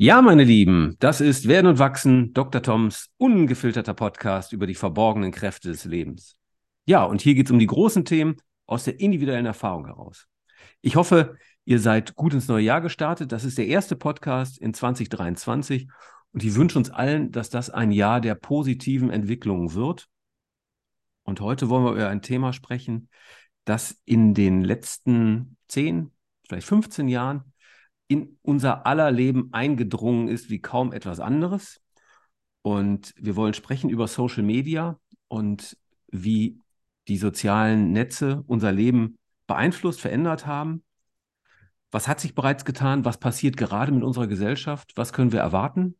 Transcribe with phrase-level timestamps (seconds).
[0.00, 2.62] Ja, meine Lieben, das ist Werden und Wachsen, Dr.
[2.62, 6.36] Toms ungefilterter Podcast über die verborgenen Kräfte des Lebens.
[6.86, 8.36] Ja, und hier geht es um die großen Themen
[8.66, 10.28] aus der individuellen Erfahrung heraus.
[10.82, 13.32] Ich hoffe, ihr seid gut ins neue Jahr gestartet.
[13.32, 15.88] Das ist der erste Podcast in 2023
[16.30, 20.06] und ich wünsche uns allen, dass das ein Jahr der positiven Entwicklungen wird.
[21.24, 23.08] Und heute wollen wir über ein Thema sprechen,
[23.64, 26.12] das in den letzten 10,
[26.46, 27.52] vielleicht 15 Jahren
[28.08, 31.80] in unser aller Leben eingedrungen ist wie kaum etwas anderes.
[32.62, 34.98] Und wir wollen sprechen über Social Media
[35.28, 35.76] und
[36.08, 36.60] wie
[37.06, 40.82] die sozialen Netze unser Leben beeinflusst, verändert haben.
[41.90, 43.04] Was hat sich bereits getan?
[43.04, 44.92] Was passiert gerade mit unserer Gesellschaft?
[44.96, 45.96] Was können wir erwarten?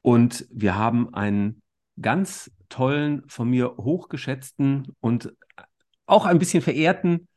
[0.00, 1.62] Und wir haben einen
[2.00, 5.34] ganz tollen, von mir hochgeschätzten und
[6.06, 7.28] auch ein bisschen verehrten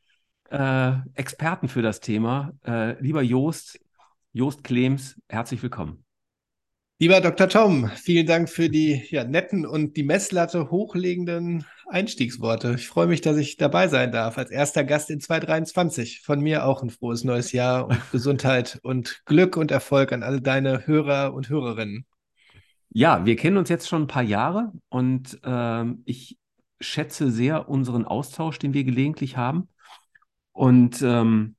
[0.49, 2.53] äh, Experten für das Thema.
[2.65, 3.79] Äh, lieber Joost,
[4.33, 6.03] Joost Klems, herzlich willkommen.
[6.99, 7.47] Lieber Dr.
[7.47, 12.73] Tom, vielen Dank für die ja, netten und die Messlatte hochlegenden Einstiegsworte.
[12.75, 16.21] Ich freue mich, dass ich dabei sein darf als erster Gast in 2023.
[16.21, 20.41] Von mir auch ein frohes neues Jahr und Gesundheit und Glück und Erfolg an alle
[20.41, 22.07] deine Hörer und Hörerinnen.
[22.89, 26.39] Ja, wir kennen uns jetzt schon ein paar Jahre und ähm, ich
[26.79, 29.69] schätze sehr unseren Austausch, den wir gelegentlich haben.
[30.57, 31.55] Und ähm,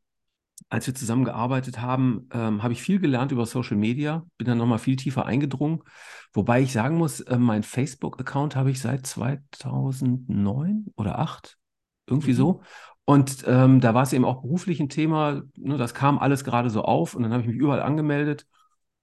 [0.70, 4.80] als wir zusammengearbeitet haben, ähm, habe ich viel gelernt über Social Media, bin dann nochmal
[4.80, 5.84] viel tiefer eingedrungen.
[6.32, 11.58] Wobei ich sagen muss, äh, mein Facebook-Account habe ich seit 2009 oder 2008,
[12.08, 12.36] irgendwie mhm.
[12.36, 12.62] so.
[13.04, 16.68] Und ähm, da war es eben auch beruflich ein Thema, ne, das kam alles gerade
[16.68, 18.48] so auf und dann habe ich mich überall angemeldet,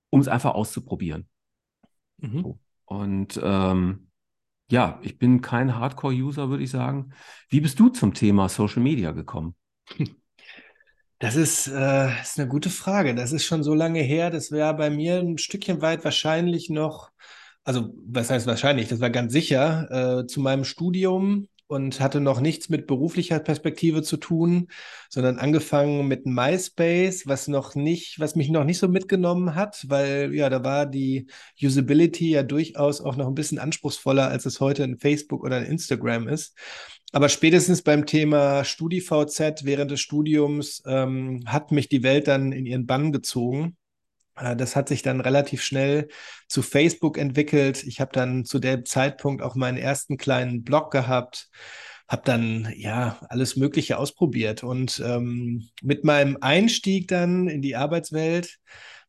[0.09, 1.29] um es einfach auszuprobieren.
[2.17, 2.41] Mhm.
[2.41, 2.59] So.
[2.83, 4.09] Und ähm,
[4.69, 7.13] ja, ich bin kein Hardcore-User, würde ich sagen.
[7.47, 9.55] Wie bist du zum Thema Social Media gekommen?
[11.19, 13.15] Das ist, äh, ist eine gute Frage.
[13.15, 14.29] Das ist schon so lange her.
[14.29, 17.09] Das wäre bei mir ein Stückchen weit wahrscheinlich noch,
[17.63, 22.41] also was heißt wahrscheinlich, das war ganz sicher, äh, zu meinem Studium und hatte noch
[22.41, 24.67] nichts mit beruflicher Perspektive zu tun,
[25.09, 30.33] sondern angefangen mit MySpace, was noch nicht, was mich noch nicht so mitgenommen hat, weil
[30.35, 31.27] ja, da war die
[31.59, 35.65] Usability ja durchaus auch noch ein bisschen anspruchsvoller, als es heute in Facebook oder in
[35.65, 36.55] Instagram ist.
[37.15, 42.65] Aber spätestens beim Thema StudiVZ während des Studiums ähm, hat mich die Welt dann in
[42.65, 43.77] ihren Bann gezogen.
[44.35, 46.09] Äh, das hat sich dann relativ schnell
[46.49, 47.85] zu Facebook entwickelt.
[47.85, 51.47] Ich habe dann zu dem Zeitpunkt auch meinen ersten kleinen Blog gehabt,
[52.09, 58.57] habe dann ja alles Mögliche ausprobiert und ähm, mit meinem Einstieg dann in die Arbeitswelt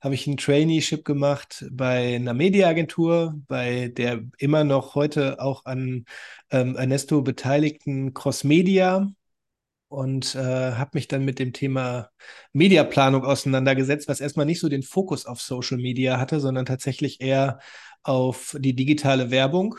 [0.00, 6.04] habe ich ein Traineeship gemacht bei einer Mediaagentur, bei der immer noch heute auch an
[6.50, 9.08] ähm, Ernesto beteiligten Crossmedia
[9.88, 10.38] und äh,
[10.72, 12.10] habe mich dann mit dem Thema
[12.52, 17.60] Mediaplanung auseinandergesetzt, was erstmal nicht so den Fokus auf Social Media hatte, sondern tatsächlich eher
[18.02, 19.76] auf die digitale Werbung.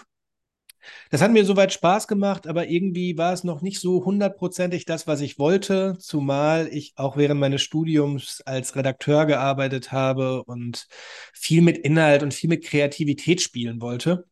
[1.09, 5.07] Das hat mir soweit Spaß gemacht, aber irgendwie war es noch nicht so hundertprozentig das,
[5.07, 10.87] was ich wollte, zumal ich auch während meines Studiums als Redakteur gearbeitet habe und
[11.33, 14.25] viel mit Inhalt und viel mit Kreativität spielen wollte.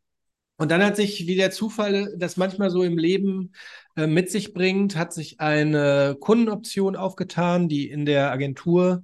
[0.58, 3.54] Und dann hat sich, wie der Zufall das manchmal so im Leben
[3.98, 9.04] äh, mit sich bringt, hat sich eine Kundenoption aufgetan, die in der Agentur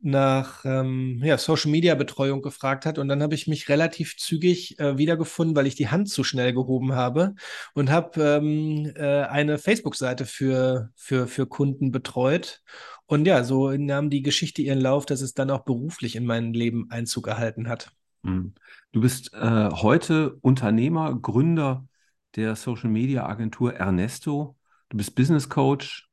[0.00, 4.78] nach ähm, ja, Social Media Betreuung gefragt hat und dann habe ich mich relativ zügig
[4.78, 7.34] äh, wiedergefunden, weil ich die Hand zu schnell gehoben habe
[7.74, 12.62] und habe ähm, äh, eine Facebook-Seite für, für, für Kunden betreut.
[13.06, 16.52] Und ja, so nahm die Geschichte ihren Lauf, dass es dann auch beruflich in mein
[16.52, 17.92] Leben Einzug erhalten hat.
[18.24, 18.54] Hm.
[18.92, 21.86] Du bist äh, heute Unternehmer, Gründer
[22.34, 24.56] der Social Media Agentur Ernesto.
[24.88, 26.08] Du bist Business Coach,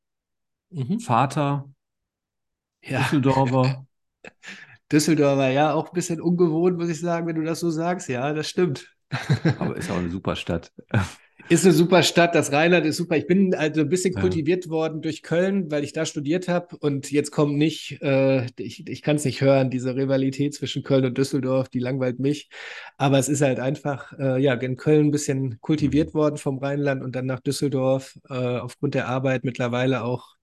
[0.70, 1.00] mhm.
[1.00, 1.70] Vater,
[2.84, 3.02] ja.
[3.02, 3.86] Düsseldorfer.
[4.92, 8.10] Düsseldorfer, ja, auch ein bisschen ungewohnt, muss ich sagen, wenn du das so sagst.
[8.10, 8.94] Ja, das stimmt.
[9.60, 10.72] Aber ist auch eine super Stadt.
[11.50, 13.18] Ist eine super Stadt, das Rheinland ist super.
[13.18, 14.22] Ich bin also ein bisschen ja.
[14.22, 16.78] kultiviert worden durch Köln, weil ich da studiert habe.
[16.78, 21.06] Und jetzt kommt nicht, äh, ich, ich kann es nicht hören, diese Rivalität zwischen Köln
[21.06, 22.50] und Düsseldorf, die langweilt mich.
[22.97, 26.18] Aber es ist halt einfach, äh, ja, in Köln ein bisschen kultiviert mhm.
[26.18, 30.36] worden vom Rheinland und dann nach Düsseldorf, äh, aufgrund der Arbeit mittlerweile auch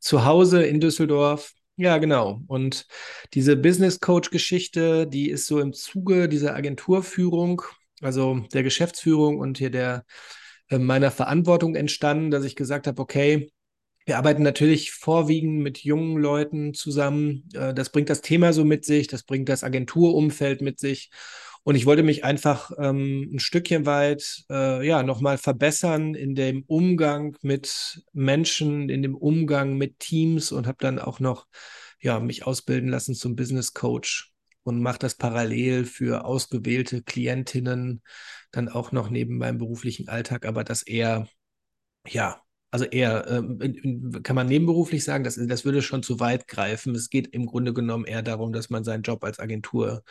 [0.00, 1.52] zu Hause in Düsseldorf.
[1.80, 2.40] Ja, genau.
[2.48, 2.86] Und
[3.34, 7.62] diese Business Coach Geschichte, die ist so im Zuge dieser Agenturführung,
[8.00, 10.04] also der Geschäftsführung und hier der
[10.70, 13.52] äh, meiner Verantwortung entstanden, dass ich gesagt habe, okay,
[14.06, 17.48] wir arbeiten natürlich vorwiegend mit jungen Leuten zusammen.
[17.54, 21.10] Äh, das bringt das Thema so mit sich, das bringt das Agenturumfeld mit sich.
[21.68, 26.62] Und ich wollte mich einfach ähm, ein Stückchen weit äh, ja, nochmal verbessern in dem
[26.62, 31.46] Umgang mit Menschen, in dem Umgang mit Teams und habe dann auch noch
[32.00, 34.32] ja, mich ausbilden lassen zum Business Coach.
[34.62, 38.00] und mache das parallel für ausgewählte Klientinnen
[38.50, 41.28] dann auch noch neben meinem beruflichen Alltag, aber das eher,
[42.06, 46.94] ja, also eher, äh, kann man nebenberuflich sagen, das, das würde schon zu weit greifen.
[46.94, 50.02] Es geht im Grunde genommen eher darum, dass man seinen Job als Agentur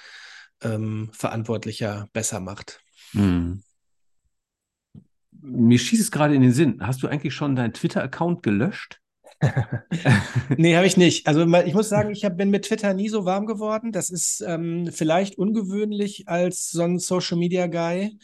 [0.61, 2.81] ähm, Verantwortlicher besser macht.
[3.11, 3.63] Hm.
[5.39, 6.79] Mir schießt es gerade in den Sinn.
[6.81, 8.99] Hast du eigentlich schon deinen Twitter-Account gelöscht?
[10.57, 11.27] nee, habe ich nicht.
[11.27, 13.91] Also ich muss sagen, ich hab, bin mit Twitter nie so warm geworden.
[13.91, 18.17] Das ist ähm, vielleicht ungewöhnlich als so ein Social Media Guy.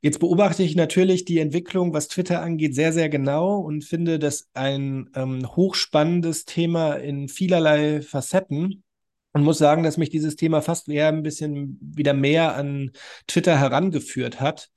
[0.00, 4.48] Jetzt beobachte ich natürlich die Entwicklung, was Twitter angeht, sehr, sehr genau und finde das
[4.52, 8.84] ein ähm, hochspannendes Thema in vielerlei Facetten
[9.32, 12.90] und muss sagen, dass mich dieses Thema fast eher ein bisschen wieder mehr an
[13.26, 14.70] Twitter herangeführt hat.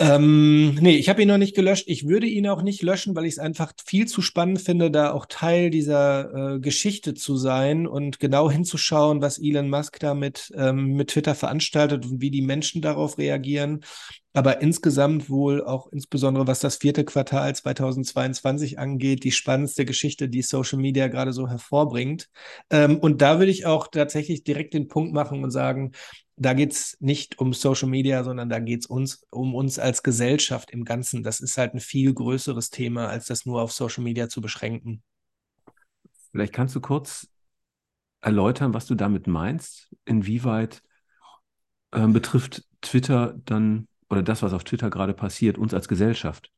[0.00, 1.84] Ähm, nee, ich habe ihn noch nicht gelöscht.
[1.88, 5.10] Ich würde ihn auch nicht löschen, weil ich es einfach viel zu spannend finde, da
[5.10, 10.52] auch Teil dieser äh, Geschichte zu sein und genau hinzuschauen, was Elon Musk da mit,
[10.56, 13.80] ähm, mit Twitter veranstaltet und wie die Menschen darauf reagieren
[14.34, 20.42] aber insgesamt wohl auch insbesondere was das vierte Quartal 2022 angeht, die spannendste Geschichte, die
[20.42, 22.28] Social Media gerade so hervorbringt.
[22.70, 25.92] Ähm, und da würde ich auch tatsächlich direkt den Punkt machen und sagen,
[26.36, 30.02] da geht es nicht um Social Media, sondern da geht es uns um uns als
[30.02, 31.22] Gesellschaft im Ganzen.
[31.22, 35.02] Das ist halt ein viel größeres Thema, als das nur auf Social Media zu beschränken.
[36.30, 37.28] Vielleicht kannst du kurz
[38.20, 39.88] erläutern, was du damit meinst.
[40.04, 40.82] Inwieweit
[41.90, 46.50] äh, betrifft Twitter dann oder das, was auf Twitter gerade passiert, uns als Gesellschaft?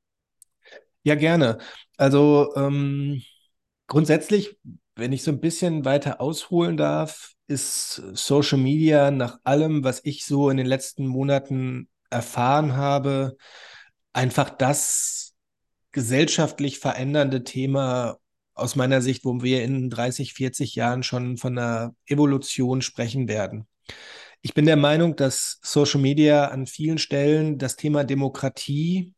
[1.03, 1.59] Ja, gerne.
[1.97, 3.23] Also ähm,
[3.87, 4.59] grundsätzlich,
[4.97, 10.25] wenn ich so ein bisschen weiter ausholen darf, ist Social Media nach allem, was ich
[10.25, 13.37] so in den letzten Monaten erfahren habe,
[14.13, 15.35] einfach das
[15.93, 18.19] gesellschaftlich verändernde Thema
[18.55, 23.67] aus meiner Sicht, wo wir in 30, 40 Jahren schon von einer Evolution sprechen werden.
[24.43, 29.13] Ich bin der Meinung, dass Social Media an vielen Stellen das Thema Demokratie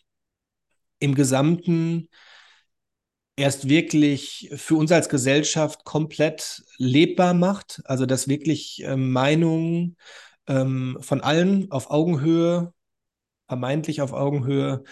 [0.99, 2.09] im Gesamten
[3.37, 7.83] erst wirklich für uns als Gesellschaft komplett lebbar macht.
[7.85, 9.97] Also dass wirklich äh, Meinungen
[10.49, 12.73] ähm, von allen auf Augenhöhe,
[13.49, 14.85] vermeintlich auf Augenhöhe,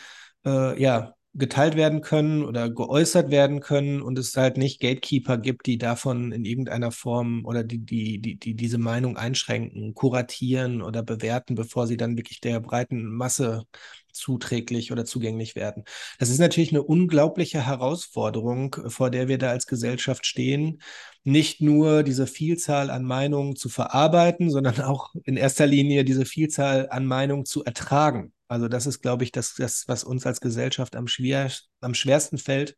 [0.45, 5.67] äh, ja, geteilt werden können oder geäußert werden können und es halt nicht Gatekeeper gibt,
[5.67, 11.05] die davon in irgendeiner Form oder die, die, die, die diese Meinung einschränken, kuratieren oder
[11.05, 13.65] bewerten, bevor sie dann wirklich der breiten Masse
[14.13, 15.85] zuträglich oder zugänglich werden.
[16.19, 20.83] Das ist natürlich eine unglaubliche Herausforderung, vor der wir da als Gesellschaft stehen,
[21.23, 26.89] nicht nur diese Vielzahl an Meinungen zu verarbeiten, sondern auch in erster Linie diese Vielzahl
[26.91, 28.33] an Meinungen zu ertragen.
[28.51, 31.51] Also das ist, glaube ich, das, das, was uns als Gesellschaft am, schwer,
[31.81, 32.77] am schwersten fällt.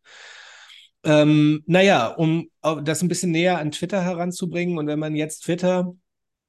[1.03, 2.49] Ähm, naja, um
[2.83, 5.95] das ein bisschen näher an Twitter heranzubringen und wenn man jetzt Twitter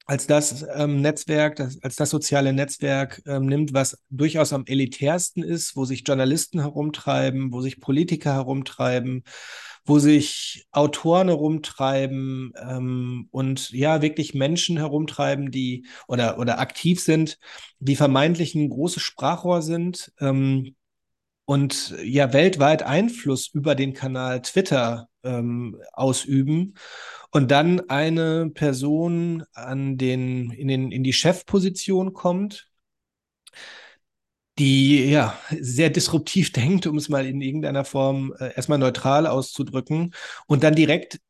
[0.06, 5.42] als das ähm, Netzwerk, das, als das soziale Netzwerk ähm, nimmt, was durchaus am elitärsten
[5.42, 9.24] ist, wo sich Journalisten herumtreiben, wo sich Politiker herumtreiben,
[9.84, 17.38] wo sich Autoren herumtreiben ähm, und ja, wirklich Menschen herumtreiben, die oder, oder aktiv sind,
[17.80, 20.74] die vermeintlich ein großes Sprachrohr sind ähm,
[21.44, 26.74] und ja weltweit Einfluss über den Kanal Twitter ähm, ausüben.
[27.30, 32.68] Und dann eine Person an den, in, den, in die Chefposition kommt,
[34.58, 40.14] die ja sehr disruptiv denkt, um es mal in irgendeiner Form äh, erstmal neutral auszudrücken
[40.46, 41.20] und dann direkt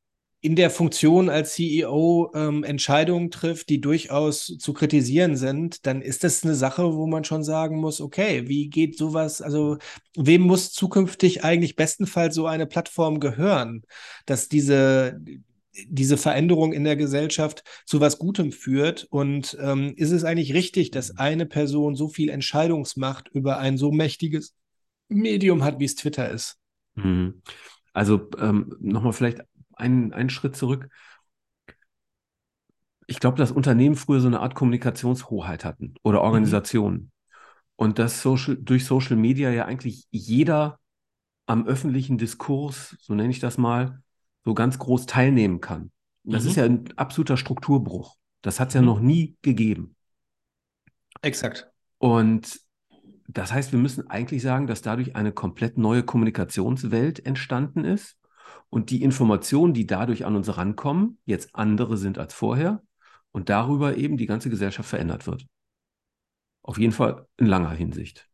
[0.45, 6.23] in der Funktion als CEO ähm, Entscheidungen trifft, die durchaus zu kritisieren sind, dann ist
[6.23, 9.79] das eine Sache, wo man schon sagen muss, okay, wie geht sowas, also
[10.15, 13.85] wem muss zukünftig eigentlich bestenfalls so eine Plattform gehören,
[14.27, 15.19] dass diese
[15.87, 19.05] diese Veränderung in der Gesellschaft zu was Gutem führt?
[19.11, 23.93] Und ähm, ist es eigentlich richtig, dass eine Person so viel Entscheidungsmacht über ein so
[23.93, 24.55] mächtiges
[25.09, 26.59] Medium hat, wie es Twitter ist?
[26.95, 27.43] Mhm.
[27.93, 29.41] Also ähm, nochmal vielleicht
[29.73, 30.89] einen, einen Schritt zurück.
[33.07, 36.23] Ich glaube, dass Unternehmen früher so eine Art Kommunikationshoheit hatten oder.
[36.23, 36.97] Organisationen.
[36.97, 37.11] Mhm.
[37.77, 40.79] Und dass Social, durch Social Media ja eigentlich jeder
[41.47, 44.03] am öffentlichen Diskurs, so nenne ich das mal,
[44.45, 45.91] so ganz groß teilnehmen kann.
[46.25, 46.51] Das mhm.
[46.51, 48.17] ist ja ein absoluter Strukturbruch.
[48.43, 48.87] Das hat es ja mhm.
[48.87, 49.97] noch nie gegeben.
[51.23, 51.71] Exakt.
[51.99, 52.61] Und
[53.27, 58.19] das heißt, wir müssen eigentlich sagen, dass dadurch eine komplett neue Kommunikationswelt entstanden ist
[58.69, 62.83] und die Informationen, die dadurch an uns rankommen, jetzt andere sind als vorher
[63.33, 65.47] und darüber eben die ganze Gesellschaft verändert wird.
[66.63, 68.29] Auf jeden Fall in langer Hinsicht.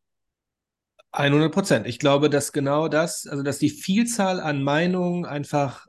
[1.12, 1.86] 100 Prozent.
[1.86, 5.86] Ich glaube, dass genau das, also dass die Vielzahl an Meinungen einfach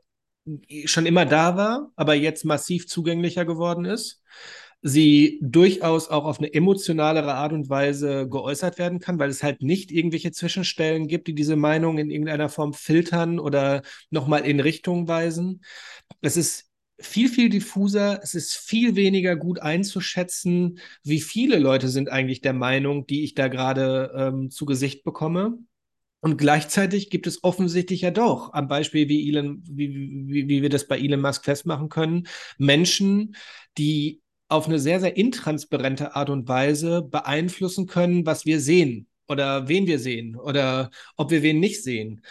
[0.85, 4.21] schon immer da war, aber jetzt massiv zugänglicher geworden ist.
[4.83, 9.61] sie durchaus auch auf eine emotionalere Art und Weise geäußert werden kann, weil es halt
[9.61, 15.07] nicht irgendwelche Zwischenstellen gibt, die diese Meinung in irgendeiner Form filtern oder nochmal in Richtung
[15.07, 15.63] weisen.
[16.21, 16.69] Es ist
[16.99, 18.21] viel, viel diffuser.
[18.23, 23.35] Es ist viel weniger gut einzuschätzen, wie viele Leute sind eigentlich der Meinung, die ich
[23.35, 25.59] da gerade ähm, zu Gesicht bekomme.
[26.21, 29.93] Und gleichzeitig gibt es offensichtlich ja doch, am Beispiel, wie, Elon, wie,
[30.27, 32.27] wie, wie wir das bei Elon Musk festmachen können,
[32.59, 33.35] Menschen,
[33.77, 39.67] die auf eine sehr, sehr intransparente Art und Weise beeinflussen können, was wir sehen oder
[39.67, 42.21] wen wir sehen oder ob wir wen nicht sehen.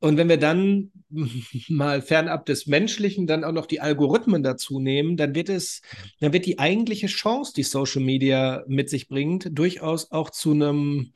[0.00, 0.90] Und wenn wir dann
[1.68, 5.80] mal fernab des Menschlichen dann auch noch die Algorithmen dazu nehmen, dann wird es,
[6.20, 11.12] dann wird die eigentliche Chance, die Social Media mit sich bringt, durchaus auch zu einem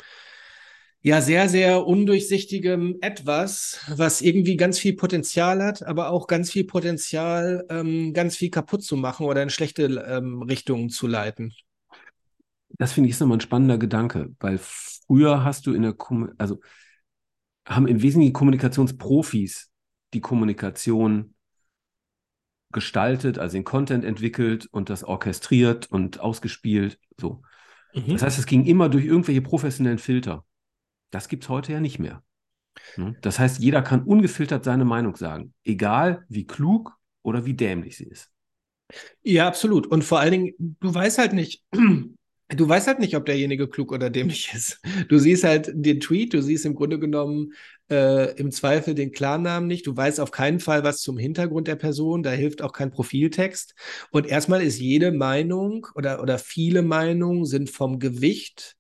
[1.06, 6.64] ja sehr, sehr undurchsichtigem Etwas, was irgendwie ganz viel Potenzial hat, aber auch ganz viel
[6.64, 11.54] Potenzial, ähm, ganz viel kaputt zu machen oder in schlechte ähm, Richtungen zu leiten.
[12.70, 16.32] Das finde ich ist nochmal ein spannender Gedanke, weil früher hast du in der, Kom
[16.38, 16.58] also
[17.64, 19.70] haben im Wesentlichen Kommunikationsprofis
[20.12, 21.36] die Kommunikation
[22.72, 26.98] gestaltet, also den Content entwickelt und das orchestriert und ausgespielt.
[27.16, 27.42] So.
[27.94, 28.08] Mhm.
[28.08, 30.44] Das heißt, es ging immer durch irgendwelche professionellen Filter.
[31.10, 32.22] Das gibt es heute ja nicht mehr.
[32.94, 33.16] Hm?
[33.20, 38.04] Das heißt, jeder kann ungefiltert seine Meinung sagen, egal wie klug oder wie dämlich sie
[38.04, 38.30] ist.
[39.22, 39.86] Ja, absolut.
[39.86, 41.64] Und vor allen Dingen, du weißt halt nicht,
[42.48, 44.80] du weißt halt nicht, ob derjenige klug oder dämlich ist.
[45.08, 47.52] Du siehst halt den Tweet, du siehst im Grunde genommen
[47.90, 49.86] äh, im Zweifel den Klarnamen nicht.
[49.86, 52.22] Du weißt auf keinen Fall was zum Hintergrund der Person.
[52.22, 53.74] Da hilft auch kein Profiltext.
[54.10, 58.75] Und erstmal ist jede Meinung oder, oder viele Meinungen sind vom Gewicht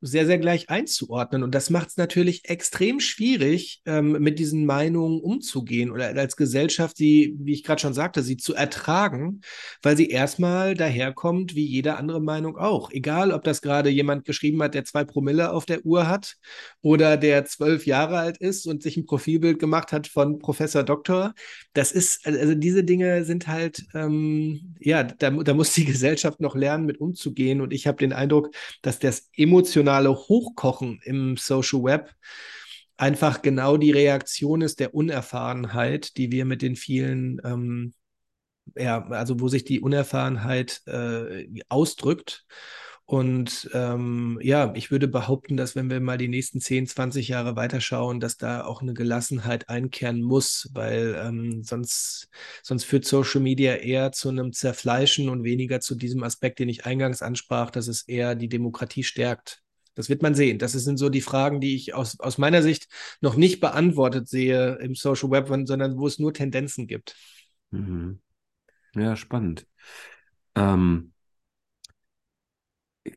[0.00, 1.42] sehr, sehr gleich einzuordnen.
[1.42, 6.96] Und das macht es natürlich extrem schwierig, ähm, mit diesen Meinungen umzugehen oder als Gesellschaft
[6.96, 9.42] sie, wie ich gerade schon sagte, sie zu ertragen,
[9.82, 12.90] weil sie erstmal daherkommt wie jede andere Meinung auch.
[12.90, 16.36] Egal, ob das gerade jemand geschrieben hat, der zwei Promille auf der Uhr hat
[16.80, 21.34] oder der zwölf Jahre alt ist und sich ein Profilbild gemacht hat von Professor Doktor.
[21.74, 26.54] Das ist, also diese Dinge sind halt, ähm, ja, da, da muss die Gesellschaft noch
[26.54, 27.60] lernen, mit umzugehen.
[27.60, 28.50] Und ich habe den Eindruck,
[28.82, 32.14] dass das emotional emotionale Hochkochen im Social Web
[32.96, 37.94] einfach genau die Reaktion ist der Unerfahrenheit, die wir mit den vielen, ähm,
[38.76, 42.44] ja, also wo sich die Unerfahrenheit äh, ausdrückt.
[43.10, 47.56] Und ähm, ja, ich würde behaupten, dass wenn wir mal die nächsten 10, 20 Jahre
[47.56, 52.28] weiterschauen, dass da auch eine Gelassenheit einkehren muss, weil ähm, sonst,
[52.62, 56.86] sonst führt Social Media eher zu einem Zerfleischen und weniger zu diesem Aspekt, den ich
[56.86, 59.60] eingangs ansprach, dass es eher die Demokratie stärkt.
[60.00, 60.58] Das wird man sehen.
[60.58, 62.88] Das sind so die Fragen, die ich aus, aus meiner Sicht
[63.20, 67.16] noch nicht beantwortet sehe im Social Web, sondern wo es nur Tendenzen gibt.
[67.70, 68.20] Mhm.
[68.94, 69.66] Ja, spannend.
[70.54, 71.12] Ähm,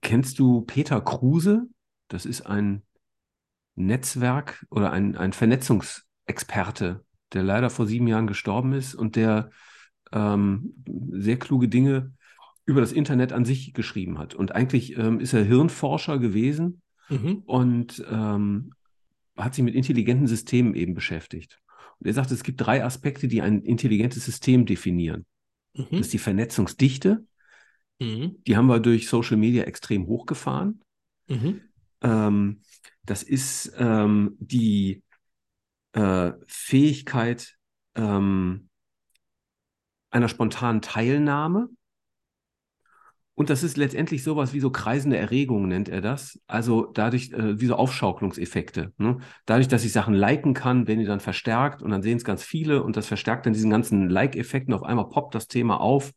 [0.02, 1.68] kennst du Peter Kruse?
[2.10, 2.84] Das ist ein
[3.76, 9.52] Netzwerk oder ein, ein Vernetzungsexperte, der leider vor sieben Jahren gestorben ist und der
[10.12, 12.14] ähm, sehr kluge Dinge
[12.66, 14.36] über das Internet an sich geschrieben hat.
[14.36, 17.44] Und eigentlich ähm, ist er Hirnforscher gewesen mhm.
[17.46, 18.74] und ähm,
[19.36, 21.60] hat sich mit intelligenten Systemen eben beschäftigt.
[22.00, 25.26] Und er sagt, es gibt drei Aspekte, die ein intelligentes System definieren.
[25.74, 25.88] Mhm.
[25.92, 27.26] Das ist die Vernetzungsdichte.
[28.00, 28.38] Mhm.
[28.46, 30.82] Die haben wir durch Social Media extrem hochgefahren.
[31.28, 31.62] Mhm.
[32.02, 32.62] Ähm,
[33.06, 35.04] das ist ähm, die
[35.94, 37.58] äh, Fähigkeit
[37.96, 38.70] ähm,
[40.10, 41.70] einer spontanen Teilnahme.
[43.36, 46.40] Und das ist letztendlich sowas wie so kreisende Erregungen, nennt er das.
[46.46, 48.94] Also dadurch, äh, wie so Aufschaukelungseffekte.
[48.98, 49.18] Ne?
[49.48, 52.44] Dadurch, dass ich Sachen liken kann, werden die dann verstärkt und dann sehen es ganz
[52.44, 54.74] viele und das verstärkt dann diesen ganzen Like-Effekten.
[54.74, 56.12] Auf einmal poppt das Thema auf,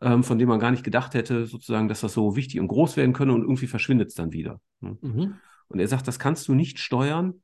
[0.00, 2.96] ähm, von dem man gar nicht gedacht hätte, sozusagen, dass das so wichtig und groß
[2.96, 4.60] werden könne und irgendwie verschwindet es dann wieder.
[4.80, 4.96] Ne?
[5.00, 5.34] Mhm.
[5.66, 7.42] Und er sagt, das kannst du nicht steuern.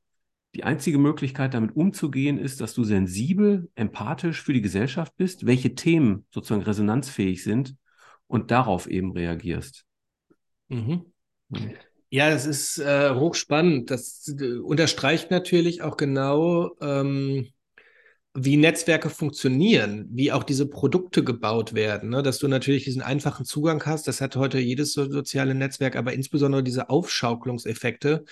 [0.55, 5.75] Die einzige Möglichkeit, damit umzugehen, ist, dass du sensibel, empathisch für die Gesellschaft bist, welche
[5.75, 7.75] Themen sozusagen resonanzfähig sind
[8.29, 9.83] und darauf eben reagierst.
[10.69, 11.11] Mhm.
[12.11, 13.91] Ja, das ist äh, hochspannend.
[13.91, 17.47] Das äh, unterstreicht natürlich auch genau, ähm,
[18.35, 22.21] wie Netzwerke funktionieren, wie auch diese Produkte gebaut werden, ne?
[22.21, 24.07] dass du natürlich diesen einfachen Zugang hast.
[24.07, 28.25] Das hat heute jedes so soziale Netzwerk, aber insbesondere diese Aufschaukelungseffekte.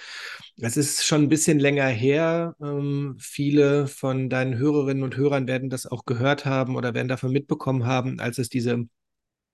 [0.58, 2.56] Das ist schon ein bisschen länger her.
[2.62, 7.32] Ähm, viele von deinen Hörerinnen und Hörern werden das auch gehört haben oder werden davon
[7.32, 8.88] mitbekommen haben, als es diese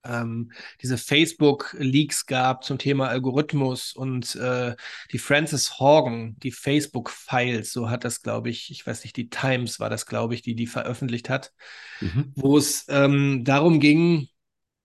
[0.05, 4.75] ähm, diese Facebook-Leaks gab zum Thema Algorithmus und äh,
[5.11, 9.79] die Frances Horgan, die Facebook-Files, so hat das, glaube ich, ich weiß nicht, die Times
[9.79, 11.53] war das, glaube ich, die die veröffentlicht hat,
[12.01, 12.31] mhm.
[12.35, 14.27] wo es ähm, darum ging,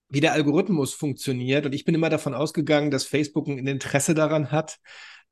[0.08, 1.66] wie der Algorithmus funktioniert.
[1.66, 4.78] Und ich bin immer davon ausgegangen, dass Facebook ein Interesse daran hat,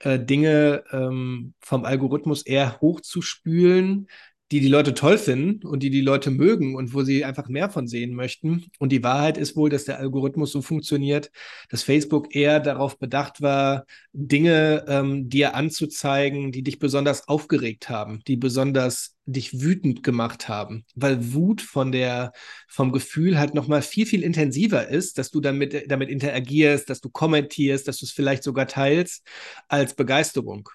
[0.00, 4.08] äh, Dinge ähm, vom Algorithmus eher hochzuspülen,
[4.52, 7.68] die die Leute toll finden und die die Leute mögen und wo sie einfach mehr
[7.68, 8.66] von sehen möchten.
[8.78, 11.32] Und die Wahrheit ist wohl, dass der Algorithmus so funktioniert,
[11.68, 18.20] dass Facebook eher darauf bedacht war, Dinge ähm, dir anzuzeigen, die dich besonders aufgeregt haben,
[18.28, 22.32] die besonders dich wütend gemacht haben, weil Wut von der
[22.68, 27.00] vom Gefühl halt noch mal viel viel intensiver ist, dass du damit damit interagierst, dass
[27.00, 29.26] du kommentierst, dass du es vielleicht sogar teilst
[29.66, 30.68] als Begeisterung.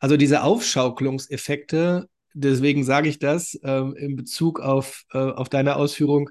[0.00, 6.30] Also diese Aufschaukelungseffekte deswegen sage ich das ähm, in Bezug auf, äh, auf deine Ausführung.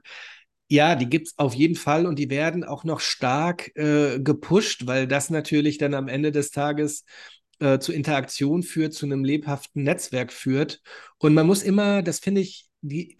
[0.67, 4.87] Ja, die gibt es auf jeden Fall und die werden auch noch stark äh, gepusht,
[4.87, 7.05] weil das natürlich dann am Ende des Tages
[7.59, 10.81] äh, zu Interaktion führt, zu einem lebhaften Netzwerk führt.
[11.17, 13.15] Und man muss immer, das finde ich die,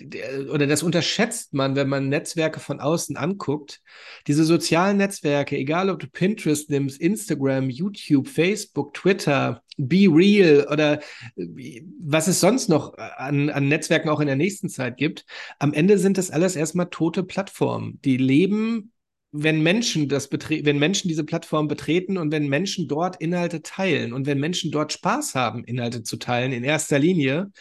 [0.51, 3.82] oder das unterschätzt man, wenn man Netzwerke von außen anguckt.
[4.27, 11.00] Diese sozialen Netzwerke, egal ob du Pinterest nimmst, Instagram, YouTube, Facebook, Twitter, Be Real oder
[11.36, 15.25] äh, was es sonst noch an, an Netzwerken auch in der nächsten Zeit gibt,
[15.60, 18.00] am Ende sind das alles erstmal tote Plattformen.
[18.04, 18.92] Die leben
[19.38, 24.25] wenn Menschen das wenn Menschen diese Plattform betreten und wenn Menschen dort Inhalte teilen und
[24.25, 27.51] wenn Menschen dort Spaß haben, Inhalte zu teilen, in erster Linie,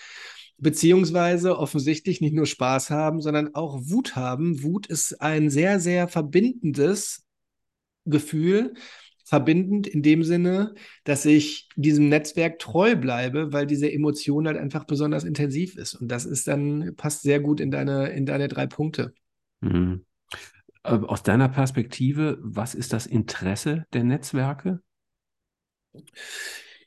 [0.56, 4.62] beziehungsweise offensichtlich nicht nur Spaß haben, sondern auch Wut haben.
[4.62, 7.24] Wut ist ein sehr, sehr verbindendes
[8.04, 8.74] Gefühl.
[9.26, 14.84] Verbindend in dem Sinne, dass ich diesem Netzwerk treu bleibe, weil diese Emotion halt einfach
[14.84, 15.94] besonders intensiv ist.
[15.94, 19.14] Und das ist dann, passt sehr gut in deine, in deine drei Punkte.
[19.60, 20.04] Mhm.
[20.84, 24.80] Äh, aus deiner Perspektive, was ist das Interesse der Netzwerke?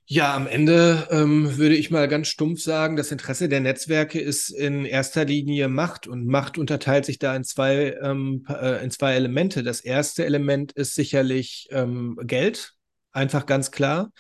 [0.10, 4.50] Ja, am Ende ähm, würde ich mal ganz stumpf sagen, das Interesse der Netzwerke ist
[4.52, 9.16] in erster Linie Macht und Macht unterteilt sich da in zwei, ähm, äh, in zwei
[9.16, 9.64] Elemente.
[9.64, 12.76] Das erste Element ist sicherlich ähm, Geld,
[13.12, 14.12] einfach ganz klar.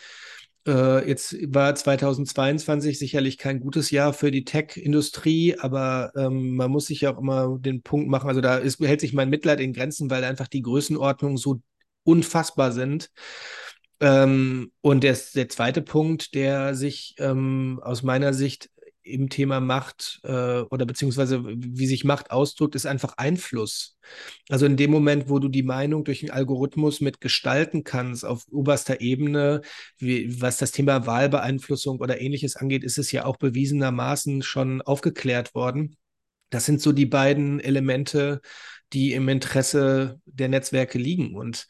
[0.68, 6.88] Äh, jetzt war 2022 sicherlich kein gutes Jahr für die Tech-Industrie, aber ähm, man muss
[6.88, 9.72] sich ja auch immer den Punkt machen, also da ist, hält sich mein Mitleid in
[9.72, 11.62] Grenzen, weil einfach die Größenordnungen so
[12.04, 13.10] unfassbar sind.
[14.00, 18.70] Ähm, und der, der zweite Punkt, der sich ähm, aus meiner Sicht
[19.08, 23.98] im Thema Macht äh, oder beziehungsweise wie sich Macht ausdrückt, ist einfach Einfluss.
[24.50, 28.46] Also in dem Moment, wo du die Meinung durch einen Algorithmus mit gestalten kannst auf
[28.52, 29.62] oberster Ebene,
[29.98, 35.56] wie, was das Thema Wahlbeeinflussung oder ähnliches angeht, ist es ja auch bewiesenermaßen schon aufgeklärt
[35.56, 35.98] worden.
[36.50, 38.41] Das sind so die beiden Elemente,
[38.93, 41.36] die im Interesse der Netzwerke liegen.
[41.36, 41.67] Und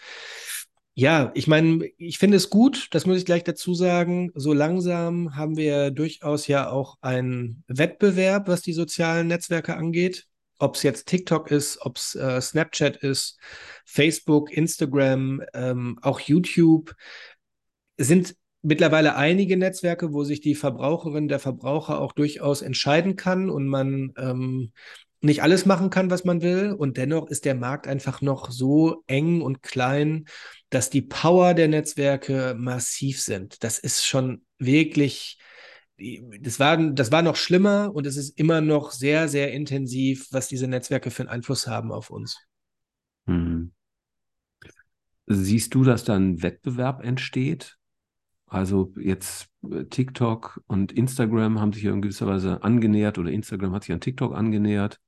[1.00, 4.32] ja, ich meine, ich finde es gut, das muss ich gleich dazu sagen.
[4.34, 10.26] So langsam haben wir durchaus ja auch einen Wettbewerb, was die sozialen Netzwerke angeht.
[10.58, 13.38] Ob es jetzt TikTok ist, ob es äh, Snapchat ist,
[13.86, 16.96] Facebook, Instagram, ähm, auch YouTube,
[18.00, 23.68] sind mittlerweile einige Netzwerke, wo sich die Verbraucherin, der Verbraucher auch durchaus entscheiden kann und
[23.68, 24.72] man ähm,
[25.22, 26.72] nicht alles machen kann, was man will.
[26.72, 30.26] Und dennoch ist der Markt einfach noch so eng und klein,
[30.70, 33.64] dass die Power der Netzwerke massiv sind.
[33.64, 35.40] Das ist schon wirklich,
[35.98, 40.48] das war, das war noch schlimmer und es ist immer noch sehr, sehr intensiv, was
[40.48, 42.38] diese Netzwerke für einen Einfluss haben auf uns.
[43.28, 43.72] Hm.
[45.28, 47.78] Siehst du, dass da ein Wettbewerb entsteht?
[48.46, 53.74] Also jetzt äh, TikTok und Instagram haben sich ja in gewisser Weise angenähert oder Instagram
[53.74, 55.02] hat sich an TikTok angenähert.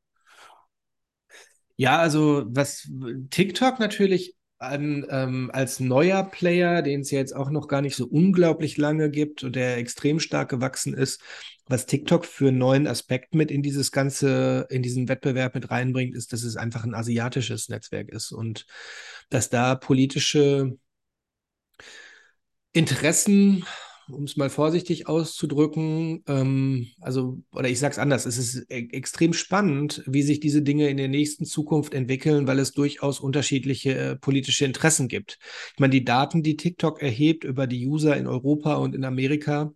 [1.78, 2.92] Ja, also was
[3.30, 7.96] TikTok natürlich an, ähm, als neuer Player, den es ja jetzt auch noch gar nicht
[7.96, 11.22] so unglaublich lange gibt und der extrem stark gewachsen ist,
[11.68, 16.16] was TikTok für einen neuen Aspekt mit in dieses ganze, in diesen Wettbewerb mit reinbringt,
[16.16, 18.66] ist, dass es einfach ein asiatisches Netzwerk ist und
[19.30, 20.78] dass da politische
[22.74, 23.66] Interessen
[24.12, 28.90] um es mal vorsichtig auszudrücken, ähm, also, oder ich sage es anders, es ist e
[28.92, 33.96] extrem spannend, wie sich diese Dinge in der nächsten Zukunft entwickeln, weil es durchaus unterschiedliche
[33.96, 35.40] äh, politische Interessen gibt.
[35.74, 39.74] Ich meine, die Daten, die TikTok erhebt über die User in Europa und in Amerika,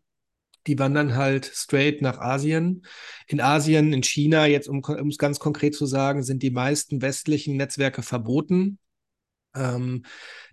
[0.68, 2.86] die wandern halt straight nach Asien.
[3.28, 7.58] In Asien, in China, jetzt um es ganz konkret zu sagen, sind die meisten westlichen
[7.58, 8.80] Netzwerke verboten.
[9.56, 10.06] Ähm,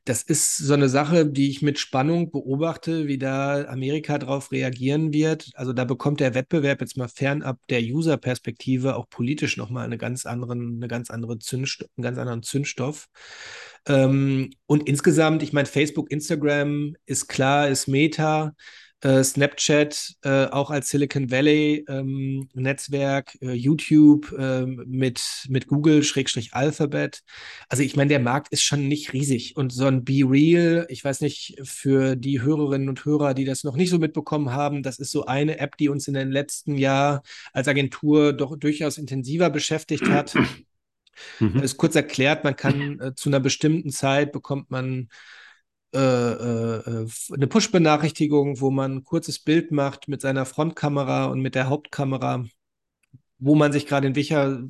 [0.05, 5.13] das ist so eine Sache, die ich mit Spannung beobachte, wie da Amerika darauf reagieren
[5.13, 5.51] wird.
[5.55, 10.27] Also da bekommt der Wettbewerb jetzt mal fernab der User-Perspektive auch politisch nochmal eine ganz
[10.27, 13.09] anderen, eine ganz andere Zündstoff, einen ganz anderen Zündstoff.
[13.87, 18.55] Ähm, und insgesamt, ich meine, Facebook, Instagram ist klar, ist Meta.
[19.03, 26.03] Äh, Snapchat äh, auch als Silicon Valley ähm, Netzwerk, äh, YouTube ähm, mit, mit Google,
[26.03, 27.23] Schrägstrich Alphabet.
[27.69, 29.57] Also ich meine, der Markt ist schon nicht riesig.
[29.57, 33.65] Und so ein Be Real, ich weiß nicht, für die Hörerinnen und Hörer, die das
[33.65, 36.77] noch nicht so mitbekommen haben, das ist so eine App, die uns in den letzten
[36.77, 37.21] Jahren
[37.53, 40.35] als Agentur doch durchaus intensiver beschäftigt hat.
[41.39, 41.55] Mhm.
[41.55, 45.09] Das ist kurz erklärt, man kann äh, zu einer bestimmten Zeit bekommt man äh, äh,
[45.93, 52.45] eine Push-Benachrichtigung, wo man ein kurzes Bild macht mit seiner Frontkamera und mit der Hauptkamera,
[53.39, 54.63] wo man sich gerade in welcher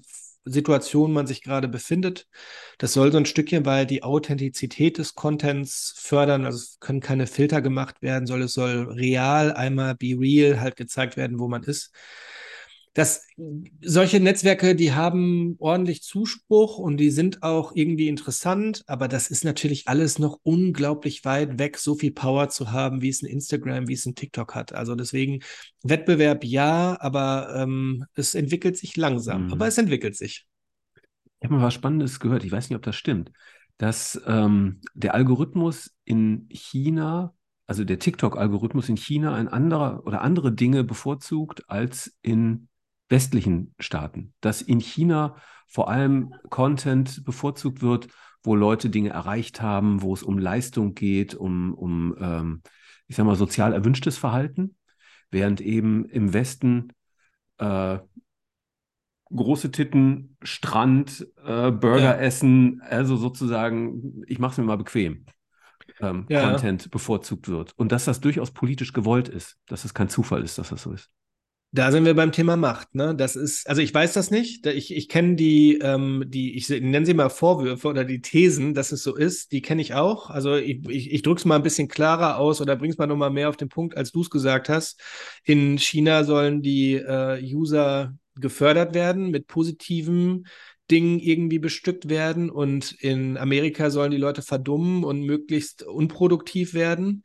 [0.44, 2.26] Situation man sich gerade befindet.
[2.78, 6.46] Das soll so ein Stückchen weit die Authentizität des Contents fördern.
[6.46, 10.76] Also es können keine Filter gemacht werden, soll es soll real einmal be real halt
[10.76, 11.92] gezeigt werden, wo man ist
[12.94, 13.24] dass
[13.80, 19.44] solche Netzwerke, die haben ordentlich Zuspruch und die sind auch irgendwie interessant, aber das ist
[19.44, 23.86] natürlich alles noch unglaublich weit weg, so viel Power zu haben, wie es ein Instagram,
[23.86, 24.74] wie es ein TikTok hat.
[24.74, 25.40] Also deswegen
[25.84, 29.52] Wettbewerb ja, aber ähm, es entwickelt sich langsam, mhm.
[29.52, 30.46] aber es entwickelt sich.
[31.38, 33.30] Ich habe mal was Spannendes gehört, ich weiß nicht, ob das stimmt,
[33.78, 37.34] dass ähm, der Algorithmus in China
[37.70, 42.66] also der TikTok-Algorithmus in China ein anderer oder andere Dinge bevorzugt als in
[43.10, 48.08] westlichen Staaten, dass in China vor allem Content bevorzugt wird,
[48.42, 52.62] wo Leute Dinge erreicht haben, wo es um Leistung geht, um, um ähm,
[53.06, 54.76] ich sag mal, sozial erwünschtes Verhalten,
[55.30, 56.92] während eben im Westen
[57.58, 57.98] äh,
[59.32, 62.14] große Titten, Strand, äh, Burger ja.
[62.14, 65.26] essen, also sozusagen, ich mache es mir mal bequem.
[66.00, 66.50] Ähm, ja.
[66.50, 67.72] Content bevorzugt wird.
[67.76, 70.92] Und dass das durchaus politisch gewollt ist, dass es kein Zufall ist, dass das so
[70.92, 71.10] ist.
[71.72, 73.14] Da sind wir beim Thema Macht, ne?
[73.14, 74.66] Das ist, also ich weiß das nicht.
[74.66, 78.90] Ich, ich kenne die, ähm, die, ich nenne sie mal Vorwürfe oder die Thesen, dass
[78.90, 80.30] es so ist, die kenne ich auch.
[80.30, 83.30] Also ich, ich, ich drücke es mal ein bisschen klarer aus oder bring's mal nochmal
[83.30, 85.00] mehr auf den Punkt, als du es gesagt hast.
[85.44, 90.48] In China sollen die äh, User gefördert werden mit positiven
[90.90, 97.22] Dingen irgendwie bestückt werden und in Amerika sollen die Leute verdummen und möglichst unproduktiv werden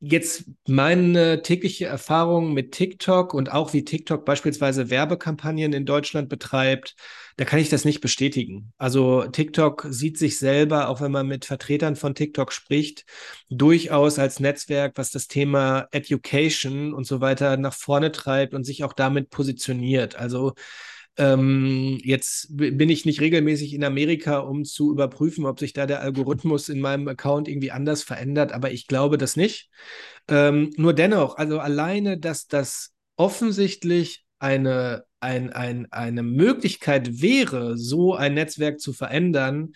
[0.00, 6.94] jetzt meine tägliche Erfahrung mit TikTok und auch wie TikTok beispielsweise Werbekampagnen in Deutschland betreibt,
[7.36, 8.72] da kann ich das nicht bestätigen.
[8.78, 13.04] Also TikTok sieht sich selber, auch wenn man mit Vertretern von TikTok spricht,
[13.48, 18.84] durchaus als Netzwerk, was das Thema Education und so weiter nach vorne treibt und sich
[18.84, 20.16] auch damit positioniert.
[20.16, 20.54] Also
[21.18, 26.00] ähm, jetzt bin ich nicht regelmäßig in Amerika, um zu überprüfen, ob sich da der
[26.00, 29.68] Algorithmus in meinem Account irgendwie anders verändert, aber ich glaube das nicht.
[30.28, 38.14] Ähm, nur dennoch, also alleine, dass das offensichtlich eine, ein, ein, eine Möglichkeit wäre, so
[38.14, 39.72] ein Netzwerk zu verändern,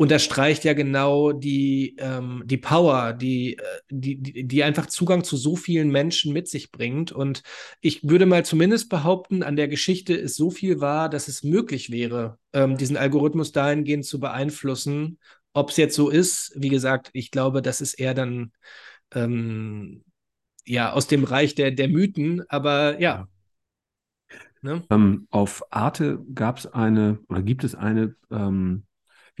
[0.00, 5.36] unterstreicht ja genau die, ähm, die Power, die, äh, die, die, die einfach Zugang zu
[5.36, 7.12] so vielen Menschen mit sich bringt.
[7.12, 7.42] Und
[7.82, 11.90] ich würde mal zumindest behaupten, an der Geschichte ist so viel wahr, dass es möglich
[11.90, 15.18] wäre, ähm, diesen Algorithmus dahingehend zu beeinflussen.
[15.52, 18.52] Ob es jetzt so ist, wie gesagt, ich glaube, das ist eher dann
[19.14, 20.02] ähm,
[20.64, 23.28] ja aus dem Reich der, der Mythen, aber ja.
[24.62, 24.82] Ne?
[24.88, 28.84] Ähm, auf Arte gab es eine oder gibt es eine ähm,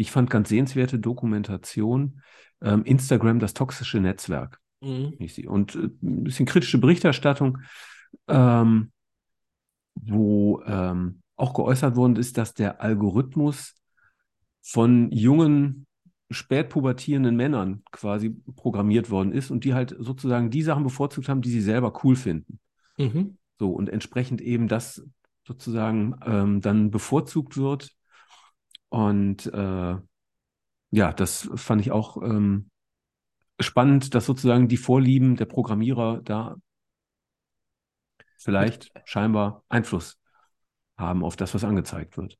[0.00, 2.22] ich fand, ganz sehenswerte Dokumentation.
[2.62, 4.60] Ähm, Instagram, das toxische Netzwerk.
[4.80, 5.16] Mhm.
[5.46, 7.58] Und äh, ein bisschen kritische Berichterstattung,
[8.28, 8.92] ähm,
[9.94, 13.74] wo ähm, auch geäußert worden ist, dass der Algorithmus
[14.62, 15.86] von jungen,
[16.30, 21.50] spätpubertierenden Männern quasi programmiert worden ist und die halt sozusagen die Sachen bevorzugt haben, die
[21.50, 22.60] sie selber cool finden.
[22.98, 23.36] Mhm.
[23.58, 25.04] So, und entsprechend eben das
[25.44, 27.90] sozusagen ähm, dann bevorzugt wird
[28.90, 29.96] und äh,
[30.90, 32.70] ja, das fand ich auch ähm,
[33.58, 36.56] spannend, dass sozusagen die Vorlieben der Programmierer da
[38.38, 40.18] vielleicht scheinbar Einfluss
[40.96, 42.38] haben auf das, was angezeigt wird.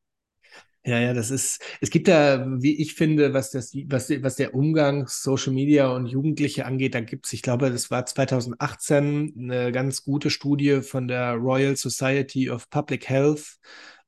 [0.82, 4.54] Ja, ja, das ist, es gibt da, wie ich finde, was das, was, was der
[4.54, 9.72] Umgang Social Media und Jugendliche angeht, da gibt es, ich glaube, das war 2018 eine
[9.72, 13.58] ganz gute Studie von der Royal Society of Public Health.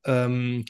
[0.05, 0.65] Ähm,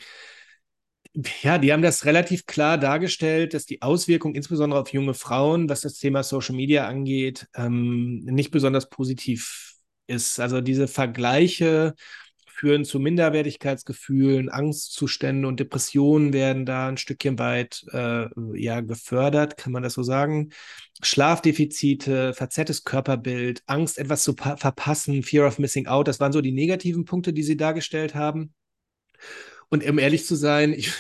[1.43, 5.83] ja, die haben das relativ klar dargestellt, dass die Auswirkung insbesondere auf junge Frauen, was
[5.83, 9.75] das Thema Social Media angeht, ähm, nicht besonders positiv
[10.07, 10.41] ist.
[10.41, 11.95] Also diese Vergleiche
[12.47, 19.73] führen zu Minderwertigkeitsgefühlen, Angstzuständen und Depressionen werden da ein Stückchen weit äh, ja, gefördert, kann
[19.73, 20.51] man das so sagen.
[21.03, 26.53] Schlafdefizite, verzerrtes Körperbild, Angst, etwas zu verpassen, Fear of Missing Out, das waren so die
[26.53, 28.55] negativen Punkte, die sie dargestellt haben.
[29.73, 30.93] Und um ehrlich zu sein, ich,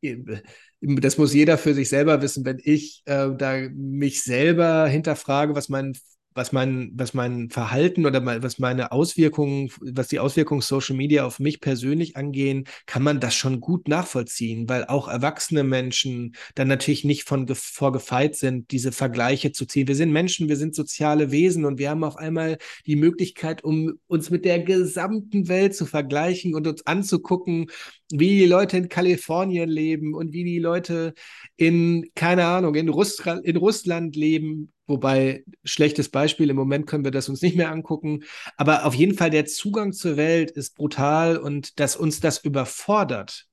[0.80, 2.44] das muss jeder für sich selber wissen.
[2.44, 5.94] Wenn ich äh, da mich selber hinterfrage, was mein
[6.34, 11.38] was mein, was mein Verhalten oder was meine Auswirkungen, was die Auswirkungen Social Media auf
[11.38, 17.04] mich persönlich angehen, kann man das schon gut nachvollziehen, weil auch erwachsene Menschen dann natürlich
[17.04, 19.88] nicht von vorgefeit sind, diese Vergleiche zu ziehen.
[19.88, 23.94] Wir sind Menschen, wir sind soziale Wesen und wir haben auf einmal die Möglichkeit, um
[24.08, 27.70] uns mit der gesamten Welt zu vergleichen und uns anzugucken,
[28.12, 31.14] wie die Leute in Kalifornien leben und wie die Leute
[31.56, 34.73] in, keine Ahnung, in, Russ in Russland leben.
[34.86, 38.24] Wobei, schlechtes Beispiel, im Moment können wir das uns nicht mehr angucken.
[38.56, 43.46] Aber auf jeden Fall, der Zugang zur Welt ist brutal und dass uns das überfordert,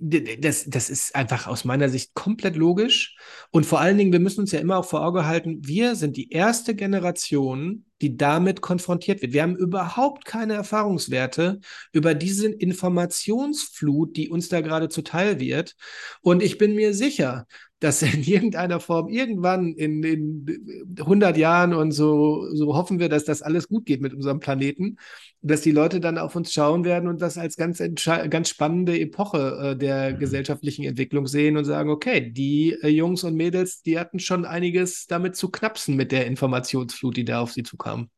[0.00, 3.16] das, das ist einfach aus meiner Sicht komplett logisch.
[3.50, 6.16] Und vor allen Dingen, wir müssen uns ja immer auch vor Augen halten, wir sind
[6.16, 9.32] die erste Generation, die damit konfrontiert wird.
[9.32, 11.60] Wir haben überhaupt keine Erfahrungswerte
[11.92, 15.76] über diese Informationsflut, die uns da gerade zuteil wird.
[16.20, 17.46] Und ich bin mir sicher,
[17.80, 20.46] dass in irgendeiner Form irgendwann in, in
[20.98, 24.96] 100 Jahren und so, so hoffen wir, dass das alles gut geht mit unserem Planeten,
[25.42, 29.72] dass die Leute dann auf uns schauen werden und das als ganz, ganz spannende Epoche
[29.72, 30.18] äh, der mhm.
[30.18, 35.06] gesellschaftlichen Entwicklung sehen und sagen, okay, die äh, Jungs und Mädels, die hatten schon einiges
[35.06, 38.08] damit zu knapsen mit der Informationsflut, die da auf sie zukam.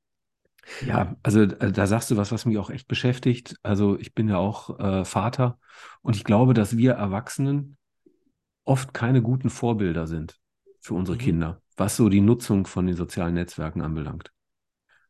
[0.87, 3.57] Ja, also äh, da sagst du was, was mich auch echt beschäftigt.
[3.63, 5.59] Also ich bin ja auch äh, Vater
[6.03, 7.78] und ich glaube, dass wir Erwachsenen
[8.69, 10.39] oft keine guten Vorbilder sind
[10.81, 11.23] für unsere mhm.
[11.23, 14.31] Kinder, was so die Nutzung von den sozialen Netzwerken anbelangt.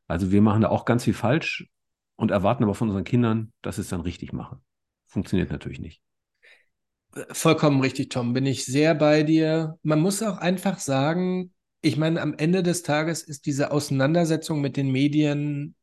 [0.06, 1.68] Also wir machen da auch ganz viel falsch
[2.16, 4.60] und erwarten aber von unseren Kindern, dass sie es dann richtig machen.
[5.06, 6.02] Funktioniert natürlich nicht.
[7.32, 8.32] Vollkommen richtig, Tom.
[8.32, 9.78] Bin ich sehr bei dir.
[9.82, 14.76] Man muss auch einfach sagen, ich meine, am Ende des Tages ist diese Auseinandersetzung mit
[14.76, 15.74] den Medien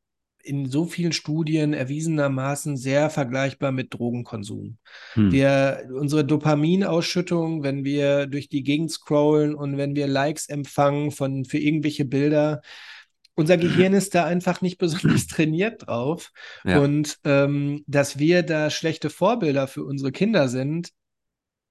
[0.46, 4.78] in so vielen Studien erwiesenermaßen sehr vergleichbar mit Drogenkonsum.
[5.14, 5.32] Hm.
[5.32, 11.46] Wir, unsere Dopaminausschüttung, wenn wir durch die Gegend scrollen und wenn wir Likes empfangen von,
[11.46, 12.62] für irgendwelche Bilder,
[13.36, 16.32] unser Gehirn ist da einfach nicht besonders trainiert drauf.
[16.64, 16.80] Ja.
[16.80, 20.92] Und ähm, dass wir da schlechte Vorbilder für unsere Kinder sind,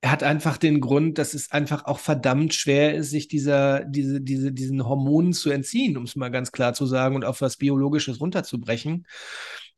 [0.04, 4.52] hat einfach den Grund, dass es einfach auch verdammt schwer ist, sich dieser, diese, diese,
[4.52, 8.20] diesen Hormonen zu entziehen, um es mal ganz klar zu sagen und auf was Biologisches
[8.20, 9.06] runterzubrechen.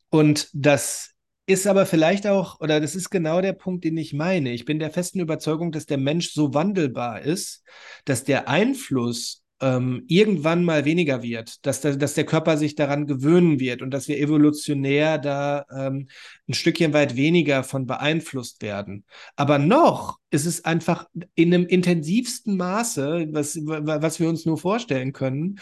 [0.09, 1.11] Und das
[1.45, 4.51] ist aber vielleicht auch, oder das ist genau der Punkt, den ich meine.
[4.51, 7.63] Ich bin der festen Überzeugung, dass der Mensch so wandelbar ist,
[8.03, 13.07] dass der Einfluss ähm, irgendwann mal weniger wird, dass der, dass der Körper sich daran
[13.07, 16.07] gewöhnen wird und dass wir evolutionär da ähm,
[16.47, 19.03] ein Stückchen weit weniger von beeinflusst werden.
[19.35, 25.13] Aber noch ist es einfach in einem intensivsten Maße, was, was wir uns nur vorstellen
[25.13, 25.59] können.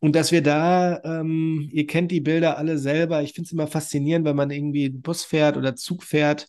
[0.00, 3.66] Und dass wir da, ähm, ihr kennt die Bilder alle selber, ich finde es immer
[3.66, 6.48] faszinierend, wenn man irgendwie Bus fährt oder Zug fährt.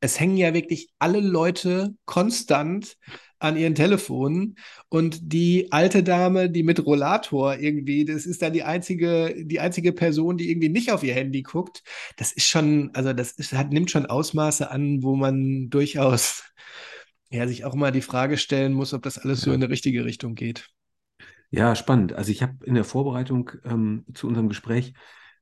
[0.00, 2.96] Es hängen ja wirklich alle Leute konstant
[3.44, 4.56] an ihren Telefonen
[4.88, 9.92] und die alte Dame, die mit Rollator irgendwie, das ist dann die einzige, die einzige
[9.92, 11.82] Person, die irgendwie nicht auf ihr Handy guckt.
[12.16, 16.44] Das ist schon, also das ist, hat, nimmt schon Ausmaße an, wo man durchaus
[17.30, 19.46] ja, sich auch mal die Frage stellen muss, ob das alles ja.
[19.46, 20.70] so in eine richtige Richtung geht.
[21.50, 22.14] Ja, spannend.
[22.14, 24.94] Also ich habe in der Vorbereitung ähm, zu unserem Gespräch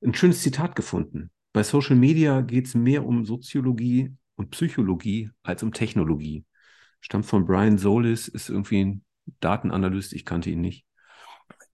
[0.05, 1.31] ein schönes Zitat gefunden.
[1.53, 6.45] Bei Social Media geht es mehr um Soziologie und Psychologie als um Technologie
[7.03, 9.05] stammt von Brian Solis, ist irgendwie ein
[9.41, 10.87] Datenanalyst, ich kannte ihn nicht.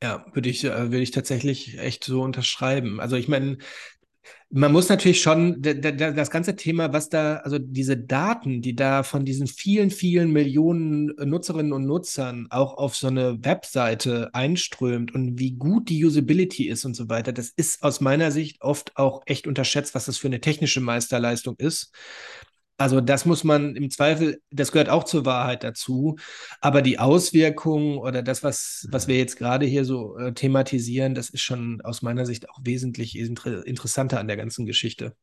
[0.02, 3.00] Ja, würde ich, äh, würde ich tatsächlich echt so unterschreiben.
[3.00, 3.58] Also ich meine,
[4.50, 9.24] man muss natürlich schon das ganze Thema, was da, also diese Daten, die da von
[9.24, 15.52] diesen vielen, vielen Millionen Nutzerinnen und Nutzern auch auf so eine Webseite einströmt und wie
[15.52, 19.46] gut die Usability ist und so weiter, das ist aus meiner Sicht oft auch echt
[19.46, 21.92] unterschätzt, was das für eine technische Meisterleistung ist.
[22.78, 26.16] Also das muss man im Zweifel, das gehört auch zur Wahrheit dazu.
[26.60, 31.28] Aber die Auswirkungen oder das, was, was wir jetzt gerade hier so äh, thematisieren, das
[31.28, 35.16] ist schon aus meiner Sicht auch wesentlich inter interessanter an der ganzen Geschichte.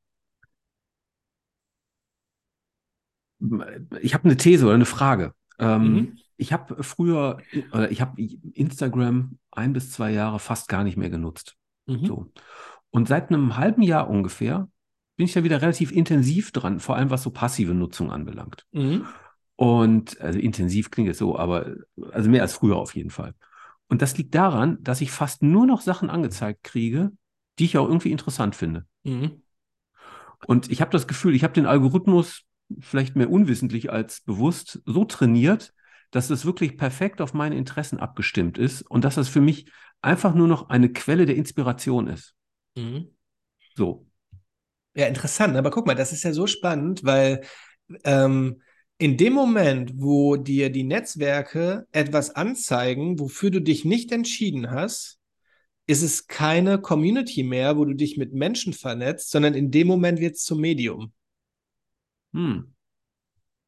[4.02, 5.34] Ich habe eine These oder eine Frage.
[5.58, 6.18] Ähm, mhm.
[6.36, 7.38] Ich habe früher,
[7.72, 11.56] oder ich habe Instagram ein bis zwei Jahre fast gar nicht mehr genutzt.
[11.86, 12.06] Mhm.
[12.06, 12.32] So.
[12.89, 14.68] Und seit einem halben Jahr ungefähr
[15.15, 18.65] bin ich da wieder relativ intensiv dran, vor allem was so passive Nutzung anbelangt.
[18.71, 19.06] Mhm.
[19.56, 21.75] Und also intensiv klingt jetzt so, aber
[22.12, 23.34] also mehr als früher auf jeden Fall.
[23.88, 27.12] Und das liegt daran, dass ich fast nur noch Sachen angezeigt kriege,
[27.60, 28.86] die ich auch irgendwie interessant finde.
[29.04, 29.41] Mhm.
[30.47, 32.43] Und ich habe das Gefühl, ich habe den Algorithmus
[32.80, 35.73] vielleicht mehr unwissentlich als bewusst so trainiert,
[36.12, 40.34] dass es wirklich perfekt auf meine Interessen abgestimmt ist und dass das für mich einfach
[40.34, 42.36] nur noch eine Quelle der Inspiration ist.
[42.75, 43.10] Mhm.
[43.75, 44.08] So.
[44.96, 45.56] Ja, interessant.
[45.58, 47.42] Aber guck mal, das ist ja so spannend, weil
[48.04, 48.62] ähm,
[48.98, 55.20] in dem Moment, wo dir die Netzwerke etwas anzeigen, wofür du dich nicht entschieden hast,
[55.88, 60.20] ist es keine Community mehr, wo du dich mit Menschen vernetzt, sondern in dem Moment
[60.20, 61.12] wird es zum Medium.
[62.34, 62.75] Hm.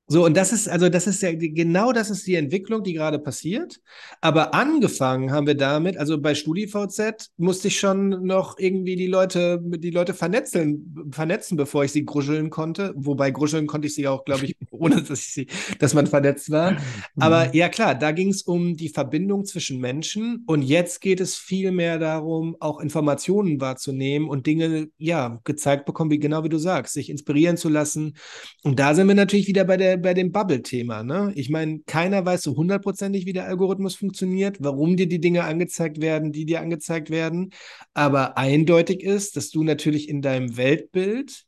[0.09, 3.19] So, und das ist, also das ist ja genau das ist die Entwicklung, die gerade
[3.19, 3.81] passiert.
[4.21, 9.59] Aber angefangen haben wir damit, also bei StudiVZ musste ich schon noch irgendwie die Leute,
[9.61, 12.93] die Leute vernetzen, vernetzen, bevor ich sie gruscheln konnte.
[12.95, 15.47] Wobei gruscheln konnte ich sie auch, glaube ich, ohne dass ich sie,
[15.79, 16.77] dass man vernetzt war.
[17.19, 17.51] Aber mhm.
[17.53, 21.71] ja klar, da ging es um die Verbindung zwischen Menschen und jetzt geht es viel
[21.71, 26.93] mehr darum, auch Informationen wahrzunehmen und Dinge, ja, gezeigt bekommen, wie genau wie du sagst,
[26.93, 28.15] sich inspirieren zu lassen.
[28.63, 31.03] Und da sind wir natürlich wieder bei der bei dem Bubble-Thema.
[31.03, 31.31] Ne?
[31.35, 36.01] Ich meine, keiner weiß so hundertprozentig, wie der Algorithmus funktioniert, warum dir die Dinge angezeigt
[36.01, 37.51] werden, die dir angezeigt werden.
[37.93, 41.45] Aber eindeutig ist, dass du natürlich in deinem Weltbild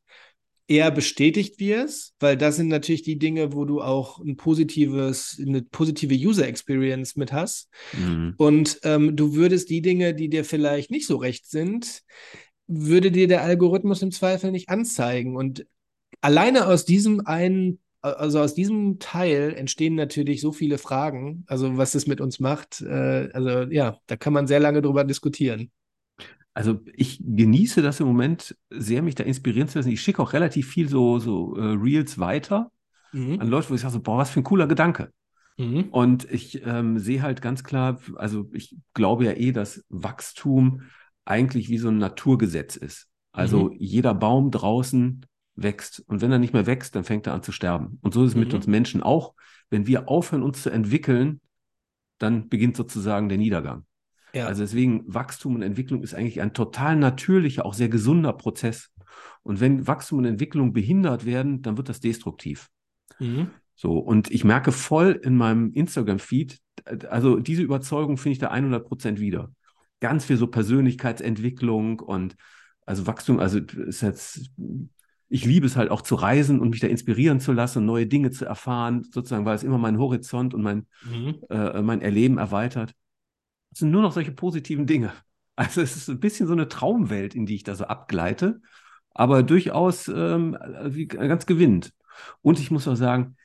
[0.70, 5.64] eher bestätigt wirst, weil das sind natürlich die Dinge, wo du auch ein positives, eine
[5.64, 7.70] positive User Experience mit hast.
[7.94, 8.36] Mhm.
[8.38, 12.04] Und ähm, du würdest die Dinge, die dir vielleicht nicht so recht sind,
[12.68, 15.36] würde dir der Algorithmus im Zweifel nicht anzeigen.
[15.36, 15.66] Und
[16.22, 21.96] alleine aus diesem einen also aus diesem Teil entstehen natürlich so viele Fragen, also was
[21.96, 22.82] es mit uns macht.
[22.82, 25.72] Äh, also ja, da kann man sehr lange drüber diskutieren.
[26.54, 29.92] Also ich genieße das im Moment sehr, mich da inspirieren zu lassen.
[29.92, 32.72] Ich schicke auch relativ viel so, so äh, Reels weiter
[33.12, 33.40] mhm.
[33.40, 35.12] an Leute, wo ich sage so, boah, was für ein cooler Gedanke.
[35.58, 35.90] Mhm.
[35.92, 40.84] Und ich ähm, sehe halt ganz klar, also ich glaube ja eh, dass Wachstum
[41.26, 43.08] eigentlich wie so ein Naturgesetz ist.
[43.32, 43.76] Also mhm.
[43.78, 45.26] jeder Baum draußen
[45.64, 46.04] wächst.
[46.08, 48.00] Und wenn er nicht mehr wächst, dann fängt er an zu sterben.
[48.02, 48.42] Und so ist es mhm.
[48.42, 49.34] mit uns Menschen auch.
[49.70, 51.42] Wenn wir aufhören, uns zu entwickeln,
[52.18, 53.86] dann beginnt sozusagen der Niedergang.
[54.34, 54.48] Ja.
[54.48, 58.92] Also deswegen Wachstum und Entwicklung ist eigentlich ein total natürlicher, auch sehr gesunder Prozess.
[59.44, 62.70] Und wenn Wachstum und Entwicklung behindert werden, dann wird das destruktiv.
[63.20, 63.50] Mhm.
[63.76, 66.60] So, und ich merke voll in meinem Instagram-Feed,
[67.10, 69.52] also diese Überzeugung finde ich da 100 Prozent wieder.
[70.02, 72.36] Ganz viel so Persönlichkeitsentwicklung und
[72.86, 74.50] also Wachstum, also ist jetzt
[75.30, 78.32] ich liebe es halt auch zu reisen und mich da inspirieren zu lassen neue Dinge
[78.32, 81.36] zu erfahren, sozusagen, weil es immer meinen Horizont und mein, mhm.
[81.50, 82.96] äh, mein Erleben erweitert.
[83.72, 85.14] Es sind nur noch solche positiven Dinge.
[85.56, 88.62] Also es ist ein bisschen so eine Traumwelt, in die ich da so abgleite,
[89.14, 90.58] aber durchaus ähm,
[91.10, 91.94] ganz gewinnt.
[92.42, 93.36] Und ich muss auch sagen,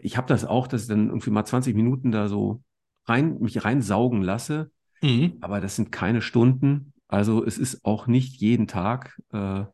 [0.00, 2.62] ich habe das auch, dass ich dann irgendwie mal 20 Minuten da so
[3.04, 4.70] rein, mich reinsaugen lasse,
[5.02, 5.36] mhm.
[5.42, 6.94] aber das sind keine Stunden.
[7.06, 9.20] Also es ist auch nicht jeden Tag.
[9.30, 9.64] Äh,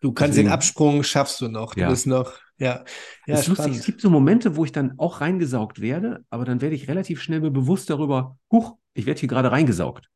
[0.00, 1.74] Du kannst Deswegen, den Absprung schaffst du noch.
[1.74, 1.88] Du ja.
[1.88, 2.84] bist noch, ja.
[3.26, 6.60] ja es, lustig, es gibt so Momente, wo ich dann auch reingesaugt werde, aber dann
[6.60, 10.08] werde ich relativ schnell mir bewusst darüber, huch, ich werde hier gerade reingesaugt.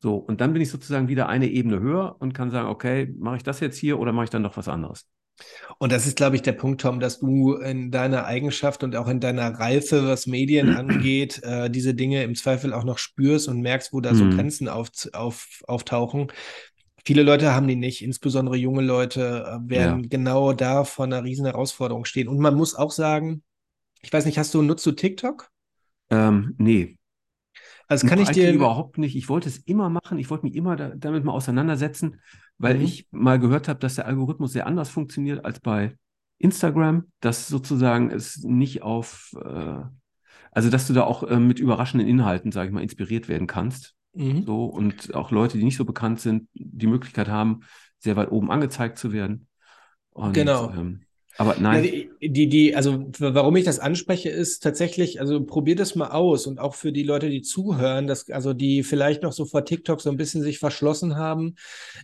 [0.00, 3.36] So, und dann bin ich sozusagen wieder eine Ebene höher und kann sagen, okay, mache
[3.36, 5.06] ich das jetzt hier oder mache ich dann noch was anderes?
[5.78, 9.08] Und das ist, glaube ich, der Punkt, Tom, dass du in deiner Eigenschaft und auch
[9.08, 13.60] in deiner Reife, was Medien angeht, äh, diese Dinge im Zweifel auch noch spürst und
[13.60, 14.36] merkst, wo da so mhm.
[14.36, 16.28] Grenzen auf, auf, auftauchen.
[17.08, 20.08] Viele Leute haben die nicht, insbesondere junge Leute äh, werden ja.
[20.10, 22.28] genau da vor einer riesen Herausforderung stehen.
[22.28, 23.42] Und man muss auch sagen,
[24.02, 25.48] ich weiß nicht, hast du, nutzt du TikTok?
[26.10, 26.98] Ähm, nee.
[27.86, 29.16] Also kann ich dir überhaupt nicht.
[29.16, 30.18] Ich wollte es immer machen.
[30.18, 32.20] Ich wollte mich immer da, damit mal auseinandersetzen,
[32.58, 32.82] weil mhm.
[32.82, 35.96] ich mal gehört habe, dass der Algorithmus sehr anders funktioniert als bei
[36.36, 39.80] Instagram, dass sozusagen es nicht auf, äh,
[40.52, 43.94] also dass du da auch äh, mit überraschenden Inhalten, sage ich mal, inspiriert werden kannst.
[44.18, 44.44] Mhm.
[44.44, 47.60] So, und auch Leute, die nicht so bekannt sind, die Möglichkeit haben,
[48.00, 49.46] sehr weit oben angezeigt zu werden.
[50.10, 50.70] Und, genau.
[50.70, 51.02] Ähm,
[51.40, 51.84] aber nein.
[51.84, 56.48] Ja, die, die, also warum ich das anspreche, ist tatsächlich, also probier das mal aus
[56.48, 60.00] und auch für die Leute, die zuhören, dass, also die vielleicht noch so vor TikTok
[60.00, 61.54] so ein bisschen sich verschlossen haben.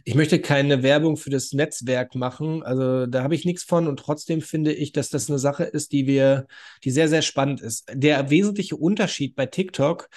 [0.05, 2.63] Ich möchte keine Werbung für das Netzwerk machen.
[2.63, 5.91] Also da habe ich nichts von und trotzdem finde ich, dass das eine Sache ist,
[5.91, 6.47] die wir,
[6.85, 7.91] die sehr, sehr spannend ist.
[7.93, 10.09] Der wesentliche Unterschied bei TikTok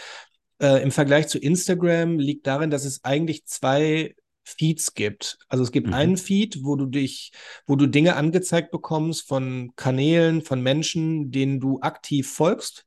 [0.62, 4.16] äh, im Vergleich zu Instagram liegt darin, dass es eigentlich zwei
[4.48, 5.38] Feeds gibt.
[5.50, 5.94] Also es gibt mhm.
[5.94, 7.34] einen Feed, wo du dich,
[7.66, 12.86] wo du Dinge angezeigt bekommst von Kanälen, von Menschen, denen du aktiv folgst.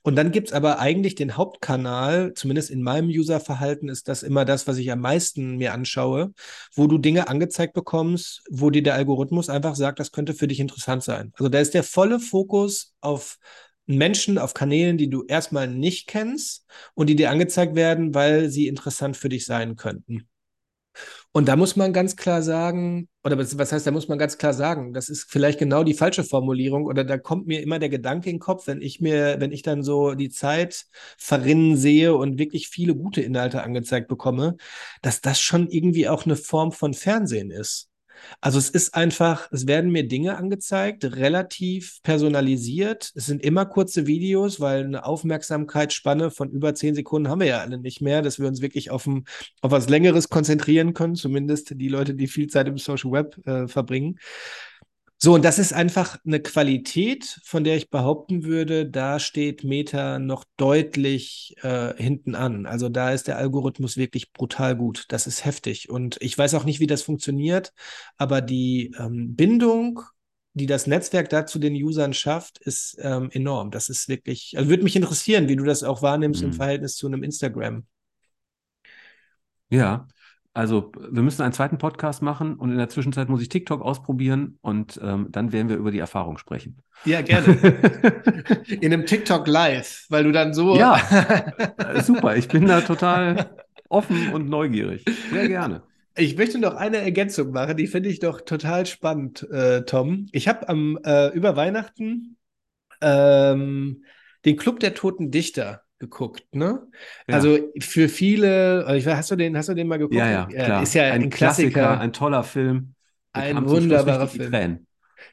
[0.00, 4.46] Und dann gibt es aber eigentlich den Hauptkanal, zumindest in meinem Userverhalten ist das immer
[4.46, 6.32] das, was ich am meisten mir anschaue,
[6.74, 10.60] wo du Dinge angezeigt bekommst, wo dir der Algorithmus einfach sagt, das könnte für dich
[10.60, 11.32] interessant sein.
[11.36, 13.38] Also da ist der volle Fokus auf
[13.96, 18.68] Menschen auf Kanälen, die du erstmal nicht kennst und die dir angezeigt werden, weil sie
[18.68, 20.28] interessant für dich sein könnten.
[21.34, 24.52] Und da muss man ganz klar sagen, oder was heißt, da muss man ganz klar
[24.52, 28.28] sagen, das ist vielleicht genau die falsche Formulierung, oder da kommt mir immer der Gedanke
[28.28, 30.84] in den Kopf, wenn ich mir, wenn ich dann so die Zeit
[31.16, 34.56] verrinnen sehe und wirklich viele gute Inhalte angezeigt bekomme,
[35.00, 37.88] dass das schon irgendwie auch eine Form von Fernsehen ist.
[38.40, 43.12] Also es ist einfach, es werden mir Dinge angezeigt, relativ personalisiert.
[43.14, 47.60] Es sind immer kurze Videos, weil eine Aufmerksamkeitsspanne von über zehn Sekunden haben wir ja
[47.60, 49.24] alle nicht mehr, dass wir uns wirklich auf, ein,
[49.60, 53.68] auf was Längeres konzentrieren können, zumindest die Leute, die viel Zeit im Social Web äh,
[53.68, 54.18] verbringen.
[55.24, 60.18] So, und das ist einfach eine Qualität, von der ich behaupten würde, da steht Meta
[60.18, 62.66] noch deutlich äh, hinten an.
[62.66, 65.04] Also da ist der Algorithmus wirklich brutal gut.
[65.10, 65.88] Das ist heftig.
[65.88, 67.72] Und ich weiß auch nicht, wie das funktioniert,
[68.16, 70.00] aber die ähm, Bindung,
[70.54, 73.70] die das Netzwerk da zu den Usern schafft, ist ähm, enorm.
[73.70, 76.48] Das ist wirklich, also würde mich interessieren, wie du das auch wahrnimmst mhm.
[76.48, 77.86] im Verhältnis zu einem Instagram.
[79.70, 80.08] Ja,
[80.54, 84.58] also wir müssen einen zweiten Podcast machen und in der Zwischenzeit muss ich TikTok ausprobieren
[84.60, 86.82] und ähm, dann werden wir über die Erfahrung sprechen.
[87.04, 87.56] Ja, gerne.
[88.68, 90.76] in einem TikTok live, weil du dann so.
[90.76, 91.00] Ja,
[92.02, 92.36] super.
[92.36, 93.56] Ich bin da total
[93.88, 95.04] offen und neugierig.
[95.30, 95.82] Sehr gerne.
[96.16, 100.26] Ich möchte noch eine Ergänzung machen, die finde ich doch total spannend, äh, Tom.
[100.32, 102.36] Ich habe am äh, über Weihnachten
[103.00, 104.04] ähm,
[104.44, 106.82] den Club der Toten Dichter geguckt, ne?
[107.28, 107.36] Ja.
[107.36, 110.16] Also für viele, also hast du den, hast du den mal geguckt?
[110.16, 110.82] Ja, ja, klar.
[110.82, 112.94] Ist ja ein, ein Klassiker, Klassiker, ein toller Film.
[113.32, 114.86] Ein wunderbarer Film.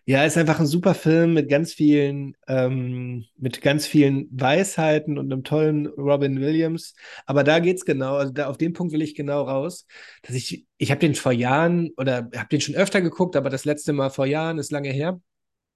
[0.05, 5.31] Ja, ist einfach ein super Film mit ganz vielen, ähm, mit ganz vielen Weisheiten und
[5.31, 6.95] einem tollen Robin Williams.
[7.25, 9.87] Aber da geht's genau, also da auf den Punkt will ich genau raus,
[10.21, 13.65] dass ich, ich habe den vor Jahren oder habe den schon öfter geguckt, aber das
[13.65, 15.19] letzte Mal vor Jahren ist lange her.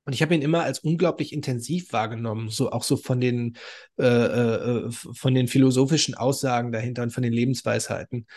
[0.06, 3.58] Und ich habe ihn immer als unglaublich intensiv wahrgenommen, so auch so von den,
[3.98, 8.28] äh, äh, von den philosophischen Aussagen dahinter und von den Lebensweisheiten.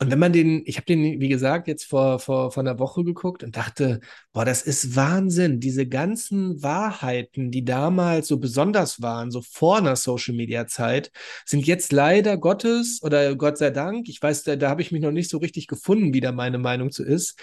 [0.00, 3.04] Und wenn man den, ich habe den, wie gesagt, jetzt vor, vor, vor einer Woche
[3.04, 4.00] geguckt und dachte,
[4.32, 5.60] boah, das ist Wahnsinn.
[5.60, 11.12] Diese ganzen Wahrheiten, die damals so besonders waren, so vor einer Social-Media-Zeit,
[11.46, 15.00] sind jetzt leider Gottes oder Gott sei Dank, ich weiß, da, da habe ich mich
[15.00, 17.38] noch nicht so richtig gefunden, wie da meine Meinung zu ist,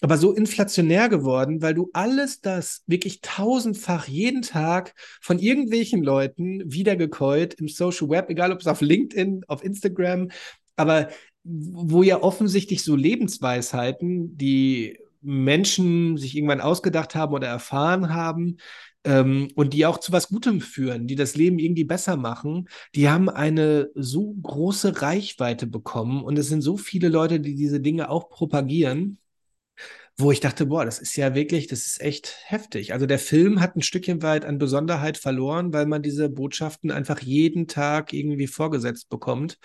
[0.00, 6.62] aber so inflationär geworden, weil du alles das wirklich tausendfach jeden Tag von irgendwelchen Leuten
[6.64, 10.30] wiedergekäut im Social Web, egal ob es auf LinkedIn, auf Instagram,
[10.76, 11.08] aber
[11.46, 18.58] wo ja offensichtlich so Lebensweisheiten, die Menschen sich irgendwann ausgedacht haben oder erfahren haben
[19.04, 23.08] ähm, und die auch zu was Gutem führen, die das Leben irgendwie besser machen, die
[23.08, 28.10] haben eine so große Reichweite bekommen und es sind so viele Leute, die diese Dinge
[28.10, 29.18] auch propagieren
[30.18, 32.94] wo ich dachte, boah, das ist ja wirklich, das ist echt heftig.
[32.94, 37.20] Also der Film hat ein Stückchen weit an Besonderheit verloren, weil man diese Botschaften einfach
[37.20, 39.58] jeden Tag irgendwie vorgesetzt bekommt.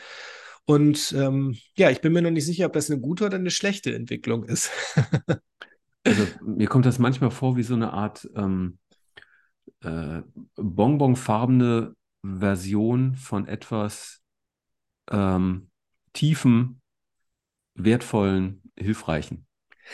[0.66, 3.52] Und ähm, ja, ich bin mir noch nicht sicher, ob das eine gute oder eine
[3.52, 4.72] schlechte Entwicklung ist.
[6.04, 8.78] also mir kommt das manchmal vor wie so eine Art ähm,
[9.82, 10.22] äh,
[10.56, 14.22] bonbonfarbene Version von etwas
[15.10, 15.70] ähm,
[16.14, 16.82] tiefen,
[17.76, 19.48] wertvollen, hilfreichen.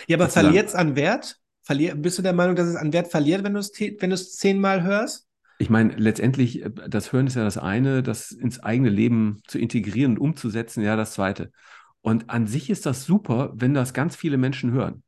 [0.07, 1.39] Ja, aber verliert es an Wert?
[1.61, 4.84] Verlier, bist du der Meinung, dass es an Wert verliert, wenn du es wenn zehnmal
[4.84, 5.26] hörst?
[5.60, 9.60] Ich meine, letztendlich, äh, das Hören ist ja das eine, das ins eigene Leben zu
[9.60, 11.51] integrieren und umzusetzen, ja, das zweite.
[12.01, 15.03] Und an sich ist das super, wenn das ganz viele Menschen hören.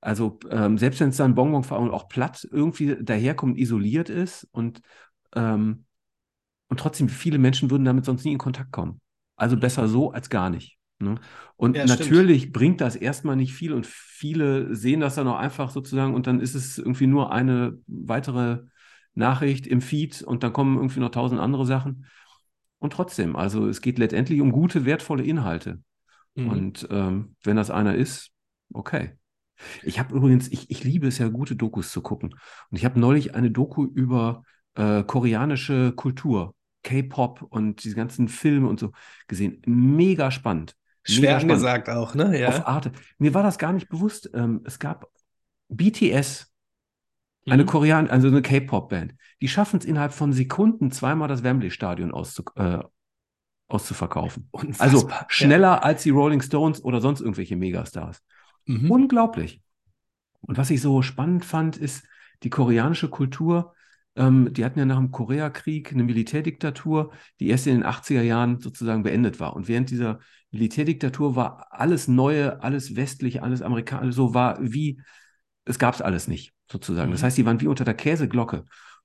[0.00, 4.80] Also ähm, selbst wenn es dann Bonbon auch platt irgendwie daherkommt, isoliert ist und,
[5.34, 5.84] ähm,
[6.68, 9.00] und trotzdem viele Menschen würden damit sonst nie in Kontakt kommen.
[9.36, 10.78] Also besser so als gar nicht.
[11.00, 11.16] Ne?
[11.56, 12.52] Und ja, natürlich stimmt.
[12.54, 16.40] bringt das erstmal nicht viel und viele sehen das dann auch einfach sozusagen und dann
[16.40, 18.60] ist es irgendwie nur eine weitere
[19.18, 22.06] Nachricht im Feed und dann kommen irgendwie noch tausend andere Sachen.
[22.78, 25.82] Und trotzdem, also es geht letztendlich um gute, wertvolle Inhalte.
[26.34, 26.48] Mhm.
[26.48, 28.30] Und ähm, wenn das einer ist,
[28.72, 29.18] okay.
[29.82, 32.34] Ich habe übrigens, ich, ich liebe es ja, gute Dokus zu gucken.
[32.70, 34.44] Und ich habe neulich eine Doku über
[34.76, 36.54] äh, koreanische Kultur,
[36.84, 38.92] K-Pop und diese ganzen Filme und so
[39.26, 39.60] gesehen.
[39.66, 40.76] Mega spannend.
[41.02, 42.38] Schwer angesagt auch, ne?
[42.38, 42.48] Ja.
[42.48, 42.92] Auf Arte.
[43.18, 44.30] Mir war das gar nicht bewusst.
[44.34, 45.08] Ähm, es gab
[45.68, 46.47] BTS,
[47.50, 47.66] eine mhm.
[47.66, 49.14] Korean, also eine K-Pop-Band.
[49.40, 52.80] Die schaffen es innerhalb von Sekunden zweimal das Wembley-Stadion auszu, äh,
[53.68, 54.48] auszuverkaufen.
[54.50, 54.86] Unfassbar.
[54.86, 55.78] Also schneller ja.
[55.78, 58.22] als die Rolling Stones oder sonst irgendwelche Megastars.
[58.66, 58.90] Mhm.
[58.90, 59.62] Unglaublich.
[60.40, 62.06] Und was ich so spannend fand, ist
[62.42, 63.74] die koreanische Kultur.
[64.16, 68.60] Ähm, die hatten ja nach dem Koreakrieg eine Militärdiktatur, die erst in den 80er Jahren
[68.60, 69.54] sozusagen beendet war.
[69.54, 70.20] Und während dieser
[70.50, 75.00] Militärdiktatur war alles Neue, alles westlich, alles amerikanisch, so war wie,
[75.64, 77.10] es gab es alles nicht sozusagen.
[77.10, 77.26] Das mhm.
[77.26, 78.64] heißt, die waren wie unter der Käseglocke.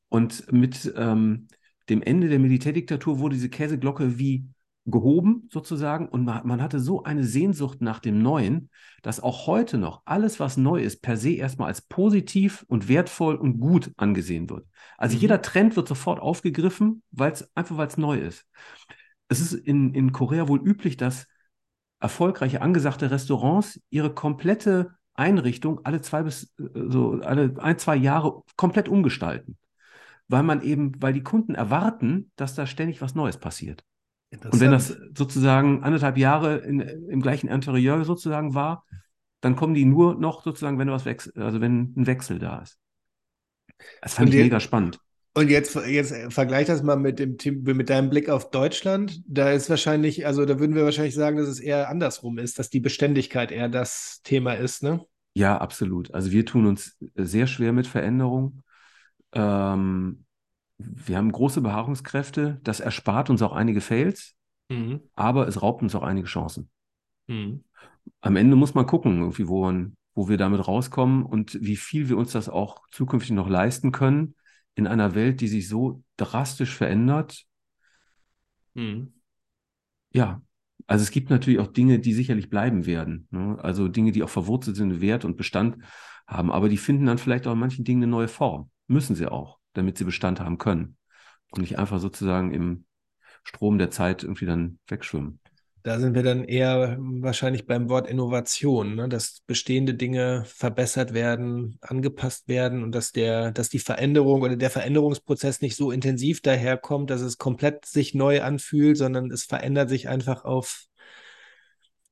[0.09, 1.47] Und mit ähm,
[1.89, 4.47] dem Ende der Militärdiktatur wurde diese Käseglocke wie
[4.85, 8.69] gehoben sozusagen und man, man, hatte so eine Sehnsucht nach dem Neuen,
[9.01, 13.35] dass auch heute noch alles, was neu ist, per se erstmal als positiv und wertvoll
[13.35, 14.67] und gut angesehen wird.
[14.97, 15.21] Also mhm.
[15.21, 18.45] jeder Trend wird sofort aufgegriffen, weil's, einfach weil es neu ist.
[19.29, 21.27] Es ist in, in Korea wohl üblich, dass
[22.01, 28.41] erfolgreiche, angesagte Restaurants ihre komplette Einrichtung alle zwei bis äh, so alle ein, zwei Jahre
[28.55, 29.57] komplett umgestalten.
[30.27, 33.83] Weil man eben, weil die Kunden erwarten, dass da ständig was Neues passiert.
[34.31, 38.85] Und wenn das sozusagen anderthalb Jahre in, im gleichen Interieur sozusagen war,
[39.41, 42.79] dann kommen die nur noch sozusagen, wenn was wechselt, also wenn ein Wechsel da ist.
[44.01, 44.99] Das fand und ich mega spannend.
[45.35, 49.21] Und jetzt, jetzt vergleich das mal mit dem mit deinem Blick auf Deutschland.
[49.25, 52.69] Da ist wahrscheinlich, also da würden wir wahrscheinlich sagen, dass es eher andersrum ist, dass
[52.69, 55.03] die Beständigkeit eher das Thema ist, ne?
[55.33, 56.13] Ja, absolut.
[56.13, 58.61] Also wir tun uns sehr schwer mit Veränderung.
[59.31, 60.25] Ähm,
[60.77, 62.59] wir haben große Beharrungskräfte.
[62.63, 64.35] Das erspart uns auch einige Fails,
[64.69, 65.01] mhm.
[65.15, 66.69] aber es raubt uns auch einige Chancen.
[67.25, 67.63] Mhm.
[68.21, 69.71] Am Ende muss man gucken, irgendwie, wo,
[70.13, 74.35] wo wir damit rauskommen und wie viel wir uns das auch zukünftig noch leisten können
[74.75, 77.45] in einer Welt, die sich so drastisch verändert.
[78.73, 79.13] Mhm.
[80.11, 80.41] Ja,
[80.87, 83.27] also es gibt natürlich auch Dinge, die sicherlich bleiben werden.
[83.31, 83.57] Ne?
[83.61, 85.77] Also Dinge, die auch verwurzelt sind, Wert und Bestand
[86.27, 88.69] haben, aber die finden dann vielleicht auch in manchen Dingen eine neue Form.
[88.87, 90.97] Müssen sie auch, damit sie Bestand haben können.
[91.51, 92.85] Und nicht einfach sozusagen im
[93.43, 95.39] Strom der Zeit irgendwie dann wegschwimmen.
[95.83, 99.09] Da sind wir dann eher wahrscheinlich beim Wort Innovation, ne?
[99.09, 104.69] dass bestehende Dinge verbessert werden, angepasst werden und dass der, dass die Veränderung oder der
[104.69, 110.07] Veränderungsprozess nicht so intensiv daherkommt, dass es komplett sich neu anfühlt, sondern es verändert sich
[110.07, 110.85] einfach auf,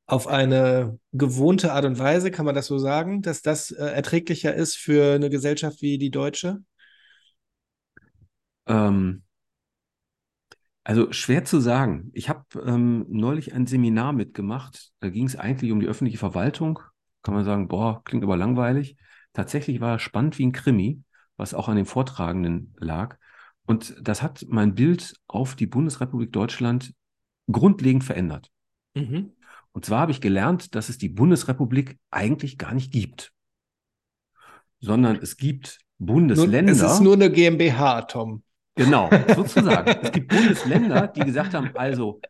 [0.06, 4.54] auf eine gewohnte Art und Weise, kann man das so sagen, dass das äh, erträglicher
[4.54, 6.62] ist für eine Gesellschaft wie die deutsche?
[8.68, 9.24] Ähm,
[10.84, 12.10] also schwer zu sagen.
[12.14, 14.92] Ich habe ähm, neulich ein Seminar mitgemacht.
[15.00, 16.80] Da ging es eigentlich um die öffentliche Verwaltung.
[17.24, 18.98] Kann man sagen, boah, klingt aber langweilig.
[19.34, 21.02] Tatsächlich war es spannend wie ein Krimi,
[21.38, 23.18] was auch an den Vortragenden lag.
[23.66, 26.94] Und das hat mein Bild auf die Bundesrepublik Deutschland
[27.50, 28.50] grundlegend verändert.
[28.96, 29.34] Mhm.
[29.74, 33.32] Und zwar habe ich gelernt, dass es die Bundesrepublik eigentlich gar nicht gibt,
[34.80, 36.74] sondern es gibt Bundesländer.
[36.74, 38.44] Nur, es ist nur eine GmbH, Tom.
[38.76, 39.90] Genau, sozusagen.
[40.02, 42.22] es gibt Bundesländer, die gesagt haben, also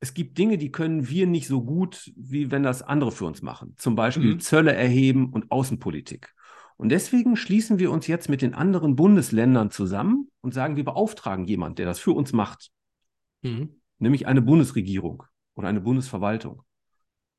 [0.00, 3.42] es gibt Dinge, die können wir nicht so gut, wie wenn das andere für uns
[3.42, 3.74] machen.
[3.76, 4.40] Zum Beispiel mhm.
[4.40, 6.34] Zölle erheben und Außenpolitik.
[6.76, 11.46] Und deswegen schließen wir uns jetzt mit den anderen Bundesländern zusammen und sagen, wir beauftragen
[11.46, 12.70] jemanden, der das für uns macht.
[13.42, 13.80] Mhm.
[13.98, 15.22] Nämlich eine Bundesregierung
[15.54, 16.62] oder eine Bundesverwaltung.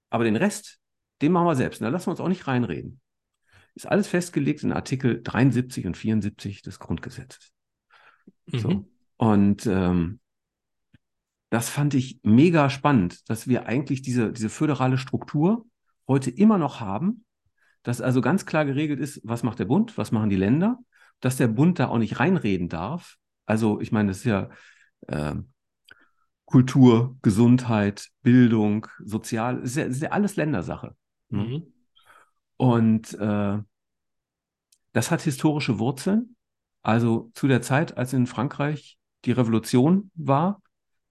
[0.10, 0.80] Aber den Rest,
[1.22, 1.82] den machen wir selbst.
[1.82, 3.00] Und da lassen wir uns auch nicht reinreden.
[3.76, 7.54] Ist alles festgelegt in Artikel 73 und 74 des Grundgesetzes.
[8.48, 8.70] So.
[8.70, 8.86] Mhm.
[9.18, 10.20] Und ähm,
[11.50, 15.66] das fand ich mega spannend, dass wir eigentlich diese, diese föderale Struktur
[16.08, 17.26] heute immer noch haben,
[17.84, 20.80] dass also ganz klar geregelt ist, was macht der Bund, was machen die Länder,
[21.20, 23.16] dass der Bund da auch nicht reinreden darf.
[23.46, 24.50] Also ich meine, das ist ja
[25.08, 25.36] äh,
[26.46, 30.96] Kultur, Gesundheit, Bildung, Sozial, ist ja, ist ja alles Ländersache.
[31.30, 31.44] Ne?
[31.44, 31.74] Mhm.
[32.58, 33.60] Und äh,
[34.94, 36.37] das hat historische Wurzeln.
[36.82, 40.62] Also zu der Zeit, als in Frankreich die Revolution war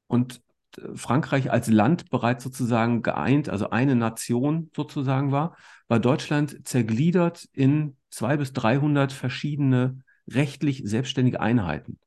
[0.07, 0.41] und
[0.79, 5.57] äh, Frankreich als Land bereits sozusagen geeint, also eine Nation sozusagen war,
[5.89, 11.99] war Deutschland zergliedert in zwei bis dreihundert verschiedene rechtlich selbstständige Einheiten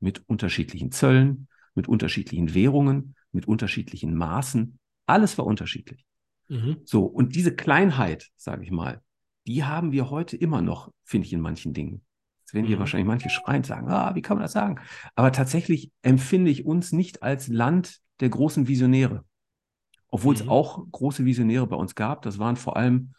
[0.00, 4.78] mit unterschiedlichen Zöllen, mit unterschiedlichen Währungen, mit unterschiedlichen Maßen.
[5.06, 6.04] Alles war unterschiedlich.
[6.48, 6.78] Mhm.
[6.84, 9.02] So, und diese Kleinheit, sage ich mal,
[9.46, 12.02] die haben wir heute immer noch, finde ich, in manchen Dingen.
[12.54, 12.80] Jetzt werden hier mhm.
[12.80, 14.78] wahrscheinlich manche schreien sagen, ah, wie kann man das sagen?
[15.16, 19.24] Aber tatsächlich empfinde ich uns nicht als Land der großen Visionäre.
[20.08, 20.40] Obwohl mhm.
[20.40, 22.22] es auch große Visionäre bei uns gab.
[22.22, 23.14] Das waren vor allem,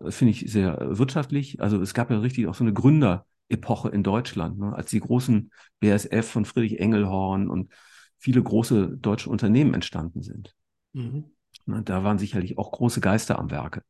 [0.00, 1.62] äh, finde ich, sehr wirtschaftlich.
[1.62, 4.74] Also es gab ja richtig auch so eine Gründerepoche in Deutschland, ne?
[4.74, 7.72] als die großen BSF von Friedrich Engelhorn und
[8.18, 10.56] viele große deutsche Unternehmen entstanden sind.
[10.94, 11.26] Mhm.
[11.66, 13.84] Da waren sicherlich auch große Geister am Werke.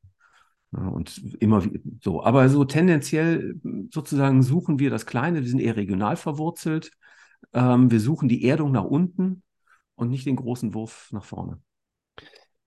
[0.74, 1.62] Und immer
[2.02, 2.22] so.
[2.22, 3.54] Aber so tendenziell
[3.90, 6.90] sozusagen suchen wir das Kleine, wir sind eher regional verwurzelt.
[7.52, 9.42] Ähm, wir suchen die Erdung nach unten
[9.94, 11.60] und nicht den großen Wurf nach vorne.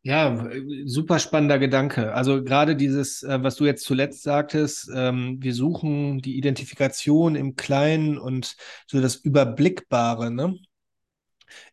[0.03, 0.49] Ja,
[0.85, 2.13] super spannender Gedanke.
[2.13, 7.57] Also gerade dieses, äh, was du jetzt zuletzt sagtest, ähm, wir suchen die Identifikation im
[7.57, 8.55] Kleinen und
[8.85, 10.31] so das Überblickbare.
[10.31, 10.57] Ne?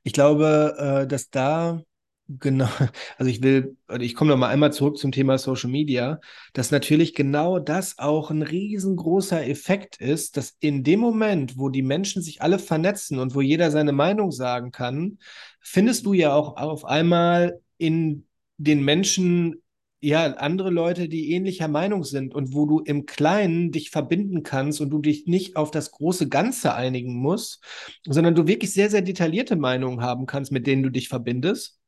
[0.02, 1.80] Ich glaube, äh, dass da
[2.26, 2.68] Genau,
[3.18, 6.20] also ich will, ich komme noch mal einmal zurück zum Thema Social Media,
[6.54, 11.82] dass natürlich genau das auch ein riesengroßer Effekt ist, dass in dem Moment, wo die
[11.82, 15.18] Menschen sich alle vernetzen und wo jeder seine Meinung sagen kann,
[15.60, 19.62] findest du ja auch auf einmal in den Menschen
[20.00, 24.80] ja andere Leute, die ähnlicher Meinung sind und wo du im Kleinen dich verbinden kannst
[24.80, 27.62] und du dich nicht auf das große Ganze einigen musst,
[28.06, 31.78] sondern du wirklich sehr, sehr detaillierte Meinungen haben kannst, mit denen du dich verbindest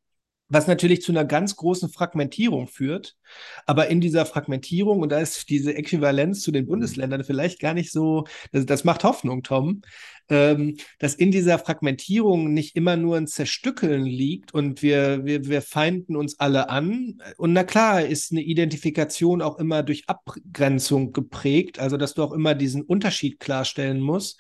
[0.49, 3.17] was natürlich zu einer ganz großen Fragmentierung führt.
[3.67, 6.69] Aber in dieser Fragmentierung, und da ist diese Äquivalenz zu den mhm.
[6.69, 9.83] Bundesländern vielleicht gar nicht so, das, das macht Hoffnung, Tom,
[10.29, 15.63] ähm, dass in dieser Fragmentierung nicht immer nur ein Zerstückeln liegt und wir, wir, wir
[15.63, 17.19] feinden uns alle an.
[17.37, 22.33] Und na klar ist eine Identifikation auch immer durch Abgrenzung geprägt, also dass du auch
[22.33, 24.39] immer diesen Unterschied klarstellen musst.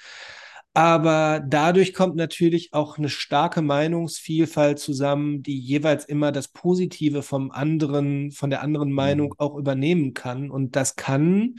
[0.77, 7.51] Aber dadurch kommt natürlich auch eine starke Meinungsvielfalt zusammen, die jeweils immer das Positive vom
[7.51, 9.35] anderen, von der anderen Meinung mhm.
[9.39, 10.51] auch übernehmen kann.
[10.51, 11.55] Und das kann,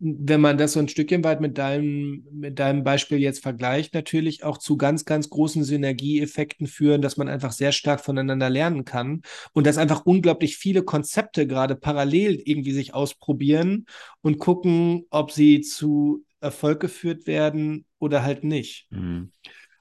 [0.00, 4.42] wenn man das so ein Stückchen weit mit deinem, mit deinem Beispiel jetzt vergleicht, natürlich
[4.42, 9.22] auch zu ganz, ganz großen Synergieeffekten führen, dass man einfach sehr stark voneinander lernen kann
[9.52, 13.86] und dass einfach unglaublich viele Konzepte gerade parallel irgendwie sich ausprobieren
[14.22, 18.88] und gucken, ob sie zu Erfolg geführt werden oder halt nicht.
[18.90, 19.32] Mhm.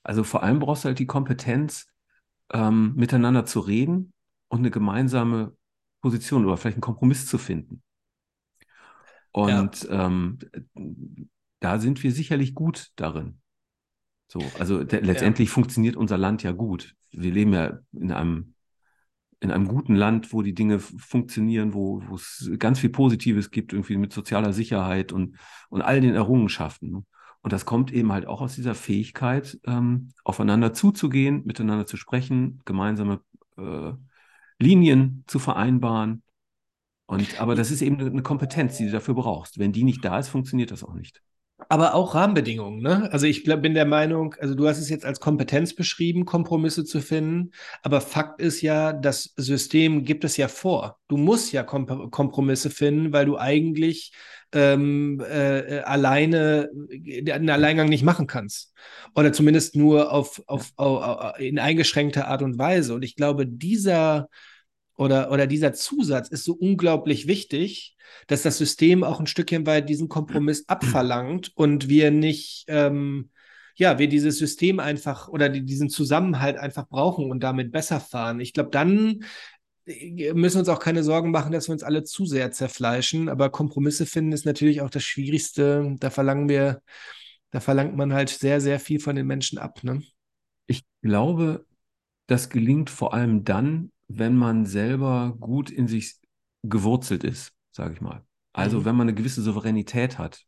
[0.03, 1.88] Also vor allem brauchst du halt die Kompetenz,
[2.51, 4.14] ähm, miteinander zu reden
[4.47, 5.55] und eine gemeinsame
[6.01, 7.84] Position oder vielleicht einen Kompromiss zu finden.
[9.32, 10.07] Und ja.
[10.07, 10.39] ähm,
[11.60, 13.39] da sind wir sicherlich gut darin.
[14.28, 15.53] So, also letztendlich ja.
[15.53, 16.95] funktioniert unser Land ja gut.
[17.12, 18.53] Wir leben ja in einem
[19.42, 23.98] in einem guten Land, wo die Dinge funktionieren, wo, es ganz viel Positives gibt, irgendwie
[23.98, 25.38] mit sozialer Sicherheit und,
[25.70, 26.92] und all den Errungenschaften.
[26.92, 27.06] Ne?
[27.42, 32.62] Und das kommt eben halt auch aus dieser Fähigkeit, ähm, aufeinander zuzugehen, miteinander zu sprechen,
[32.66, 33.22] gemeinsame
[33.58, 33.94] äh,
[34.60, 36.22] Linien zu vereinbaren.
[37.06, 39.58] Und, aber das ist eben eine Kompetenz, die du dafür brauchst.
[39.58, 41.22] Wenn die nicht da ist, funktioniert das auch nicht
[41.68, 42.82] aber auch Rahmenbedingungen.
[42.82, 43.12] Ne?
[43.12, 47.01] Also ich bin der Meinung, also du hast es jetzt als Kompetenz beschrieben, Kompromisse zu
[47.01, 47.51] finden,
[47.84, 50.97] aber Fakt ist ja, das System gibt es ja vor.
[51.07, 54.14] Du musst ja Kom Kompromisse finden, weil du eigentlich
[54.53, 56.70] ähm, äh, alleine
[57.30, 58.74] einen Alleingang nicht machen kannst.
[59.16, 62.95] Oder zumindest nur auf, auf, auf, in eingeschränkter Art und Weise.
[62.95, 64.30] Und ich glaube, dieser
[65.00, 67.95] oder, oder dieser Zusatz ist so unglaublich wichtig,
[68.28, 73.30] dass das System auch ein Stückchen weit diesen Kompromiss abverlangt und wir nicht, ähm,
[73.76, 78.41] ja, wir dieses System einfach oder die, diesen Zusammenhalt einfach brauchen und damit besser fahren.
[78.41, 79.24] Ich glaube, dann
[79.86, 83.30] äh, müssen wir uns auch keine Sorgen machen, dass wir uns alle zu sehr zerfleischen.
[83.30, 85.95] Aber Kompromisse finden ist natürlich auch das Schwierigste.
[86.02, 86.82] Da verlangen wir,
[87.52, 89.82] da verlangt man halt sehr, sehr viel von den Menschen ab.
[89.82, 90.04] Ne?
[90.68, 91.66] Ich glaube,
[92.28, 96.20] das gelingt vor allem dann, wenn man selber gut in sich
[96.64, 98.26] gewurzelt ist, sage ich mal.
[98.51, 98.86] Also mhm.
[98.86, 100.43] wenn man eine gewisse Souveränität hat,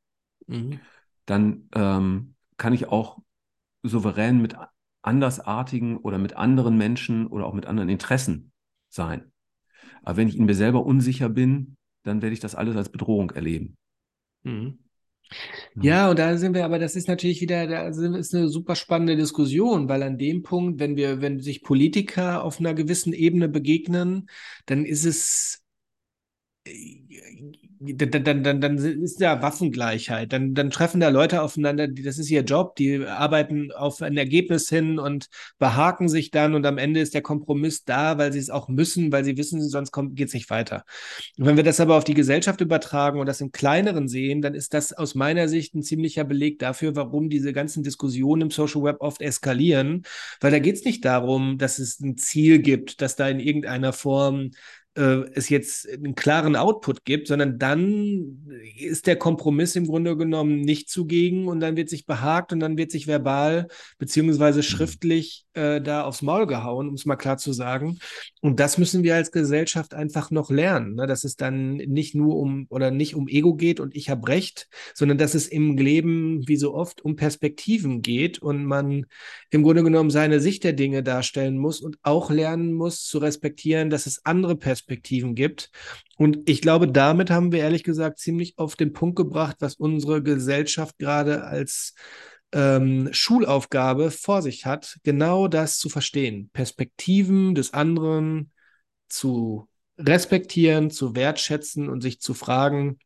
[0.48, 0.80] mhm.
[1.26, 3.20] dann ähm, kann ich auch
[3.84, 4.56] souverän mit
[5.04, 8.52] andersartigen oder mit anderen Menschen oder auch mit anderen Interessen
[8.90, 9.32] sein.
[10.04, 13.32] Aber wenn ich in mir selber unsicher bin, dann werde ich das alles als Bedrohung
[13.32, 13.78] erleben.
[14.44, 14.80] Mhm.
[15.76, 19.16] Ja, und da sind wir, aber das ist natürlich wieder, da ist eine super spannende
[19.16, 24.30] Diskussion, weil an dem Punkt, wenn wir, wenn sich Politiker auf einer gewissen Ebene begegnen,
[24.66, 25.64] dann ist es
[27.82, 30.32] dann, dann, dann, dann ist da Waffengleichheit.
[30.32, 34.18] Dann, dann treffen da Leute aufeinander, die, das ist ihr Job, die arbeiten auf ein
[34.18, 35.28] Ergebnis hin und
[35.58, 39.12] behaken sich dann und am Ende ist der Kompromiss da, weil sie es auch müssen,
[39.12, 40.84] weil sie wissen, sonst geht es nicht weiter.
[41.40, 44.54] Und wenn wir das aber auf die Gesellschaft übertragen und das im Kleineren sehen, dann
[44.54, 48.84] ist das aus meiner Sicht ein ziemlicher Beleg dafür, warum diese ganzen Diskussionen im Social
[48.84, 50.04] Web oft eskalieren,
[50.40, 53.92] weil da geht es nicht darum, dass es ein Ziel gibt, dass da in irgendeiner
[53.92, 54.52] Form
[54.96, 58.46] äh, es jetzt einen klaren Output gibt, sondern dann
[58.78, 62.78] ist der Kompromiss im Grunde genommen nicht zugegen und dann wird sich behagt und dann
[62.78, 63.68] wird sich verbal
[63.98, 64.64] beziehungsweise mhm.
[64.64, 68.00] schriftlich äh, da aufs Maul gehauen, um es mal klar zu sagen.
[68.42, 71.08] Und das müssen wir als Gesellschaft einfach noch lernen, ne?
[71.08, 74.68] dass es dann nicht nur um oder nicht um Ego geht und ich habe Recht,
[74.94, 79.06] sondern dass es im Leben wie so oft um Perspektiven geht und man
[79.50, 83.90] im Grunde genommen seine Sicht der Dinge darstellen muss und auch lernen muss zu respektieren,
[83.90, 85.70] dass es andere Perspektiven gibt.
[86.18, 90.22] Und ich glaube, damit haben wir ehrlich gesagt ziemlich auf den Punkt gebracht, was unsere
[90.24, 91.94] Gesellschaft gerade als
[92.52, 98.52] ähm, Schulaufgabe vor sich hat, genau das zu verstehen, Perspektiven des anderen
[99.08, 99.68] zu
[99.98, 102.98] respektieren, zu wertschätzen und sich zu fragen,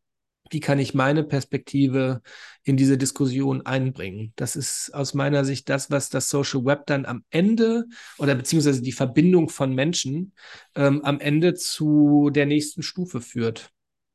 [0.50, 2.22] wie kann ich meine Perspektive
[2.62, 4.32] in diese Diskussion einbringen?
[4.36, 7.86] Das ist aus meiner Sicht das, was das Social Web dann am Ende
[8.18, 10.32] oder beziehungsweise die Verbindung von Menschen
[10.74, 13.70] ähm, am Ende zu der nächsten Stufe führt.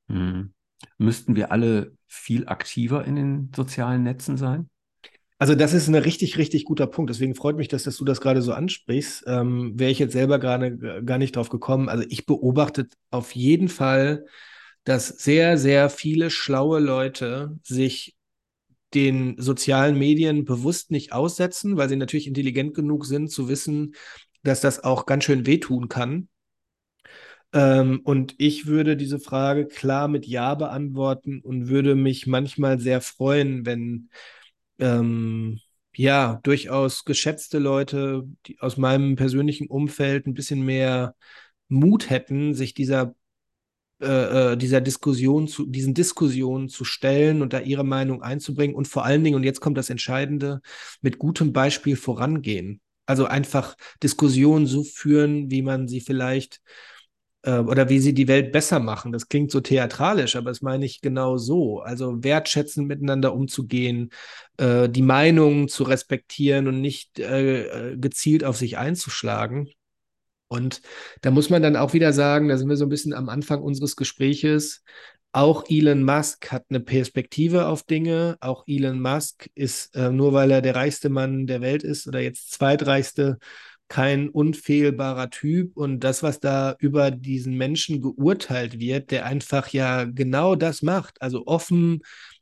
[0.08, 0.54] Hm.
[0.98, 4.70] Müssten wir alle viel aktiver in den sozialen Netzen sein?
[5.42, 7.10] Also das ist ein richtig, richtig guter Punkt.
[7.10, 9.24] Deswegen freut mich, dass, dass du das gerade so ansprichst.
[9.26, 11.90] Ähm, Wäre ich jetzt selber gerade gar nicht drauf gekommen.
[11.90, 14.26] Also ich beobachte auf jeden Fall,
[14.84, 18.16] dass sehr, sehr viele schlaue Leute sich
[18.94, 23.96] den sozialen Medien bewusst nicht aussetzen, weil sie natürlich intelligent genug sind zu wissen,
[24.44, 26.28] dass das auch ganz schön wehtun kann.
[27.54, 33.02] Ähm, und ich würde diese Frage klar mit Ja beantworten und würde mich manchmal sehr
[33.02, 34.10] freuen, wenn
[34.80, 35.60] ähm,
[35.96, 41.16] ja durchaus geschätzte Leute die aus meinem persönlichen Umfeld ein bisschen mehr
[41.68, 43.16] Mut hätten, sich dieser
[44.02, 48.88] äh, äh, dieser Diskussion zu, diesen Diskussionen zu stellen und da ihre Meinung einzubringen und
[48.88, 50.62] vor allen Dingen, und jetzt kommt das Entscheidende,
[51.02, 52.82] mit gutem Beispiel vorangehen.
[53.06, 56.62] Also einfach Diskussionen so führen, wie man sie vielleicht
[57.44, 59.12] äh, oder wie sie die Welt besser machen.
[59.12, 61.80] Das klingt so theatralisch, aber das meine ich genau so.
[61.82, 64.12] Also wertschätzend miteinander umzugehen,
[64.58, 69.70] äh, die Meinungen zu respektieren und nicht äh, gezielt auf sich einzuschlagen.
[70.52, 70.82] Und
[71.22, 73.62] da muss man dann auch wieder sagen, da sind wir so ein bisschen am Anfang
[73.62, 74.84] unseres Gespräches,
[75.34, 78.36] auch Elon Musk hat eine Perspektive auf Dinge.
[78.42, 82.20] Auch Elon Musk ist, äh, nur weil er der reichste Mann der Welt ist oder
[82.20, 83.38] jetzt zweitreichste,
[83.88, 85.78] kein unfehlbarer Typ.
[85.78, 91.22] Und das, was da über diesen Menschen geurteilt wird, der einfach ja genau das macht,
[91.22, 92.02] also offen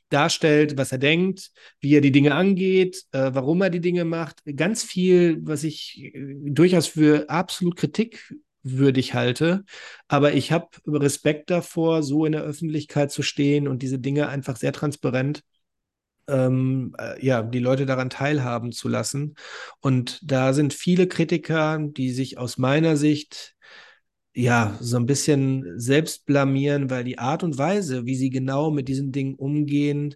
[0.10, 4.42] darstellt, was er denkt, wie er die Dinge angeht, äh, warum er die Dinge macht.
[4.56, 9.64] Ganz viel, was ich äh, durchaus für absolut kritikwürdig halte.
[10.08, 14.58] Aber ich habe Respekt davor, so in der Öffentlichkeit zu stehen und diese Dinge einfach
[14.58, 15.44] sehr transparent
[16.30, 19.36] ähm, äh, ja, die Leute daran teilhaben zu lassen.
[19.82, 23.56] Und da sind viele Kritiker, die sich aus meiner Sicht
[24.34, 28.88] ja, so ein bisschen selbst blamieren, weil die Art und Weise, wie sie genau mit
[28.88, 30.16] diesen Dingen umgehen,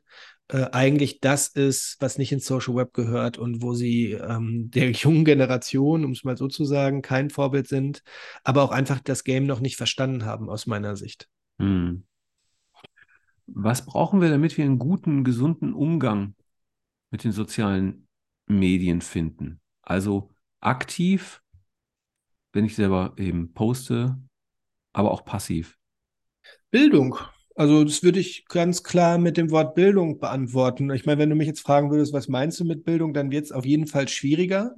[0.50, 4.92] äh, eigentlich das ist, was nicht ins Social Web gehört und wo sie ähm, der
[4.92, 8.04] jungen Generation, um es mal so zu sagen, kein Vorbild sind,
[8.44, 11.28] aber auch einfach das Game noch nicht verstanden haben, aus meiner Sicht.
[11.60, 12.04] Hm.
[13.48, 16.36] Was brauchen wir, damit wir einen guten, gesunden Umgang
[17.12, 18.08] mit den sozialen
[18.48, 19.60] Medien finden?
[19.82, 21.43] Also aktiv
[22.54, 24.18] wenn ich selber eben poste,
[24.94, 25.78] aber auch passiv?
[26.72, 27.18] Bildung.
[27.56, 30.90] Also das würde ich ganz klar mit dem Wort Bildung beantworten.
[30.92, 33.46] Ich meine, wenn du mich jetzt fragen würdest, was meinst du mit Bildung, dann wird
[33.46, 34.76] es auf jeden Fall schwieriger,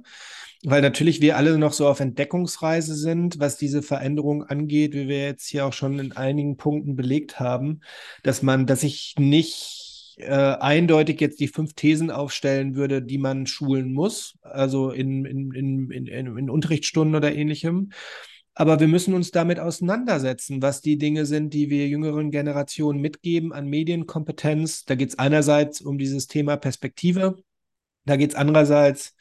[0.62, 5.24] weil natürlich wir alle noch so auf Entdeckungsreise sind, was diese Veränderung angeht, wie wir
[5.24, 7.80] jetzt hier auch schon in einigen Punkten belegt haben,
[8.22, 9.85] dass man, dass ich nicht
[10.16, 15.52] äh, eindeutig jetzt die fünf Thesen aufstellen würde, die man schulen muss, also in, in,
[15.52, 16.06] in, in,
[16.38, 17.90] in Unterrichtsstunden oder ähnlichem.
[18.54, 23.52] Aber wir müssen uns damit auseinandersetzen, was die Dinge sind, die wir jüngeren Generationen mitgeben
[23.52, 24.86] an Medienkompetenz.
[24.86, 27.36] Da geht es einerseits um dieses Thema Perspektive.
[28.06, 29.14] Da geht es andererseits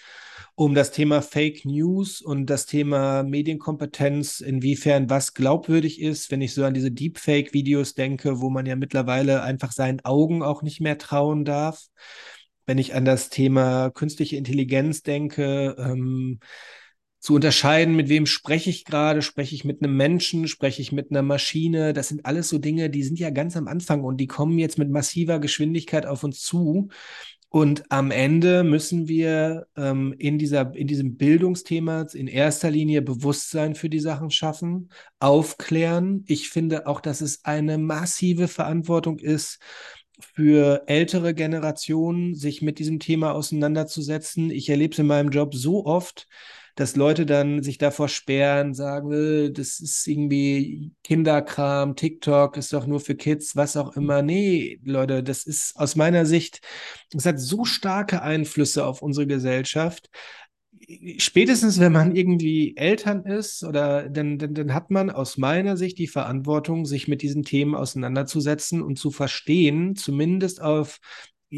[0.56, 6.54] um das Thema Fake News und das Thema Medienkompetenz, inwiefern was glaubwürdig ist, wenn ich
[6.54, 10.98] so an diese Deepfake-Videos denke, wo man ja mittlerweile einfach seinen Augen auch nicht mehr
[10.98, 11.88] trauen darf.
[12.66, 16.40] Wenn ich an das Thema künstliche Intelligenz denke, ähm,
[17.20, 21.10] zu unterscheiden, mit wem spreche ich gerade, spreche ich mit einem Menschen, spreche ich mit
[21.10, 21.92] einer Maschine.
[21.92, 24.78] Das sind alles so Dinge, die sind ja ganz am Anfang und die kommen jetzt
[24.78, 26.90] mit massiver Geschwindigkeit auf uns zu.
[27.56, 33.76] Und am Ende müssen wir ähm, in, dieser, in diesem Bildungsthema in erster Linie Bewusstsein
[33.76, 34.90] für die Sachen schaffen,
[35.20, 36.26] aufklären.
[36.28, 39.60] Ich finde auch, dass es eine massive Verantwortung ist,
[40.20, 44.52] für ältere Generationen, sich mit diesem Thema auseinanderzusetzen.
[44.52, 46.28] Ich erlebe es in meinem Job so oft,
[46.76, 52.86] dass Leute dann sich davor sperren, sagen, äh, das ist irgendwie Kinderkram, TikTok ist doch
[52.86, 54.22] nur für Kids, was auch immer.
[54.22, 56.62] Nee, Leute, das ist aus meiner Sicht,
[57.16, 60.10] es hat so starke Einflüsse auf unsere Gesellschaft
[61.18, 65.98] spätestens wenn man irgendwie Eltern ist oder dann, dann, dann hat man aus meiner Sicht
[65.98, 71.00] die Verantwortung, sich mit diesen Themen auseinanderzusetzen und zu verstehen, zumindest auf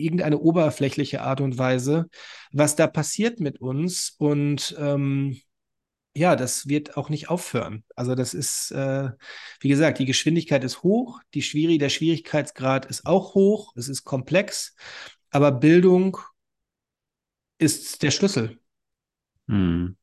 [0.03, 2.09] irgendeine oberflächliche Art und Weise,
[2.51, 4.15] was da passiert mit uns.
[4.17, 5.39] Und ähm,
[6.15, 7.83] ja, das wird auch nicht aufhören.
[7.95, 9.11] Also das ist, äh,
[9.59, 14.03] wie gesagt, die Geschwindigkeit ist hoch, die Schwierig der Schwierigkeitsgrad ist auch hoch, es ist
[14.03, 14.75] komplex,
[15.29, 16.17] aber Bildung
[17.59, 18.59] ist der Schlüssel.
[19.47, 19.95] Hm.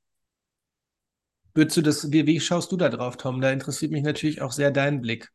[1.54, 3.40] Würdest du das, wie, wie schaust du da drauf, Tom?
[3.40, 5.30] Da interessiert mich natürlich auch sehr dein Blick.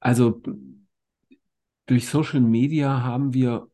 [0.00, 0.42] Also
[1.92, 3.68] durch Social Media haben wir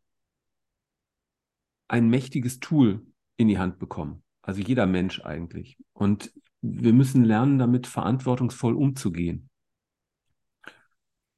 [1.87, 3.07] ein mächtiges Tool
[3.37, 4.25] in die Hand bekommen.
[4.43, 5.79] Also jeder Mensch eigentlich.
[5.93, 9.49] Und wir müssen lernen, damit verantwortungsvoll umzugehen.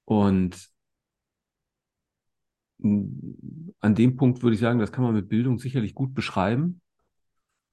[0.06, 0.70] Und
[2.82, 6.80] an dem Punkt würde ich sagen, das kann man mit Bildung sicherlich gut beschreiben.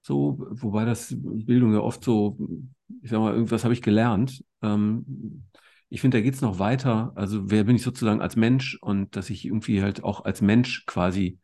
[0.01, 2.37] So, wobei das Bildung ja oft so,
[3.01, 4.43] ich sag mal, irgendwas habe ich gelernt.
[4.61, 5.45] Ähm,
[5.89, 7.11] ich finde, da geht es noch weiter.
[7.15, 10.85] Also wer bin ich sozusagen als Mensch und dass ich irgendwie halt auch als Mensch
[10.85, 11.39] quasi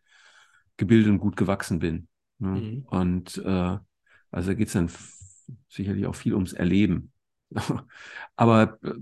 [0.77, 2.07] gebildet und gut gewachsen bin.
[2.39, 2.49] Ne?
[2.49, 2.85] Mhm.
[2.87, 3.77] Und äh,
[4.31, 4.89] Also da geht es dann
[5.69, 7.11] sicherlich auch viel ums Erleben.
[8.35, 8.93] Aber äh,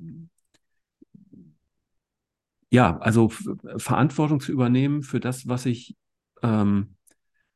[2.70, 3.30] ja, also
[3.78, 5.96] Verantwortung zu übernehmen für das, was ich,
[6.42, 6.96] ähm,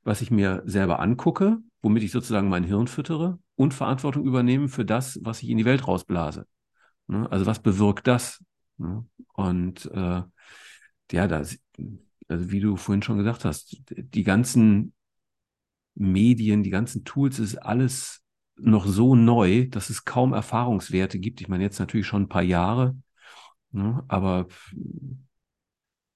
[0.04, 4.86] was ich mir selber angucke, womit ich sozusagen mein Hirn füttere, und Verantwortung übernehmen für
[4.86, 6.48] das, was ich in die Welt rausblase.
[7.08, 7.30] Ne?
[7.32, 8.44] Also was bewirkt das?
[8.78, 9.06] Ne?
[9.34, 10.22] Und äh,
[11.12, 11.58] ja, das,
[12.28, 14.94] also wie du vorhin schon gesagt hast, die ganzen
[15.94, 18.22] Medien, die ganzen Tools, ist alles
[18.58, 21.42] noch so neu, dass es kaum Erfahrungswerte gibt.
[21.42, 22.96] Ich meine, jetzt natürlich schon ein paar Jahre,
[23.72, 24.04] ne?
[24.08, 24.48] aber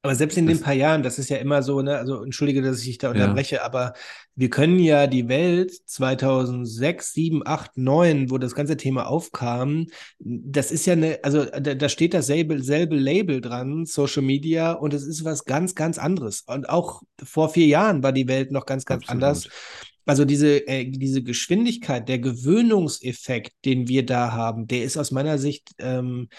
[0.02, 2.80] aber selbst in den paar Jahren, das ist ja immer so, ne, also entschuldige, dass
[2.80, 3.64] ich dich da unterbreche, ja.
[3.64, 3.94] aber
[4.36, 9.88] wir können ja die Welt 2006, 7, 8, 9, wo das ganze Thema aufkam,
[10.20, 14.94] das ist ja eine, also da, da steht dasselbe selbe Label dran, Social Media, und
[14.94, 16.42] es ist was ganz, ganz anderes.
[16.48, 19.24] Und auch vor vier Jahren war die Welt noch ganz, ganz Absolut.
[19.24, 19.50] anders.
[20.06, 25.38] Also diese, äh, diese Geschwindigkeit, der Gewöhnungseffekt, den wir da haben, der ist aus meiner
[25.38, 26.30] Sicht ähm,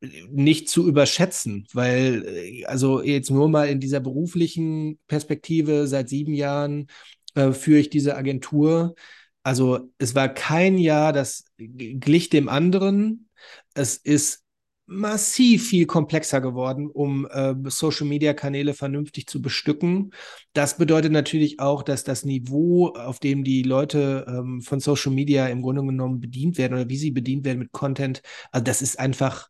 [0.00, 6.34] nicht zu überschätzen, weil äh, also jetzt nur mal in dieser beruflichen Perspektive seit sieben
[6.34, 6.88] Jahren
[7.34, 8.94] äh, führe ich diese Agentur.
[9.42, 13.28] Also es war kein Jahr, das glich dem anderen.
[13.74, 14.44] Es ist
[14.88, 20.12] massiv viel komplexer geworden, um äh, Social-Media-Kanäle vernünftig zu bestücken.
[20.54, 25.46] Das bedeutet natürlich auch, dass das Niveau, auf dem die Leute ähm, von Social Media
[25.48, 28.98] im Grunde genommen bedient werden oder wie sie bedient werden mit Content, also das ist
[28.98, 29.48] einfach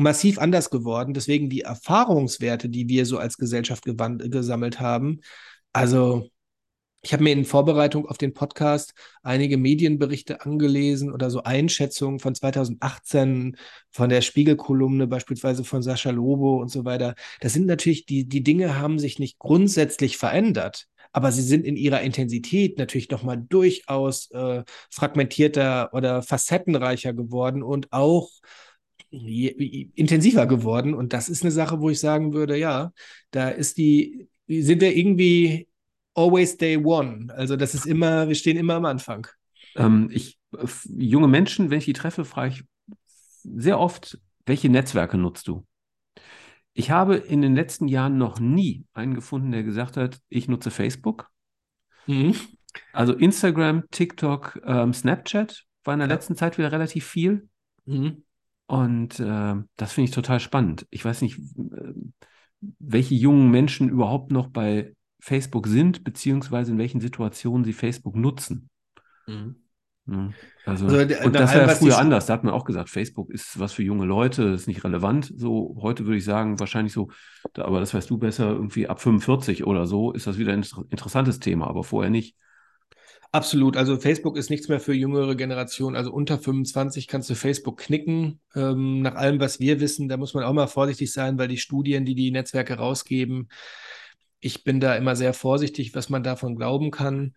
[0.00, 1.14] massiv anders geworden.
[1.14, 5.20] Deswegen die Erfahrungswerte, die wir so als Gesellschaft gesammelt haben.
[5.72, 6.28] Also
[7.02, 8.92] ich habe mir in Vorbereitung auf den Podcast
[9.22, 13.56] einige Medienberichte angelesen oder so Einschätzungen von 2018
[13.90, 17.14] von der Spiegelkolumne, beispielsweise von Sascha Lobo und so weiter.
[17.40, 21.76] Das sind natürlich, die, die Dinge haben sich nicht grundsätzlich verändert, aber sie sind in
[21.76, 28.28] ihrer Intensität natürlich nochmal durchaus äh, fragmentierter oder facettenreicher geworden und auch
[29.10, 30.94] intensiver geworden.
[30.94, 32.92] Und das ist eine Sache, wo ich sagen würde, ja,
[33.30, 35.68] da ist die, sind wir irgendwie
[36.14, 37.32] always day one.
[37.34, 39.26] Also das ist immer, wir stehen immer am Anfang.
[39.76, 40.38] Ähm, ich,
[40.96, 42.64] junge Menschen, wenn ich die treffe, frage ich
[43.42, 45.66] sehr oft, welche Netzwerke nutzt du?
[46.72, 50.70] Ich habe in den letzten Jahren noch nie einen gefunden, der gesagt hat, ich nutze
[50.70, 51.28] Facebook.
[52.06, 52.34] Mhm.
[52.92, 56.14] Also Instagram, TikTok, ähm, Snapchat war in der ja.
[56.14, 57.48] letzten Zeit wieder relativ viel.
[57.86, 58.24] Mhm.
[58.70, 60.86] Und äh, das finde ich total spannend.
[60.90, 61.92] Ich weiß nicht, äh,
[62.78, 68.70] welche jungen Menschen überhaupt noch bei Facebook sind, beziehungsweise in welchen Situationen sie Facebook nutzen.
[69.26, 69.56] Mhm.
[70.06, 70.32] Ja,
[70.66, 72.26] also, also, und das war ja früher anders.
[72.26, 75.32] Da hat man auch gesagt, Facebook ist was für junge Leute, ist nicht relevant.
[75.36, 77.10] So, heute würde ich sagen, wahrscheinlich so,
[77.54, 81.40] aber das weißt du besser, irgendwie ab 45 oder so ist das wieder ein interessantes
[81.40, 82.36] Thema, aber vorher nicht.
[83.32, 83.76] Absolut.
[83.76, 85.94] Also Facebook ist nichts mehr für jüngere Generationen.
[85.94, 88.40] Also unter 25 kannst du Facebook knicken.
[88.56, 91.56] Ähm, nach allem, was wir wissen, da muss man auch mal vorsichtig sein, weil die
[91.58, 93.48] Studien, die die Netzwerke rausgeben,
[94.40, 97.34] ich bin da immer sehr vorsichtig, was man davon glauben kann.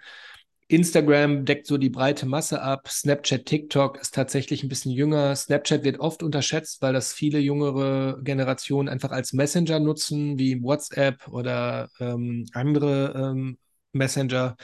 [0.67, 2.87] Instagram deckt so die breite Masse ab.
[2.87, 5.35] Snapchat, TikTok ist tatsächlich ein bisschen jünger.
[5.35, 11.27] Snapchat wird oft unterschätzt, weil das viele jüngere Generationen einfach als Messenger nutzen, wie WhatsApp
[11.27, 13.57] oder ähm, andere ähm,
[13.91, 14.55] Messenger.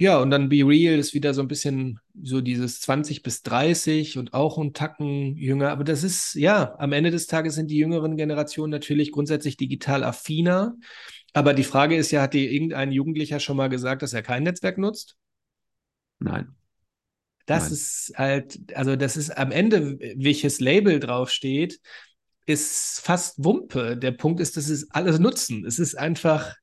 [0.00, 4.16] Ja, und dann Be Real ist wieder so ein bisschen so dieses 20 bis 30
[4.16, 5.70] und auch ein Tacken jünger.
[5.70, 10.02] Aber das ist, ja, am Ende des Tages sind die jüngeren Generationen natürlich grundsätzlich digital
[10.02, 10.74] affiner.
[11.34, 14.44] Aber die Frage ist ja, hat dir irgendein Jugendlicher schon mal gesagt, dass er kein
[14.44, 15.18] Netzwerk nutzt?
[16.18, 16.48] Nein.
[17.44, 17.72] Das Nein.
[17.74, 21.78] ist halt, also das ist am Ende, welches Label draufsteht,
[22.46, 23.98] ist fast Wumpe.
[23.98, 25.66] Der Punkt ist, das ist alles Nutzen.
[25.66, 26.54] Es ist einfach,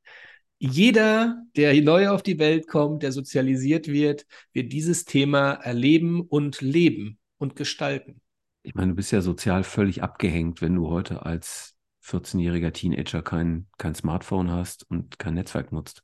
[0.59, 6.61] jeder, der neu auf die Welt kommt, der sozialisiert wird, wird dieses Thema erleben und
[6.61, 8.21] leben und gestalten.
[8.63, 13.67] Ich meine, du bist ja sozial völlig abgehängt, wenn du heute als 14-jähriger Teenager kein,
[13.77, 16.03] kein Smartphone hast und kein Netzwerk nutzt.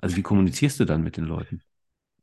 [0.00, 1.62] Also wie kommunizierst du dann mit den Leuten?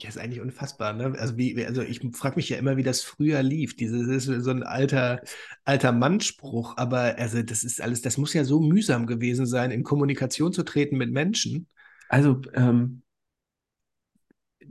[0.01, 1.15] Ja, ist eigentlich unfassbar, ne?
[1.17, 3.77] Also, wie, also ich frage mich ja immer, wie das früher lief.
[3.77, 5.21] Dieses ist so ein alter,
[5.63, 9.83] alter Mannspruch, aber also das ist alles, das muss ja so mühsam gewesen sein, in
[9.83, 11.67] Kommunikation zu treten mit Menschen.
[12.09, 13.03] Also, ähm,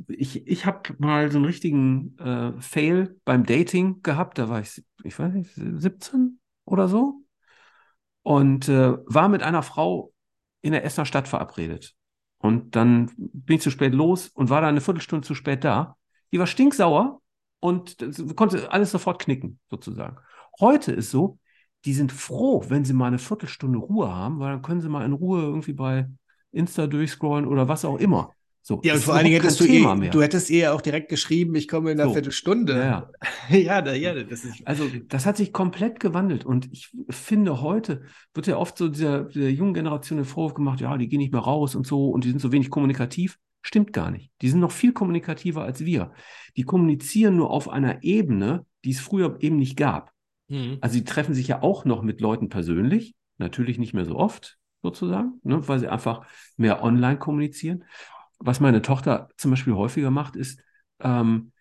[0.08, 4.38] ich, ich habe mal so einen richtigen äh, Fail beim Dating gehabt.
[4.38, 7.22] Da war ich, ich weiß nicht, 17 oder so.
[8.22, 10.12] Und äh, war mit einer Frau
[10.62, 11.94] in der Essener Stadt verabredet.
[12.44, 15.96] Und dann bin ich zu spät los und war da eine Viertelstunde zu spät da.
[16.30, 17.22] Die war stinksauer
[17.58, 17.96] und
[18.36, 20.18] konnte alles sofort knicken, sozusagen.
[20.60, 21.38] Heute ist so,
[21.86, 25.06] die sind froh, wenn sie mal eine Viertelstunde Ruhe haben, weil dann können sie mal
[25.06, 26.06] in Ruhe irgendwie bei
[26.52, 28.34] Insta durchscrollen oder was auch immer.
[28.66, 30.10] So, ja, und vor allen Dingen hättest du Thema eh, mehr.
[30.10, 32.14] du hättest eher auch direkt geschrieben, ich komme in einer so.
[32.14, 32.72] Viertelstunde.
[32.72, 33.10] Ja,
[33.50, 33.56] ja.
[33.58, 34.66] ja, da, ja, das ist.
[34.66, 36.46] Also, das hat sich komplett gewandelt.
[36.46, 40.80] Und ich finde, heute wird ja oft so dieser, dieser jungen Generation der Vorwurf gemacht,
[40.80, 43.38] ja, die gehen nicht mehr raus und so und die sind so wenig kommunikativ.
[43.60, 44.30] Stimmt gar nicht.
[44.40, 46.12] Die sind noch viel kommunikativer als wir.
[46.56, 50.10] Die kommunizieren nur auf einer Ebene, die es früher eben nicht gab.
[50.48, 50.78] Mhm.
[50.80, 54.56] Also, sie treffen sich ja auch noch mit Leuten persönlich, natürlich nicht mehr so oft,
[54.80, 57.84] sozusagen, ne, weil sie einfach mehr online kommunizieren
[58.44, 60.60] was meine Tochter zum Beispiel häufiger macht, ist,
[61.00, 61.52] ähm,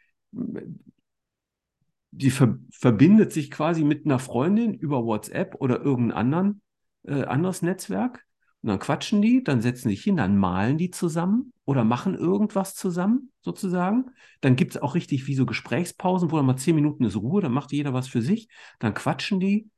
[2.11, 6.61] die ver verbindet sich quasi mit einer Freundin über WhatsApp oder irgendein anderen,
[7.03, 8.25] äh, anderes Netzwerk.
[8.61, 12.75] Und dann quatschen die, dann setzen sich hin, dann malen die zusammen oder machen irgendwas
[12.75, 14.11] zusammen, sozusagen.
[14.41, 17.41] Dann gibt es auch richtig wie so Gesprächspausen, wo dann mal zehn Minuten ist Ruhe,
[17.41, 18.47] dann macht jeder was für sich,
[18.79, 19.69] dann quatschen die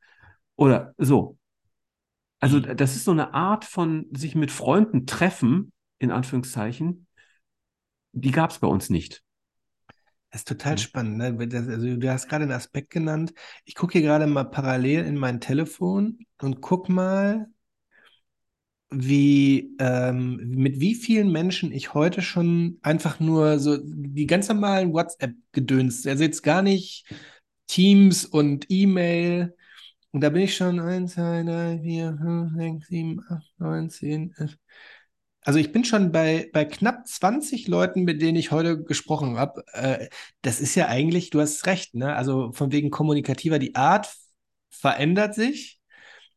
[0.56, 1.38] oder so.
[2.40, 2.78] Also mhm.
[2.78, 7.08] das ist so eine Art von sich mit Freunden treffen, in Anführungszeichen,
[8.12, 9.24] die gab es bei uns nicht.
[10.32, 10.78] Das ist total mhm.
[10.80, 11.18] spannend.
[11.18, 11.48] Ne?
[11.48, 13.34] Das, also, du hast gerade einen Aspekt genannt.
[13.64, 17.48] Ich gucke hier gerade mal parallel in mein Telefon und guck mal,
[18.90, 24.94] wie ähm, mit wie vielen Menschen ich heute schon einfach nur so die ganz normalen
[24.94, 27.06] WhatsApp-Gedöns, also jetzt gar nicht
[27.68, 29.56] Teams und E-Mail.
[30.12, 34.34] Und da bin ich schon 1, 2, 3, 4, 5, 6, 7, 8, 9, 10,
[34.38, 34.58] 11.
[35.46, 39.64] Also ich bin schon bei, bei knapp 20 Leuten, mit denen ich heute gesprochen habe.
[39.74, 40.10] Äh,
[40.42, 42.16] das ist ja eigentlich, du hast recht, ne?
[42.16, 44.12] Also von wegen kommunikativer, die Art
[44.72, 45.80] verändert sich,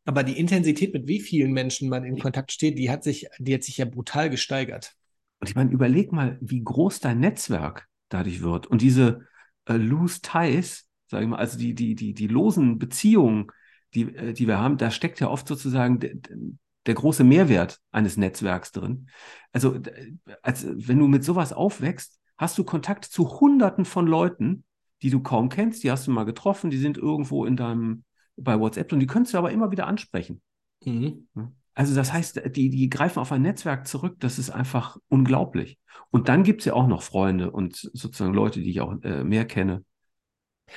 [0.05, 3.55] aber die Intensität, mit wie vielen Menschen man in Kontakt steht, die hat sich, die
[3.55, 4.93] hat sich ja brutal gesteigert.
[5.39, 8.67] Und ich meine, überleg mal, wie groß dein Netzwerk dadurch wird.
[8.67, 9.27] Und diese
[9.65, 13.47] äh, loose ties, sage ich mal, also die, die, die, die losen Beziehungen,
[13.95, 15.99] die, äh, die wir haben, da steckt ja oft sozusagen
[16.89, 19.09] der große Mehrwert eines Netzwerks drin.
[19.51, 19.79] Also,
[20.41, 24.63] als, wenn du mit sowas aufwächst, hast du Kontakt zu Hunderten von Leuten,
[25.03, 28.05] die du kaum kennst, die hast du mal getroffen, die sind irgendwo in deinem,
[28.37, 30.41] bei WhatsApp und die könntest du aber immer wieder ansprechen.
[30.83, 31.27] Mhm.
[31.75, 35.77] Also das heißt, die, die greifen auf ein Netzwerk zurück, das ist einfach unglaublich.
[36.09, 39.23] Und dann gibt es ja auch noch Freunde und sozusagen Leute, die ich auch äh,
[39.23, 39.85] mehr kenne,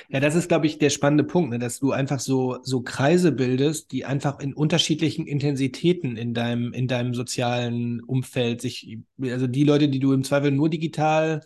[0.09, 1.59] ja, das ist, glaube ich, der spannende Punkt, ne?
[1.59, 6.87] dass du einfach so, so Kreise bildest, die einfach in unterschiedlichen Intensitäten in deinem, in
[6.87, 11.41] deinem sozialen Umfeld sich, also die Leute, die du im Zweifel nur digital,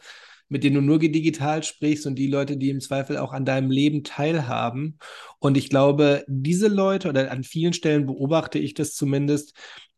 [0.49, 3.69] mit denen du nur digital sprichst und die Leute, die im Zweifel auch an deinem
[3.69, 4.97] Leben teilhaben.
[5.39, 9.53] Und ich glaube, diese Leute oder an vielen Stellen beobachte ich das zumindest,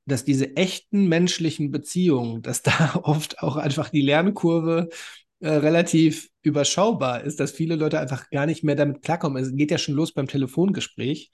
[0.06, 4.90] dass diese echten menschlichen Beziehungen, dass da oft auch einfach die Lernkurve
[5.40, 9.42] äh, relativ überschaubar ist, dass viele Leute einfach gar nicht mehr damit klarkommen.
[9.42, 11.32] Es geht ja schon los beim Telefongespräch.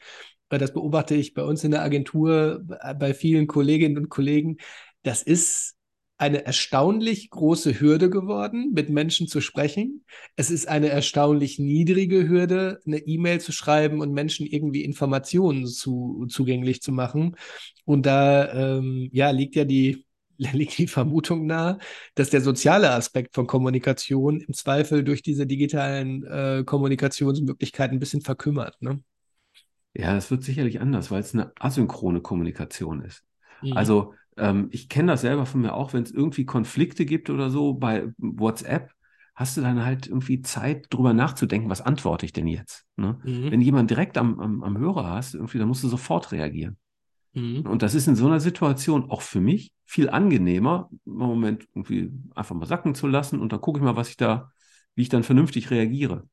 [0.49, 4.57] Das beobachte ich bei uns in der Agentur, äh, bei vielen Kolleginnen und Kollegen.
[5.03, 5.75] Das ist
[6.17, 10.05] eine erstaunlich große Hürde geworden, mit Menschen zu sprechen.
[10.35, 16.25] Es ist eine erstaunlich niedrige Hürde, eine E-Mail zu schreiben und Menschen irgendwie Informationen zu,
[16.29, 17.35] zugänglich zu machen.
[17.83, 20.05] Und da ähm, ja, liegt ja die
[20.37, 21.79] liegt die Vermutung nahe,
[22.15, 28.21] dass der soziale Aspekt von Kommunikation im Zweifel durch diese digitalen äh, Kommunikationsmöglichkeiten ein bisschen
[28.21, 28.81] verkümmert.
[28.81, 29.01] Ne?
[29.93, 33.23] Ja, das wird sicherlich anders, weil es eine asynchrone Kommunikation ist.
[33.61, 33.73] Mhm.
[33.77, 37.49] Also ähm, ich kenne das selber von mir auch, wenn es irgendwie Konflikte gibt oder
[37.49, 38.91] so bei WhatsApp,
[39.35, 42.85] hast du dann halt irgendwie Zeit, drüber nachzudenken, was antworte ich denn jetzt?
[42.95, 43.19] Ne?
[43.23, 43.51] Mhm.
[43.51, 46.77] Wenn jemand direkt am, am, am Hörer hast, irgendwie, dann musst du sofort reagieren.
[47.35, 47.61] Mhm.
[47.61, 52.11] Und das ist in so einer Situation auch für mich viel angenehmer, im Moment irgendwie
[52.33, 54.51] einfach mal sacken zu lassen und dann gucke ich mal, was ich da,
[54.95, 56.27] wie ich dann vernünftig reagiere.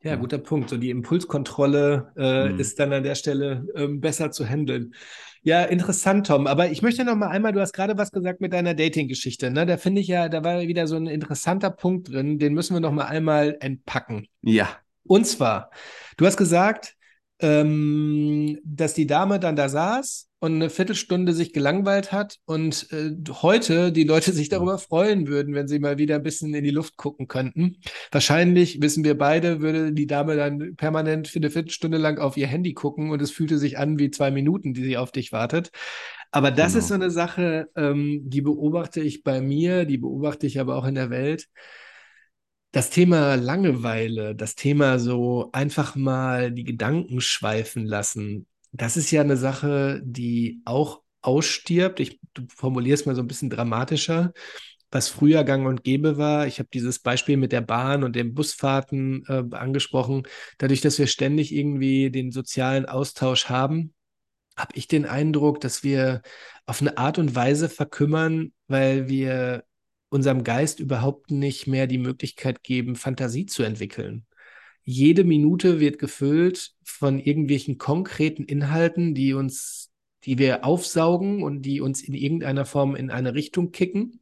[0.00, 0.70] Ja, guter Punkt.
[0.70, 2.60] So die Impulskontrolle äh, mhm.
[2.60, 4.94] ist dann an der Stelle ähm, besser zu handeln.
[5.42, 6.46] Ja, interessant, Tom.
[6.46, 9.50] Aber ich möchte noch mal einmal, du hast gerade was gesagt mit deiner Dating-Geschichte.
[9.50, 9.66] Ne?
[9.66, 12.38] Da finde ich ja, da war wieder so ein interessanter Punkt drin.
[12.38, 14.28] Den müssen wir noch mal einmal entpacken.
[14.42, 14.68] Ja.
[15.02, 15.70] Und zwar,
[16.16, 16.94] du hast gesagt,
[17.40, 23.14] ähm, dass die Dame dann da saß und eine Viertelstunde sich gelangweilt hat und äh,
[23.42, 26.70] heute die Leute sich darüber freuen würden, wenn sie mal wieder ein bisschen in die
[26.70, 27.76] Luft gucken könnten.
[28.10, 32.46] Wahrscheinlich, wissen wir beide, würde die Dame dann permanent für eine Viertelstunde lang auf ihr
[32.46, 35.70] Handy gucken und es fühlte sich an wie zwei Minuten, die sie auf dich wartet.
[36.30, 36.78] Aber das genau.
[36.78, 40.84] ist so eine Sache, ähm, die beobachte ich bei mir, die beobachte ich aber auch
[40.84, 41.48] in der Welt.
[42.70, 49.22] Das Thema Langeweile, das Thema so einfach mal die Gedanken schweifen lassen, das ist ja
[49.22, 52.00] eine Sache, die auch ausstirbt.
[52.00, 52.20] Ich
[52.54, 54.32] formuliere es mal so ein bisschen dramatischer.
[54.90, 58.32] Was früher gang und gäbe war, ich habe dieses Beispiel mit der Bahn und den
[58.34, 60.22] Busfahrten äh, angesprochen.
[60.56, 63.94] Dadurch, dass wir ständig irgendwie den sozialen Austausch haben,
[64.56, 66.22] habe ich den Eindruck, dass wir
[66.66, 69.64] auf eine Art und Weise verkümmern, weil wir
[70.10, 74.26] unserem Geist überhaupt nicht mehr die Möglichkeit geben, Fantasie zu entwickeln.
[74.84, 79.90] Jede Minute wird gefüllt von irgendwelchen konkreten Inhalten, die uns,
[80.24, 84.20] die wir aufsaugen und die uns in irgendeiner Form in eine Richtung kicken.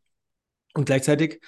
[0.75, 1.41] Und gleichzeitig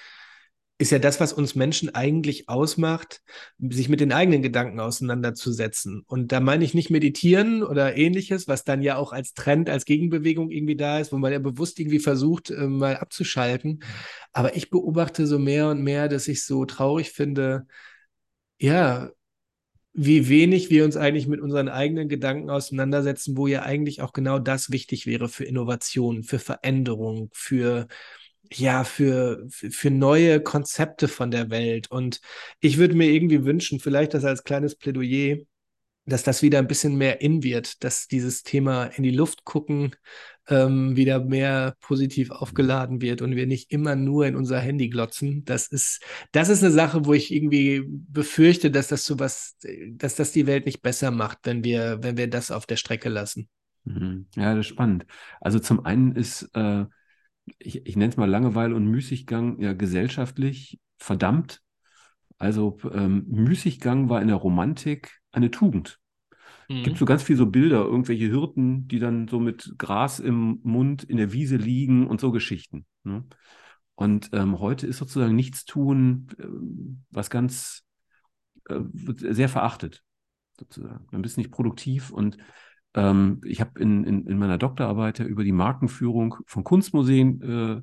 [0.80, 3.20] ist ja das, was uns Menschen eigentlich ausmacht,
[3.58, 6.04] sich mit den eigenen Gedanken auseinanderzusetzen.
[6.06, 9.84] Und da meine ich nicht meditieren oder ähnliches, was dann ja auch als Trend, als
[9.84, 13.80] Gegenbewegung irgendwie da ist, wo man ja bewusst irgendwie versucht, äh, mal abzuschalten.
[14.32, 17.66] Aber ich beobachte so mehr und mehr, dass ich so traurig finde,
[18.60, 19.10] ja,
[19.94, 24.38] wie wenig wir uns eigentlich mit unseren eigenen Gedanken auseinandersetzen, wo ja eigentlich auch genau
[24.38, 27.88] das wichtig wäre für Innovation, für Veränderung, für
[28.52, 31.90] ja, für, für neue Konzepte von der Welt.
[31.90, 32.20] Und
[32.60, 35.38] ich würde mir irgendwie wünschen, vielleicht das als kleines Plädoyer,
[36.06, 39.94] dass das wieder ein bisschen mehr in wird, dass dieses Thema in die Luft gucken
[40.48, 45.44] ähm, wieder mehr positiv aufgeladen wird und wir nicht immer nur in unser Handy glotzen.
[45.44, 49.56] Das ist, das ist eine Sache, wo ich irgendwie befürchte, dass das sowas,
[49.90, 53.10] dass das die Welt nicht besser macht, wenn wir, wenn wir das auf der Strecke
[53.10, 53.48] lassen.
[53.84, 54.26] Mhm.
[54.36, 55.04] Ja, das ist spannend.
[55.40, 56.84] Also zum einen ist äh,
[57.58, 61.60] ich, ich nenne es mal Langeweile und Müßiggang ja gesellschaftlich verdammt.
[62.38, 65.98] Also ähm, Müßiggang war in der Romantik eine Tugend.
[66.68, 66.82] Mhm.
[66.84, 71.02] Gibt so ganz viel so Bilder, irgendwelche Hirten, die dann so mit Gras im Mund
[71.02, 72.86] in der Wiese liegen und so Geschichten.
[73.04, 73.24] Ne?
[73.94, 76.46] Und ähm, heute ist sozusagen nichts tun, äh,
[77.10, 77.84] was ganz
[78.68, 78.80] äh,
[79.16, 80.04] sehr verachtet,
[80.58, 81.06] sozusagen.
[81.10, 82.36] Man ist nicht produktiv und
[82.98, 87.82] ähm, ich habe in, in, in, meiner Doktorarbeit ja über die Markenführung von Kunstmuseen äh,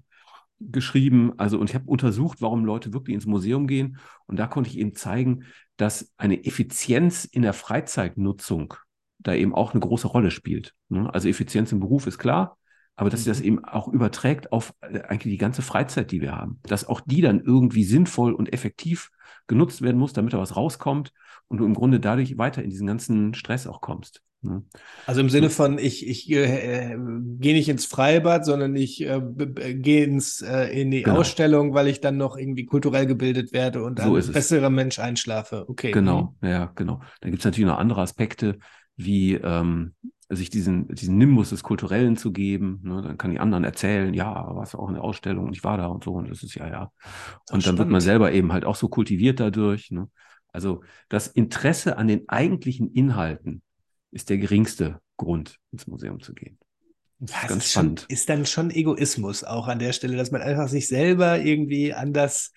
[0.59, 1.33] geschrieben.
[1.37, 3.97] Also, und ich habe untersucht, warum Leute wirklich ins Museum gehen.
[4.27, 5.45] Und da konnte ich eben zeigen,
[5.77, 8.73] dass eine Effizienz in der Freizeitnutzung
[9.19, 10.75] da eben auch eine große Rolle spielt.
[10.89, 11.11] Ne?
[11.13, 12.57] Also Effizienz im Beruf ist klar,
[12.97, 13.23] aber dass mhm.
[13.23, 16.59] sie das eben auch überträgt auf äh, eigentlich die ganze Freizeit, die wir haben.
[16.63, 19.11] Dass auch die dann irgendwie sinnvoll und effektiv
[19.47, 21.13] genutzt werden muss, damit da was rauskommt
[21.47, 24.21] und du im Grunde dadurch weiter in diesen ganzen Stress auch kommst.
[24.45, 24.63] Ne?
[25.05, 26.95] Also im Sinne von, ich, ich äh,
[27.39, 29.21] gehe nicht ins Freibad, sondern ich äh,
[29.75, 31.17] gehe ins äh, in die genau.
[31.17, 35.65] Ausstellung, weil ich dann noch irgendwie kulturell gebildet werde und so ein besserer Mensch einschlafe.
[35.67, 35.91] Okay.
[35.91, 36.47] Genau, mhm.
[36.47, 37.01] ja, genau.
[37.21, 38.59] Da gibt es natürlich noch andere Aspekte,
[38.95, 39.93] wie ähm,
[40.29, 42.79] sich diesen, diesen Nimbus des Kulturellen zu geben.
[42.83, 43.01] Ne?
[43.01, 45.77] Dann kann die anderen erzählen, ja, warst du auch in der Ausstellung und ich war
[45.77, 46.91] da und so und das ist ja, ja.
[47.51, 49.91] Und Ach, dann wird man selber eben halt auch so kultiviert dadurch.
[49.91, 50.09] Ne?
[50.51, 53.61] Also das Interesse an den eigentlichen Inhalten
[54.15, 56.57] ist der geringste Grund, ins Museum zu gehen.
[57.19, 57.99] Das ja, ist ganz ist spannend.
[58.01, 61.93] Schon, ist dann schon Egoismus auch an der Stelle, dass man einfach sich selber irgendwie
[61.93, 62.53] anders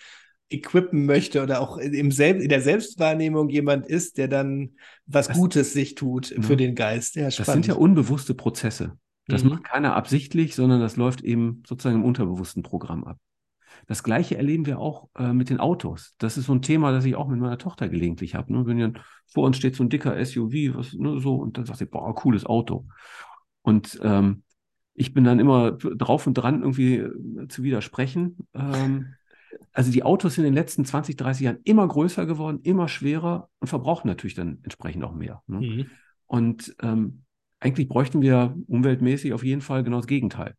[0.50, 5.36] equippen möchte oder auch im Sel in der Selbstwahrnehmung jemand ist, der dann was das,
[5.36, 6.40] Gutes sich tut ja.
[6.42, 7.16] für den Geist.
[7.16, 8.96] Ja, das sind ja unbewusste Prozesse.
[9.26, 9.50] Das mhm.
[9.50, 13.18] macht keiner absichtlich, sondern das läuft eben sozusagen im unterbewussten Programm ab.
[13.88, 16.14] Das Gleiche erleben wir auch äh, mit den Autos.
[16.18, 18.52] Das ist so ein Thema, das ich auch mit meiner Tochter gelegentlich habe.
[18.52, 18.66] Ne?
[18.66, 21.78] Wenn dann vor uns steht so ein dicker SUV, was ne, so, und dann sagt
[21.78, 22.86] sie, boah, cooles Auto.
[23.62, 24.42] Und ähm,
[24.92, 28.36] ich bin dann immer drauf und dran, irgendwie äh, zu widersprechen.
[28.52, 29.14] Ähm,
[29.72, 33.48] also die Autos sind in den letzten 20, 30 Jahren immer größer geworden, immer schwerer
[33.58, 35.42] und verbrauchen natürlich dann entsprechend auch mehr.
[35.46, 35.60] Ne?
[35.60, 35.86] Mhm.
[36.26, 37.22] Und ähm,
[37.58, 40.54] eigentlich bräuchten wir umweltmäßig auf jeden Fall genau das Gegenteil.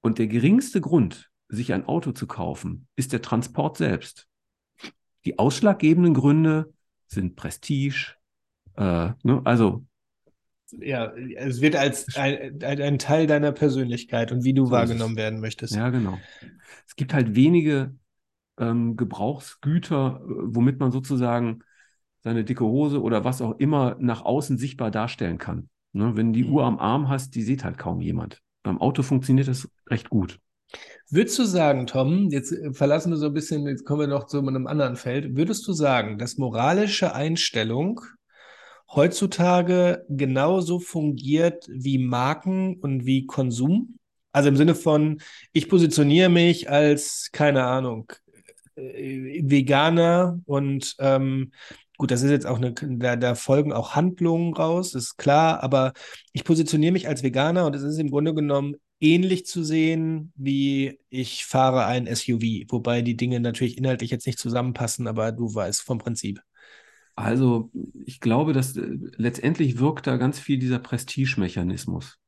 [0.00, 4.26] Und der geringste Grund, sich ein Auto zu kaufen, ist der Transport selbst.
[5.24, 6.72] Die ausschlaggebenden Gründe
[7.06, 8.14] sind Prestige,
[8.76, 9.84] äh, ne, also
[10.72, 15.40] ja, es wird als ein, ein, Teil deiner Persönlichkeit und wie du so wahrgenommen werden
[15.40, 15.74] möchtest.
[15.74, 16.18] Ja, genau.
[16.86, 17.94] Es gibt halt wenige
[18.58, 21.60] ähm, Gebrauchsgüter, womit man sozusagen
[22.22, 25.68] seine dicke Hose oder was auch immer nach außen sichtbar darstellen kann.
[25.92, 26.52] Ne, wenn die mhm.
[26.52, 28.42] Uhr am Arm hast, die sieht halt kaum jemand.
[28.62, 30.40] Beim Auto funktioniert das recht gut.
[31.08, 34.26] Würdest du sagen, Tom, jetzt äh, verlassen wir so ein bisschen, jetzt kommen wir noch
[34.26, 38.00] zu einem anderen Feld, würdest du sagen, dass moralische Einstellung
[38.90, 43.98] heutzutage genauso fungiert wie Marken und wie Konsum?
[44.32, 45.20] Also im Sinne von,
[45.52, 48.12] ich positioniere mich als, keine Ahnung,
[48.74, 51.52] äh, Veganer und ähm,
[51.96, 55.92] gut, das ist jetzt auch eine, da, da folgen auch Handlungen raus, ist klar, aber
[56.32, 60.98] ich positioniere mich als Veganer und es ist im Grunde genommen ähnlich zu sehen, wie
[61.08, 65.82] ich fahre ein SUV, wobei die Dinge natürlich inhaltlich jetzt nicht zusammenpassen, aber du weißt
[65.82, 66.40] vom Prinzip.
[67.14, 67.70] Also
[68.04, 68.86] ich glaube, dass äh,
[69.16, 72.18] letztendlich wirkt da ganz viel dieser Prestige-Mechanismus.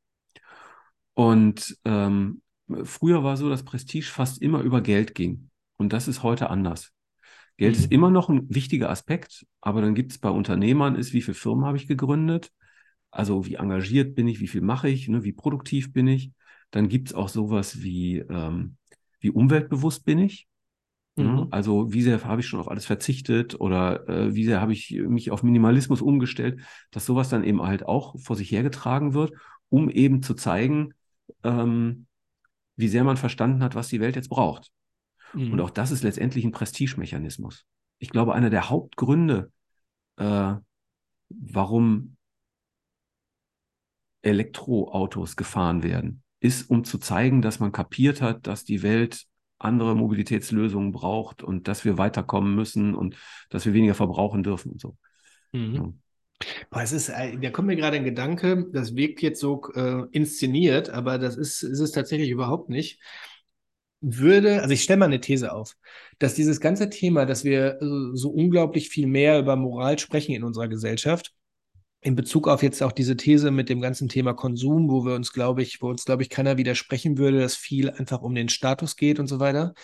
[1.15, 2.43] Und ähm,
[2.85, 5.51] früher war so, dass Prestige fast immer über Geld ging.
[5.77, 6.93] Und das ist heute anders.
[7.59, 7.83] Geld mhm.
[7.83, 11.35] ist immer noch ein wichtiger Aspekt, aber dann gibt es bei Unternehmern, ist, wie viele
[11.35, 12.53] Firmen habe ich gegründet?
[13.11, 16.33] Also wie engagiert bin ich, wie viel mache ich, ne, wie produktiv bin ich?
[16.71, 18.77] Dann gibt es auch sowas wie, ähm,
[19.21, 20.47] wie umweltbewusst bin ich?
[21.17, 21.49] Mhm.
[21.51, 24.91] Also wie sehr habe ich schon auf alles verzichtet oder äh, wie sehr habe ich
[24.93, 29.33] mich auf Minimalismus umgestellt, dass sowas dann eben halt auch vor sich hergetragen wird,
[29.69, 30.95] um eben zu zeigen,
[31.43, 32.07] ähm,
[32.77, 34.71] wie sehr man verstanden hat, was die Welt jetzt braucht.
[35.35, 35.61] Und Mhm.
[35.61, 37.67] auch das ist letztendlich ein Prestigemechanismus.
[37.99, 39.51] Ich glaube, einer der Hauptgründe,
[40.17, 40.55] äh,
[41.31, 42.17] warum
[44.23, 49.25] Elektroautos gefahren werden, ist, um zu zeigen, dass man kapiert hat, dass die Welt
[49.59, 53.17] andere Mobilitätslösungen braucht und dass wir weiterkommen müssen und
[53.51, 54.97] dass wir weniger verbrauchen dürfen und so.
[55.53, 55.75] Mhm.
[55.75, 55.93] Ja.
[56.71, 60.05] Boah, es ist, äh, da kommt mir gerade ein Gedanke, das wirkt jetzt so äh,
[60.13, 63.01] inszeniert, aber das ist, ist es tatsächlich überhaupt nicht.
[64.01, 65.75] Würde, also ich stelle mal eine These auf,
[66.21, 70.45] dass dieses ganze Thema, dass wir äh, so unglaublich viel mehr über Moral sprechen in
[70.45, 71.33] unserer Gesellschaft,
[72.01, 75.33] in Bezug auf jetzt auch diese These mit dem ganzen Thema Konsum, wo wir uns,
[75.33, 78.97] glaube ich, wo uns, glaube ich, keiner widersprechen würde, dass viel einfach um den Status
[78.97, 79.75] geht und so weiter.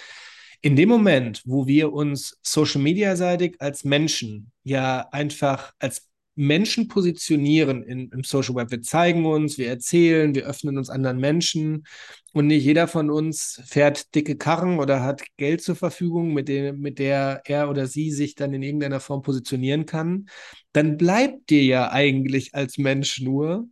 [0.60, 7.82] In dem Moment, wo wir uns Social Media-seitig als Menschen ja einfach als Menschen positionieren
[7.82, 11.84] in, im Social Web, wir zeigen uns, wir erzählen, wir öffnen uns anderen Menschen.
[12.32, 16.80] Und nicht jeder von uns fährt dicke Karren oder hat Geld zur Verfügung, mit, dem,
[16.80, 20.26] mit der er oder sie sich dann in irgendeiner Form positionieren kann,
[20.72, 23.68] dann bleibt dir ja eigentlich als Mensch nur,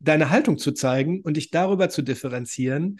[0.00, 2.98] deine Haltung zu zeigen und dich darüber zu differenzieren.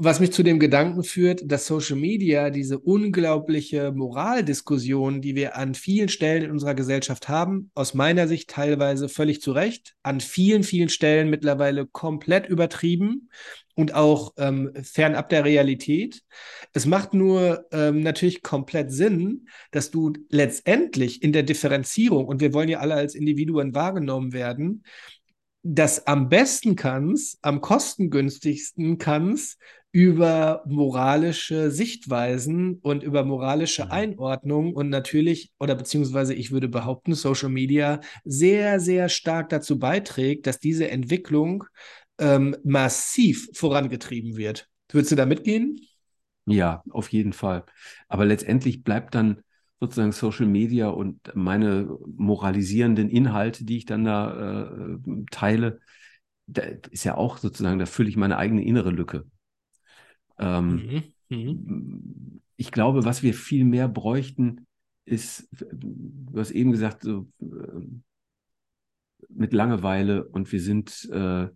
[0.00, 5.74] Was mich zu dem Gedanken führt, dass Social Media diese unglaubliche Moraldiskussion, die wir an
[5.74, 10.62] vielen Stellen in unserer Gesellschaft haben, aus meiner Sicht teilweise völlig zu Recht, an vielen,
[10.62, 13.28] vielen Stellen mittlerweile komplett übertrieben
[13.74, 16.22] und auch ähm, fernab der Realität.
[16.72, 22.54] Es macht nur ähm, natürlich komplett Sinn, dass du letztendlich in der Differenzierung, und wir
[22.54, 24.84] wollen ja alle als Individuen wahrgenommen werden,
[25.62, 29.58] das am besten kannst, am kostengünstigsten kannst,
[29.90, 33.90] über moralische Sichtweisen und über moralische Mhm.
[33.90, 40.46] Einordnung und natürlich, oder beziehungsweise ich würde behaupten, Social Media sehr, sehr stark dazu beiträgt,
[40.46, 41.64] dass diese Entwicklung
[42.18, 44.68] ähm, massiv vorangetrieben wird.
[44.90, 45.80] Würdest du da mitgehen?
[46.46, 47.64] Ja, auf jeden Fall.
[48.08, 49.42] Aber letztendlich bleibt dann
[49.80, 54.98] sozusagen Social Media und meine moralisierenden Inhalte, die ich dann da äh,
[55.30, 55.80] teile,
[56.46, 59.24] da ist ja auch sozusagen, da fülle ich meine eigene innere Lücke.
[60.38, 61.12] Ähm, Mhm.
[61.30, 62.40] Mhm.
[62.56, 64.66] ich glaube, was wir viel mehr bräuchten,
[65.04, 67.46] ist, du hast eben gesagt, so, äh,
[69.28, 71.48] mit Langeweile und wir sind, äh,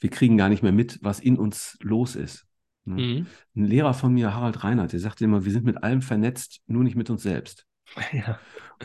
[0.00, 2.46] wir kriegen gar nicht mehr mit, was in uns los ist.
[2.86, 3.02] Ne?
[3.02, 3.26] Mhm.
[3.56, 6.84] Ein Lehrer von mir, Harald Reinhardt, der sagte immer, wir sind mit allem vernetzt, nur
[6.84, 7.66] nicht mit uns selbst.
[8.12, 8.38] Ja.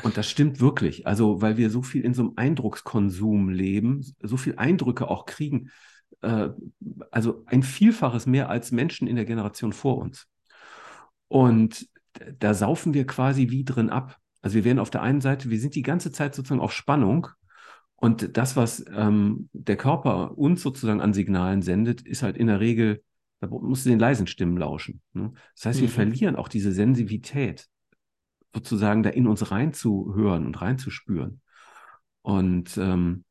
[0.03, 1.06] Und das stimmt wirklich.
[1.06, 5.69] Also, weil wir so viel in so einem Eindruckskonsum leben, so viel Eindrücke auch kriegen.
[6.22, 6.49] Äh,
[7.10, 10.28] also ein Vielfaches mehr als Menschen in der Generation vor uns.
[11.28, 11.90] Und
[12.40, 14.18] da saufen wir quasi wie drin ab.
[14.41, 17.28] Also wir werden auf der einen Seite, wir sind die ganze Zeit sozusagen auf Spannung.
[17.95, 22.60] Und das, was ähm, der Körper uns sozusagen an Signalen sendet, ist halt in der
[22.60, 23.03] Regel,
[23.41, 25.01] da musst du den leisen Stimmen lauschen.
[25.13, 25.34] Ne?
[25.55, 25.93] Das heißt, wir Mhm.
[25.93, 27.68] verlieren auch diese Sensitivität,
[28.53, 31.41] sozusagen da in uns reinzuhören und reinzuspüren.
[32.22, 33.26] Und ähm,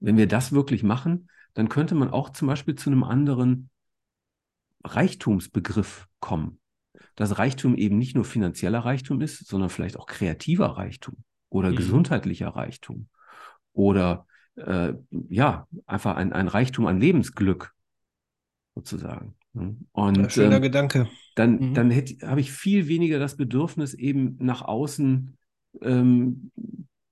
[0.00, 3.70] wenn wir das wirklich machen, dann könnte man auch zum Beispiel zu einem anderen
[4.84, 6.60] Reichtumsbegriff kommen.
[7.14, 11.16] Dass Reichtum eben nicht nur finanzieller Reichtum ist, sondern vielleicht auch kreativer Reichtum
[11.48, 11.76] oder Mhm.
[11.76, 13.08] gesundheitlicher Reichtum
[13.72, 14.26] oder
[14.56, 14.94] äh,
[15.28, 17.74] ja, einfach ein, ein Reichtum an Lebensglück
[18.76, 19.36] sozusagen.
[19.54, 19.76] ne?
[20.16, 21.08] Ja, Und schöner ähm, Gedanke.
[21.36, 21.74] dann, Mhm.
[21.74, 25.36] dann hätte, habe ich viel weniger das Bedürfnis, eben nach außen
[25.82, 26.52] ähm,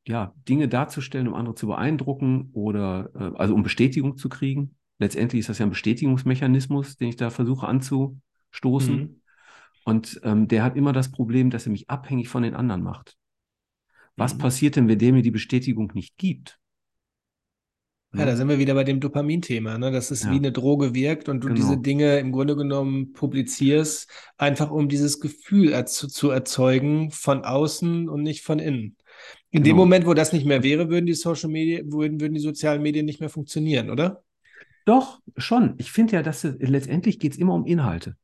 [0.06, 4.76] ja, Dinge darzustellen, um andere zu beeindrucken oder äh, also um Bestätigung zu kriegen.
[4.98, 8.20] Letztendlich ist das ja ein Bestätigungsmechanismus, den ich da versuche anzustoßen.
[8.96, 9.20] Mhm.
[9.84, 13.18] Und ähm, der hat immer das Problem, dass er mich abhängig von den anderen macht.
[14.16, 14.38] Was Mhm.
[14.38, 16.58] passiert denn, wenn der mir die Bestätigung nicht gibt?
[18.16, 19.90] Ja, da sind wir wieder bei dem Dopamin-Thema, ne?
[19.90, 20.30] Dass es Ja.
[20.30, 21.60] wie eine Droge wirkt und du Genau.
[21.60, 24.08] diese Dinge im Grunde genommen publizierst,
[24.38, 28.96] einfach um dieses Gefühl erz zu erzeugen von außen und nicht von innen.
[29.50, 29.76] In dem Genau.
[29.84, 33.06] Moment, wo das nicht mehr wäre, würden die Social Media, würden, würden die sozialen Medien
[33.06, 34.22] nicht mehr funktionieren, oder?
[34.84, 35.74] Doch, schon.
[35.78, 38.16] Ich finde ja, dass es, letztendlich geht es immer um Inhalte.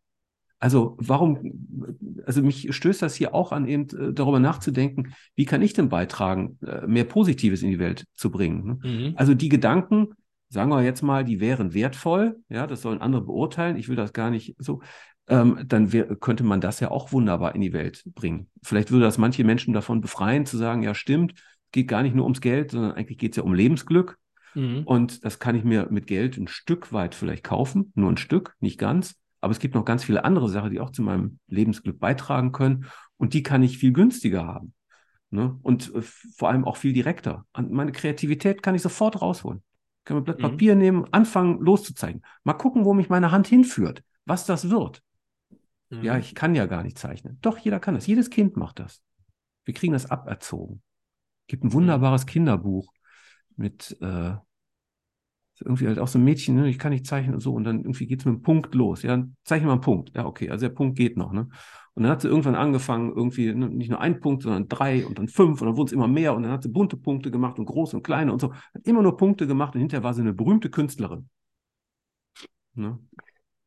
[0.60, 1.96] Also warum,
[2.26, 5.88] also mich stößt das hier auch an, eben äh, darüber nachzudenken, wie kann ich denn
[5.88, 8.64] beitragen, äh, mehr Positives in die Welt zu bringen.
[8.66, 8.88] ne?
[8.88, 9.12] Mhm.
[9.16, 10.08] Also die Gedanken,
[10.50, 14.12] sagen wir jetzt mal, die wären wertvoll, ja, das sollen andere beurteilen, ich will das
[14.12, 14.82] gar nicht so,
[15.28, 18.48] ähm, dann wär, könnte man das ja auch wunderbar in die Welt bringen.
[18.62, 21.34] Vielleicht würde das manche Menschen davon befreien, zu sagen, ja stimmt,
[21.72, 24.18] geht gar nicht nur ums Geld, sondern eigentlich geht es ja um Lebensglück.
[24.54, 24.82] Mhm.
[24.84, 28.56] Und das kann ich mir mit Geld ein Stück weit vielleicht kaufen, nur ein Stück,
[28.60, 29.16] nicht ganz.
[29.40, 32.86] Aber es gibt noch ganz viele andere Sachen, die auch zu meinem Lebensglück beitragen können.
[33.16, 34.74] Und die kann ich viel günstiger haben.
[35.30, 35.58] Ne?
[35.62, 37.46] Und äh, vor allem auch viel direkter.
[37.52, 39.62] Und meine Kreativität kann ich sofort rausholen.
[40.00, 40.42] Ich kann mir ein Blatt mhm.
[40.42, 42.24] Papier nehmen, anfangen loszuzeichnen.
[42.44, 45.02] Mal gucken, wo mich meine Hand hinführt, was das wird.
[45.90, 46.02] Mhm.
[46.02, 47.38] Ja, ich kann ja gar nicht zeichnen.
[47.40, 48.06] Doch, jeder kann das.
[48.06, 49.02] Jedes Kind macht das.
[49.64, 50.82] Wir kriegen das aberzogen.
[51.42, 51.74] Es gibt ein mhm.
[51.74, 52.92] wunderbares Kinderbuch
[53.56, 54.34] mit äh,
[55.60, 57.80] irgendwie halt auch so ein Mädchen, ne, ich kann nicht zeichnen und so, und dann
[57.80, 59.02] irgendwie geht es mit einem Punkt los.
[59.02, 60.12] Ja, zeichne mal einen Punkt.
[60.14, 61.48] Ja, okay, also der Punkt geht noch, ne?
[61.94, 65.18] Und dann hat sie irgendwann angefangen, irgendwie ne, nicht nur ein Punkt, sondern drei und
[65.18, 67.58] dann fünf und dann wurden es immer mehr und dann hat sie bunte Punkte gemacht
[67.58, 68.52] und große und kleine und so.
[68.52, 71.28] Hat immer nur Punkte gemacht und hinterher war sie eine berühmte Künstlerin.
[72.74, 72.98] Ne?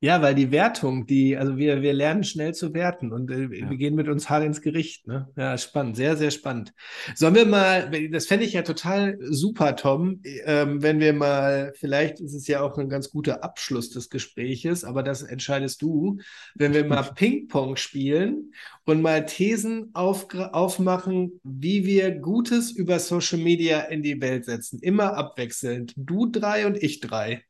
[0.04, 3.70] Ja, weil die Wertung, die, also wir, wir lernen schnell zu werten und äh, ja.
[3.70, 5.08] wir gehen mit uns hart ins Gericht.
[5.08, 5.30] Ne?
[5.38, 6.74] Ja, spannend, sehr, sehr spannend.
[7.16, 12.20] Sollen wir mal, das fände ich ja total super, Tom, ähm, wenn wir mal, vielleicht
[12.20, 16.20] ist es ja auch ein ganz guter Abschluss des Gespräches, aber das entscheidest du,
[16.54, 18.52] wenn wir mal Ping-Pong spielen
[18.84, 24.80] und mal Thesen auf, aufmachen, wie wir Gutes über Social Media in die Welt setzen.
[24.82, 25.94] Immer abwechselnd.
[25.96, 27.46] Du drei und ich drei.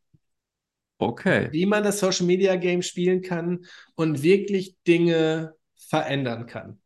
[1.09, 1.49] Okay.
[1.51, 3.65] Wie man das Social Media Game spielen kann
[3.95, 6.79] und wirklich Dinge verändern kann.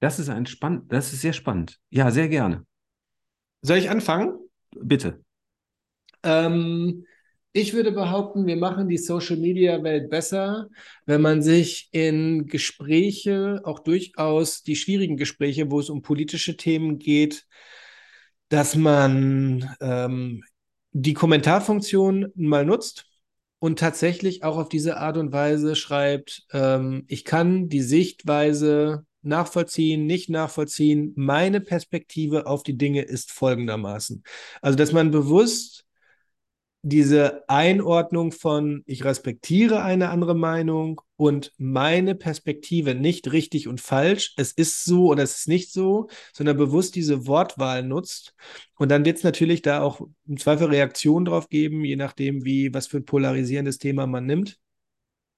[0.00, 1.78] Das ist ein spann das ist sehr spannend.
[1.90, 2.64] Ja, sehr gerne.
[3.62, 4.38] Soll ich anfangen?
[4.80, 5.22] Bitte.
[6.22, 7.04] Ähm,
[7.52, 10.68] ich würde behaupten, wir machen die Social Media Welt besser,
[11.06, 16.98] wenn man sich in Gespräche, auch durchaus die schwierigen Gespräche, wo es um politische Themen
[16.98, 17.46] geht,
[18.48, 20.44] dass man ähm,
[20.92, 23.07] die Kommentarfunktion mal nutzt
[23.58, 30.06] und tatsächlich auch auf diese Art und Weise schreibt, ähm, ich kann die Sichtweise nachvollziehen,
[30.06, 31.12] nicht nachvollziehen.
[31.16, 34.22] Meine Perspektive auf die Dinge ist folgendermaßen.
[34.62, 35.87] Also, dass man bewusst
[36.82, 44.34] diese Einordnung von ich respektiere eine andere Meinung und meine Perspektive nicht richtig und falsch,
[44.36, 48.34] es ist so oder es ist nicht so, sondern bewusst diese Wortwahl nutzt.
[48.76, 52.72] Und dann wird es natürlich da auch im Zweifel Reaktionen drauf geben, je nachdem, wie,
[52.72, 54.58] was für ein polarisierendes Thema man nimmt.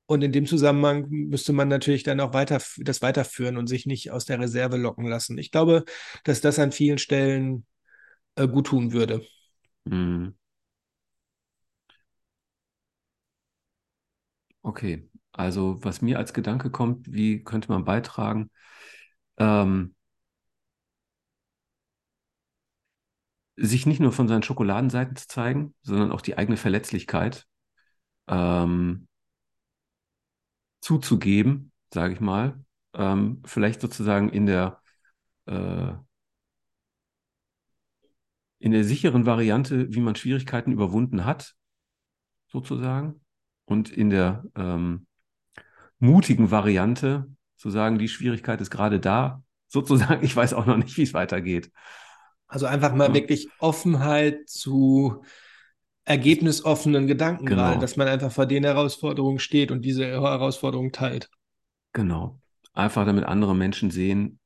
[0.07, 4.11] Und in dem Zusammenhang müsste man natürlich dann auch weiter, das weiterführen und sich nicht
[4.11, 5.39] aus der Reserve locken lassen.
[5.39, 5.85] Ich glaube,
[6.25, 7.65] dass das an vielen Stellen
[8.35, 9.25] äh, gut tun würde.
[9.85, 10.35] Mhm.
[14.63, 18.51] Okay, also was mir als Gedanke kommt, wie könnte man beitragen?
[19.39, 19.95] Ähm,
[23.57, 27.47] sich nicht nur von seinen Schokoladenseiten zu zeigen, sondern auch die eigene Verletzlichkeit
[28.29, 29.09] ähm,
[30.81, 32.65] zuzugeben, sage ich mal.
[32.95, 34.81] Ähm, vielleicht sozusagen in der
[35.47, 35.93] äh,
[38.59, 41.55] in der sicheren Variante, wie man Schwierigkeiten überwunden hat,
[42.49, 43.21] sozusagen
[43.71, 45.07] und in der ähm,
[46.01, 47.27] mutigen Variante
[47.57, 51.15] zu sagen, die Schwierigkeit ist gerade da, sozusagen, ich weiß auch noch nicht, wie es
[51.15, 51.71] weitergeht.
[52.49, 53.15] Also einfach mal ja.
[53.15, 55.23] wirklich Offenheit zu
[56.05, 57.63] ergebnisoffenen Gedanken genau.
[57.63, 61.31] gerade, dass man einfach vor den Herausforderungen steht und diese Herausforderungen teilt.
[61.93, 62.41] Genau.
[62.73, 64.41] Einfach damit andere Menschen sehen,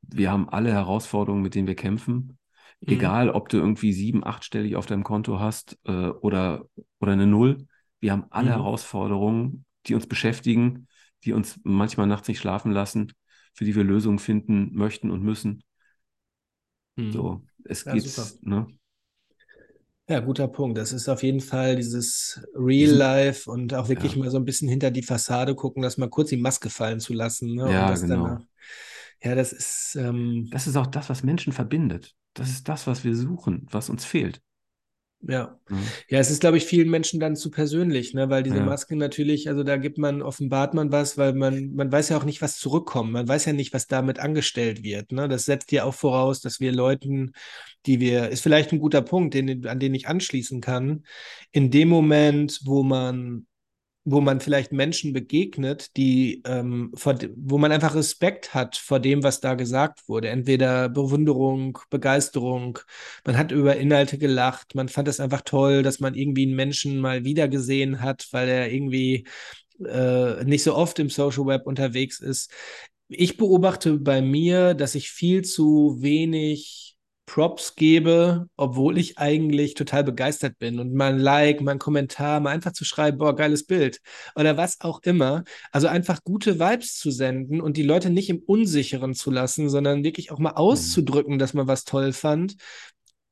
[0.00, 2.38] wir haben alle Herausforderungen, mit denen wir kämpfen.
[2.80, 2.94] Mhm.
[2.94, 6.64] Egal, ob du irgendwie sieben, achtstellig auf deinem Konto hast äh, oder,
[6.98, 7.66] oder eine Null.
[8.00, 8.54] Wir haben alle mhm.
[8.54, 10.86] Herausforderungen, die uns beschäftigen,
[11.24, 13.12] die uns manchmal nachts nicht schlafen lassen,
[13.54, 15.62] für die wir Lösungen finden möchten und müssen.
[16.96, 17.12] Mhm.
[17.12, 18.38] So, es ja, geht.
[18.42, 18.66] Ne?
[20.08, 20.78] Ja, guter Punkt.
[20.78, 24.18] Das ist auf jeden Fall dieses Real Life und auch wirklich ja.
[24.18, 27.12] mal so ein bisschen hinter die Fassade gucken, dass mal kurz die Maske fallen zu
[27.12, 27.54] lassen.
[27.54, 27.70] Ne?
[27.70, 28.14] Ja, genau.
[28.14, 28.40] Danach,
[29.22, 29.96] ja, das ist.
[29.96, 32.14] Ähm, das ist auch das, was Menschen verbindet.
[32.34, 34.40] Das ist das, was wir suchen, was uns fehlt.
[35.20, 35.58] Ja.
[35.68, 35.78] Mhm.
[36.08, 38.30] Ja, es ist, glaube ich, vielen Menschen dann zu persönlich, ne?
[38.30, 38.64] weil diese ja.
[38.64, 42.24] Maske natürlich, also da gibt man, offenbart man was, weil man, man weiß ja auch
[42.24, 43.12] nicht, was zurückkommt.
[43.12, 45.10] Man weiß ja nicht, was damit angestellt wird.
[45.10, 45.28] Ne?
[45.28, 47.32] Das setzt ja auch voraus, dass wir Leuten,
[47.86, 51.04] die wir, ist vielleicht ein guter Punkt, den, an den ich anschließen kann,
[51.50, 53.46] in dem Moment, wo man
[54.10, 59.22] wo man vielleicht Menschen begegnet, die, ähm, vor, wo man einfach Respekt hat vor dem,
[59.22, 60.28] was da gesagt wurde.
[60.28, 62.78] Entweder Bewunderung, Begeisterung,
[63.26, 67.00] man hat über Inhalte gelacht, man fand es einfach toll, dass man irgendwie einen Menschen
[67.00, 69.26] mal wiedergesehen hat, weil er irgendwie
[69.84, 72.50] äh, nicht so oft im Social Web unterwegs ist.
[73.08, 76.87] Ich beobachte bei mir, dass ich viel zu wenig
[77.28, 82.40] Props gebe, obwohl ich eigentlich total begeistert bin und mal ein Like, mal ein Kommentar,
[82.40, 84.00] mal einfach zu schreiben, boah, geiles Bild
[84.34, 85.44] oder was auch immer.
[85.70, 90.04] Also einfach gute Vibes zu senden und die Leute nicht im Unsicheren zu lassen, sondern
[90.04, 90.56] wirklich auch mal mhm.
[90.56, 92.56] auszudrücken, dass man was toll fand.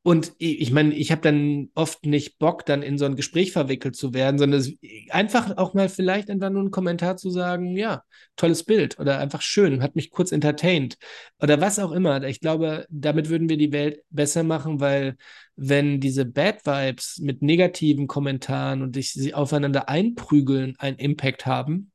[0.07, 3.97] Und ich meine, ich habe dann oft nicht Bock, dann in so ein Gespräch verwickelt
[3.97, 4.65] zu werden, sondern
[5.11, 8.05] einfach auch mal vielleicht einfach nur einen Kommentar zu sagen, ja,
[8.37, 10.97] tolles Bild oder einfach schön, hat mich kurz entertained
[11.43, 12.23] oder was auch immer.
[12.23, 15.17] Ich glaube, damit würden wir die Welt besser machen, weil
[15.57, 21.91] wenn diese Bad Vibes mit negativen Kommentaren und sich sie aufeinander einprügeln einen Impact haben,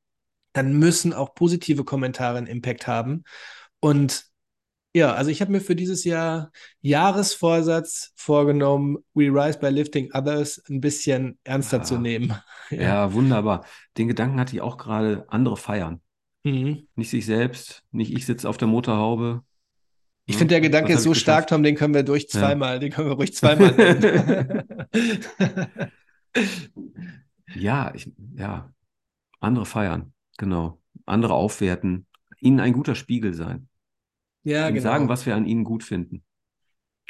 [0.51, 3.23] dann müssen auch positive Kommentare einen Impact haben.
[3.79, 4.31] Und
[4.93, 6.51] ja, also ich habe mir für dieses Jahr
[6.81, 11.84] Jahresvorsatz vorgenommen, We Rise by Lifting Others ein bisschen ernster Ja.
[11.84, 12.34] zu nehmen.
[12.72, 13.13] Ja, Ja.
[13.13, 13.65] wunderbar.
[13.97, 15.99] Den Gedanken hatte ich auch gerade, andere feiern.
[16.43, 16.88] Mhm.
[16.95, 19.43] Nicht sich selbst, nicht ich sitze auf der Motorhaube.
[20.26, 20.39] Ich Ne?
[20.39, 21.47] finde, der Was Gedanke ist so stark?
[21.47, 22.39] Tom, den können wir durch Ja.
[22.39, 24.63] zweimal, den können wir ruhig zweimal nennen.
[27.55, 28.72] Ja, ich, ja,
[29.41, 30.80] andere feiern, genau.
[31.05, 32.05] Andere aufwerten,
[32.39, 33.68] ihnen ein guter Spiegel sein.
[34.43, 35.09] Ja, sagen, genau.
[35.09, 36.23] was wir an ihnen gut finden.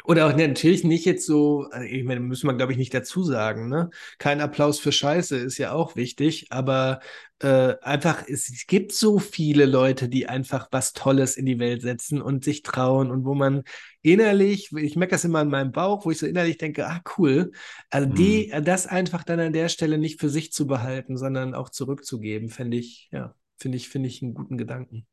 [0.03, 3.23] Oder auch natürlich nicht jetzt so, also ich meine, müssen wir, glaube ich, nicht dazu
[3.23, 3.89] sagen, ne?
[4.17, 7.01] Kein Applaus für Scheiße ist ja auch wichtig, aber
[7.39, 12.21] äh, einfach, es, gibt so viele Leute, die einfach was Tolles in die Welt setzen
[12.21, 13.63] und sich trauen und wo man
[14.01, 17.51] innerlich, ich merke das immer in meinem Bauch, wo ich so innerlich denke, ah, cool,
[17.91, 21.69] also die, das einfach dann an der Stelle nicht für sich zu behalten, sondern auch
[21.69, 25.05] zurückzugeben, finde ich, ja, finde ich, finde ich einen guten Gedanken.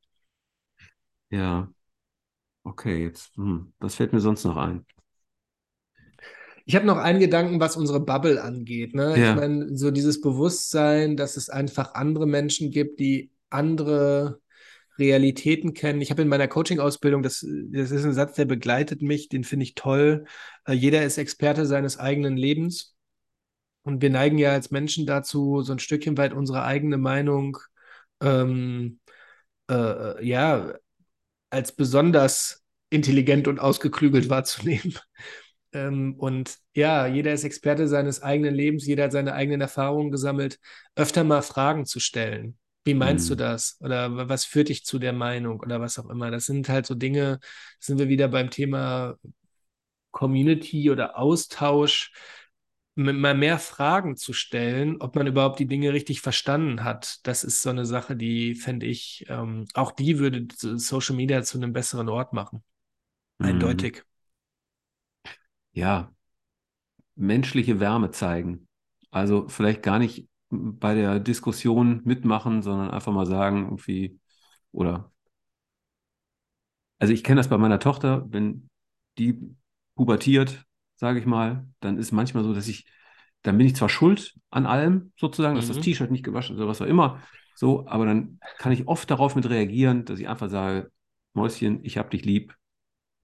[1.31, 1.69] Ja,
[2.65, 4.87] okay, jetzt, hm, was fällt mir sonst noch ein?
[6.67, 8.95] Ich habe noch einen Gedanken, was unsere Bubble angeht.
[8.95, 9.21] Ne?
[9.21, 14.41] Ich Ja, meine, so dieses Bewusstsein, dass es einfach andere Menschen gibt, die andere
[14.99, 16.01] Realitäten kennen.
[16.03, 19.65] Ich habe in meiner Coaching-Ausbildung, das, das ist ein Satz, der begleitet mich, den finde
[19.65, 20.27] ich toll.
[20.67, 22.97] Äh, jeder ist Experte seines eigenen Lebens.
[23.83, 27.59] Und wir neigen ja als Menschen dazu, so ein Stückchen weit unsere eigene Meinung,
[28.23, 29.01] ähm,
[29.71, 30.75] äh, ja,
[31.51, 34.95] als besonders intelligent und ausgeklügelt wahrzunehmen.
[35.73, 40.59] Ähm, und ja, jeder ist Experte seines eigenen Lebens, jeder hat seine eigenen Erfahrungen gesammelt,
[40.97, 42.59] öfter mal Fragen zu stellen.
[42.85, 43.77] Wie meinst du hm, das?
[43.81, 45.61] Oder wa- was führt dich zu der Meinung?
[45.61, 46.31] Oder was auch immer.
[46.31, 47.41] Das sind halt so Dinge,
[47.81, 49.17] sind wir wieder beim Thema
[50.13, 52.13] Community oder Austausch,
[52.99, 57.21] mal mehr Fragen zu stellen, ob man überhaupt die Dinge richtig verstanden hat.
[57.27, 61.43] Das ist so eine Sache, die fände ich, ähm, auch die würde so- Social Media
[61.43, 62.65] zu einem besseren Ort machen.
[63.41, 64.05] Eindeutig.
[65.73, 66.11] ja,
[67.17, 68.69] menschliche Wärme zeigen.
[69.11, 74.19] Also vielleicht gar nicht bei der Diskussion mitmachen, sondern einfach mal sagen, irgendwie,
[74.73, 75.13] oder,
[76.99, 78.69] also ich kenne das bei meiner Tochter, wenn
[79.19, 79.39] die
[79.95, 80.65] pubertiert,
[80.99, 82.87] sage ich mal, dann ist manchmal so, dass ich,
[83.43, 85.83] dann bin ich zwar schuld an allem, sozusagen, dass das Mhm.
[85.83, 87.23] T-Shirt nicht gewaschen ist oder was auch immer,
[87.57, 90.93] so, aber dann kann ich oft darauf mit reagieren, dass ich einfach sage,
[91.35, 92.55] Mäuschen, ich hab dich lieb,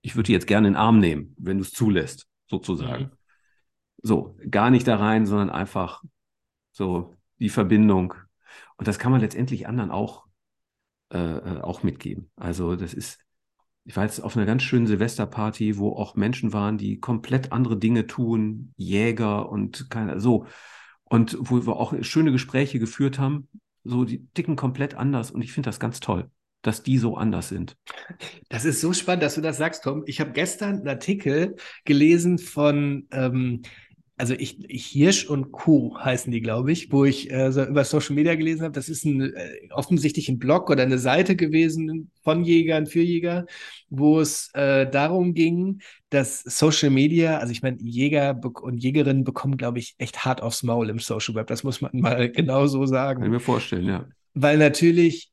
[0.03, 3.05] ich würde dich jetzt gerne in den Arm nehmen, wenn du es zulässt, sozusagen.
[3.05, 3.11] Mhm.
[4.03, 6.03] So, gar nicht da rein, sondern einfach
[6.73, 8.15] so die Verbindung.
[8.77, 10.27] Und das kann man letztendlich anderen auch,
[11.13, 12.31] äh, äh, auch mitgeben.
[12.37, 13.21] Also das ist,
[13.85, 17.77] ich war jetzt auf einer ganz schönen Silvesterparty, wo auch Menschen waren, die komplett andere
[17.77, 20.47] Dinge tun, Jäger und keine, so.
[21.05, 23.49] Und wo wir auch schöne Gespräche geführt haben,
[23.85, 25.31] so, die ticken komplett anders.
[25.31, 26.31] Und ich finde das ganz toll,
[26.63, 27.77] dass die so anders sind.
[28.49, 30.03] Das ist so spannend, dass du das sagst, Tom.
[30.07, 33.63] Ich habe gestern einen Artikel gelesen von, ähm,
[34.17, 35.97] also ich, ich Hirsch und Co.
[35.99, 38.73] heißen die, glaube ich, wo ich äh, so über Social Media gelesen habe.
[38.73, 43.47] Das ist ein, äh, offensichtlich ein Blog oder eine Seite gewesen von Jägern für Jäger,
[43.91, 45.81] wo es äh, darum ging,
[46.11, 50.63] dass Social Media, also ich meine, Jäger und Jägerinnen bekommen, glaube ich, echt hart aufs
[50.63, 51.49] Maul im Social Web.
[51.49, 53.31] Das muss man mal genau so Kann ich sagen.
[53.31, 54.09] mir vorstellen, ja.
[54.35, 55.31] Weil natürlich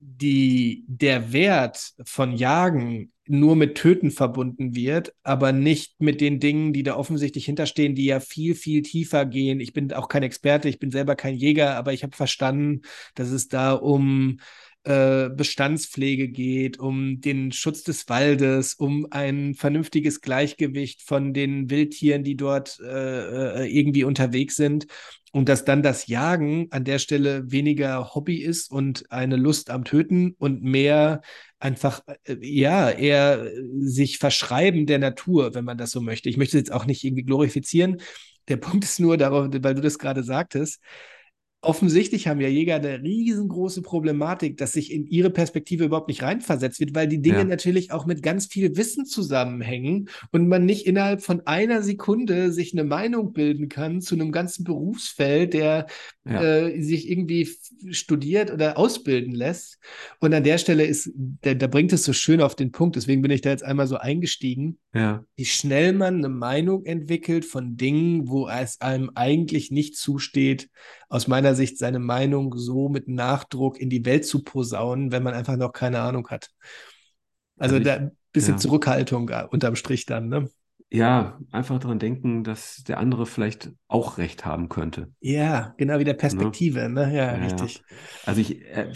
[0.00, 6.72] die, der Wert von Jagen nur mit Töten verbunden wird, aber nicht mit den Dingen,
[6.72, 9.60] die da offensichtlich hinterstehen, die ja viel, viel tiefer gehen.
[9.60, 12.82] Ich bin auch kein Experte, ich bin selber kein Jäger, aber ich habe verstanden,
[13.14, 14.38] dass es da um
[14.86, 22.22] äh, Bestandspflege geht, um den Schutz des Waldes, um ein vernünftiges Gleichgewicht von den Wildtieren,
[22.22, 24.86] die dort äh, äh, irgendwie unterwegs sind.
[25.36, 29.84] Und dass dann das Jagen an der Stelle weniger Hobby ist und eine Lust am
[29.84, 31.20] Töten und mehr
[31.58, 36.30] einfach, äh, ja, eher äh, sich verschreiben der Natur, wenn man das so möchte.
[36.30, 38.00] Ich möchte es jetzt auch nicht irgendwie glorifizieren.
[38.48, 40.80] Der Punkt ist nur darauf, weil du das gerade sagtest,
[41.62, 46.78] offensichtlich haben ja Jäger eine riesengroße Problematik, dass sich in ihre Perspektive überhaupt nicht reinversetzt
[46.80, 47.44] wird, weil die Dinge Ja.
[47.44, 52.72] natürlich auch mit ganz viel Wissen zusammenhängen und man nicht innerhalb von einer Sekunde sich
[52.72, 55.86] eine Meinung bilden kann zu einem ganzen Berufsfeld, der
[56.24, 56.42] Ja.
[56.42, 57.48] äh, sich irgendwie
[57.90, 59.78] studiert oder ausbilden lässt.
[60.20, 63.22] Und an der Stelle ist, da, da bringt es so schön auf den Punkt, deswegen
[63.22, 65.24] bin ich da jetzt einmal so eingestiegen Ja.
[65.36, 70.68] wie schnell man eine Meinung entwickelt von Dingen, wo es einem eigentlich nicht zusteht,
[71.08, 75.34] aus meiner Sicht seine Meinung so mit Nachdruck in die Welt zu posaunen, wenn man
[75.34, 76.50] einfach noch keine Ahnung hat.
[77.58, 78.58] Also Also da ein bisschen ja.
[78.58, 80.50] Zurückhaltung äh, unterm Strich dann, ne?
[80.90, 85.12] Ja, einfach daran denken, dass der andere vielleicht auch recht haben könnte.
[85.20, 87.14] Ja, genau wie der Perspektive, ne?
[87.14, 87.70] Ja, Ja, ja.
[87.70, 87.84] richtig.
[88.24, 88.92] Also ich äh,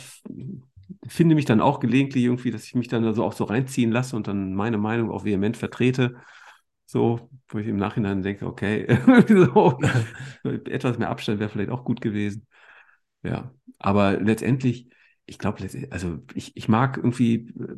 [1.09, 4.17] finde mich dann auch gelegentlich irgendwie, dass ich mich dann so auch so reinziehen lasse
[4.17, 6.17] und dann meine Meinung auch vehement vertrete.
[6.91, 8.99] So, wo ich im Nachhinein denke, okay,
[9.29, 9.79] so,
[10.43, 12.49] etwas mehr Abstand wäre vielleicht auch gut gewesen.
[13.23, 14.89] Ja, aber letztendlich,
[15.25, 17.77] ich glaube, also ich, ich mag irgendwie äh,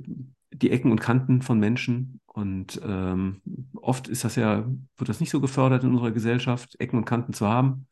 [0.50, 3.42] die Ecken und Kanten von Menschen und ähm,
[3.74, 4.66] oft ist das ja,
[4.96, 7.88] wird das nicht so gefördert in unserer Gesellschaft, Ecken und Kanten zu haben.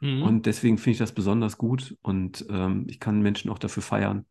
[0.00, 0.22] Mhm.
[0.22, 4.26] Und deswegen finde ich das besonders gut und ähm, ich kann Menschen auch dafür feiern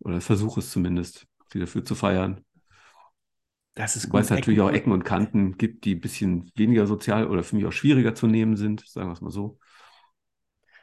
[0.00, 2.44] oder versuche es zumindest, sie dafür zu feiern.
[3.74, 4.26] Das ist gut.
[4.26, 7.56] es natürlich auch Ecken- Ecken und Kanten gibt, die ein bisschen weniger sozial oder für
[7.56, 9.58] mich auch schwieriger zu nehmen sind, sagen wir es mal so.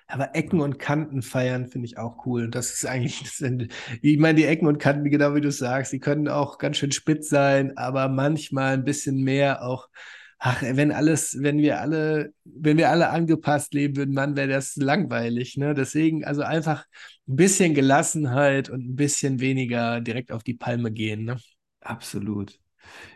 [0.07, 2.49] Aber Ecken und Kanten feiern finde ich auch cool.
[2.49, 3.69] Das ist eigentlich, das sind,
[4.01, 6.91] ich meine, die Ecken und Kanten, genau wie du sagst, die können auch ganz schön
[6.91, 9.89] spitz sein, aber manchmal ein bisschen mehr auch.
[10.43, 14.75] Ach, wenn alles, wenn wir alle, wenn wir alle angepasst leben würden, Mann, wäre das
[14.75, 15.75] langweilig, ne?
[15.75, 16.85] Deswegen, also einfach
[17.27, 21.37] ein bisschen Gelassenheit und ein bisschen weniger direkt auf die Palme gehen, ne?
[21.81, 22.59] Absolut.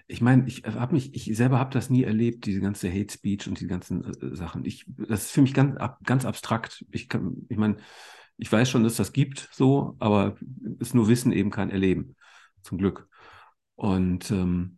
[0.07, 3.47] Ich meine, ich habe mich, ich selber habe das nie erlebt, diese ganze Hate Speech
[3.47, 4.65] und die ganzen äh, Sachen.
[4.65, 6.85] Ich, das ist für mich ganz, ab, ganz abstrakt.
[6.91, 7.09] Ich
[7.49, 7.77] ich meine,
[8.37, 10.35] ich weiß schon, dass das gibt, so, aber
[10.79, 12.15] ist nur Wissen, eben kein Erleben.
[12.61, 13.07] Zum Glück.
[13.75, 14.77] Und ähm,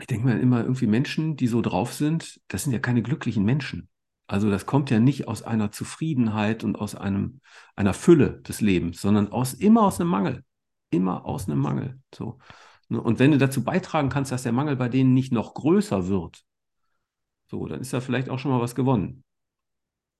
[0.00, 3.44] ich denke mal immer irgendwie Menschen, die so drauf sind, das sind ja keine glücklichen
[3.44, 3.88] Menschen.
[4.26, 7.40] Also das kommt ja nicht aus einer Zufriedenheit und aus einem,
[7.76, 10.44] einer Fülle des Lebens, sondern aus, immer aus einem Mangel.
[10.90, 11.98] Immer aus einem Mangel.
[12.14, 12.38] So.
[12.88, 13.00] Ne?
[13.00, 16.44] Und wenn du dazu beitragen kannst, dass der Mangel bei denen nicht noch größer wird,
[17.50, 19.24] so, dann ist da vielleicht auch schon mal was gewonnen.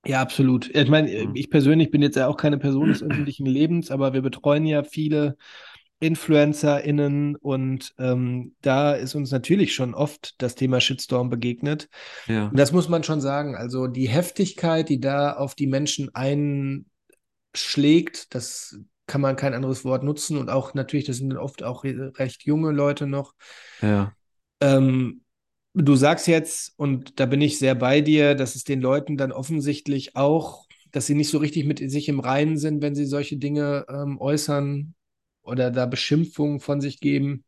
[0.05, 0.73] Ja, absolut.
[0.73, 1.35] Ich meine, Mhm.
[1.35, 4.83] ich persönlich bin jetzt ja auch keine Person des öffentlichen Lebens, aber wir betreuen ja
[4.83, 5.35] viele
[5.99, 11.89] InfluencerInnen und ähm, da ist uns natürlich schon oft das Thema Shitstorm begegnet.
[12.27, 13.55] Ja, Und das muss man schon sagen.
[13.55, 16.93] Also die Heftigkeit, die da auf die Menschen einschlägt,
[18.33, 18.79] das
[19.09, 20.37] kann man kein anderes Wort nutzen.
[20.37, 23.35] Und auch natürlich, das sind oft auch re- recht junge Leute noch.
[23.81, 24.15] ja,
[24.61, 25.23] Ähm,
[25.73, 29.31] du sagst jetzt, und da bin ich sehr bei dir, dass es den Leuten dann
[29.31, 33.37] offensichtlich auch, dass sie nicht so richtig mit sich im Reinen sind, wenn sie solche
[33.37, 34.95] Dinge ähm, äußern
[35.41, 37.43] oder da Beschimpfungen von sich geben.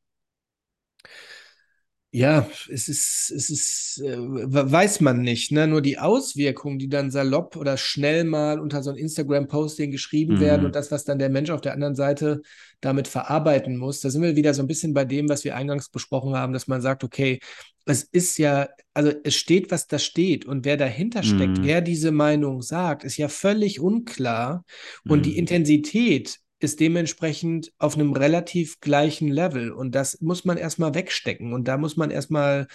[2.14, 5.66] Ja, es ist, es ist, äh, we- weiß man nicht, ne?
[5.66, 10.66] Nur die Auswirkungen, die dann salopp oder schnell mal unter so ein Instagram-Posting geschrieben werden
[10.66, 10.66] Mhm.
[10.66, 12.42] und das, was dann der Mensch auf der anderen Seite
[12.82, 15.88] damit verarbeiten muss, da sind wir wieder so ein bisschen bei dem, was wir eingangs
[15.88, 17.40] besprochen haben, dass man sagt, okay,
[17.86, 21.64] es ist ja, also es steht, was da steht und wer dahinter steckt, Mhm.
[21.64, 24.66] wer diese Meinung sagt, ist ja völlig unklar
[25.08, 25.38] und die Mhm.
[25.38, 29.72] Intensität ist dementsprechend auf einem relativ gleichen Level.
[29.72, 31.54] Und das muss man erstmal wegstecken.
[31.54, 32.68] Und da muss man erstmal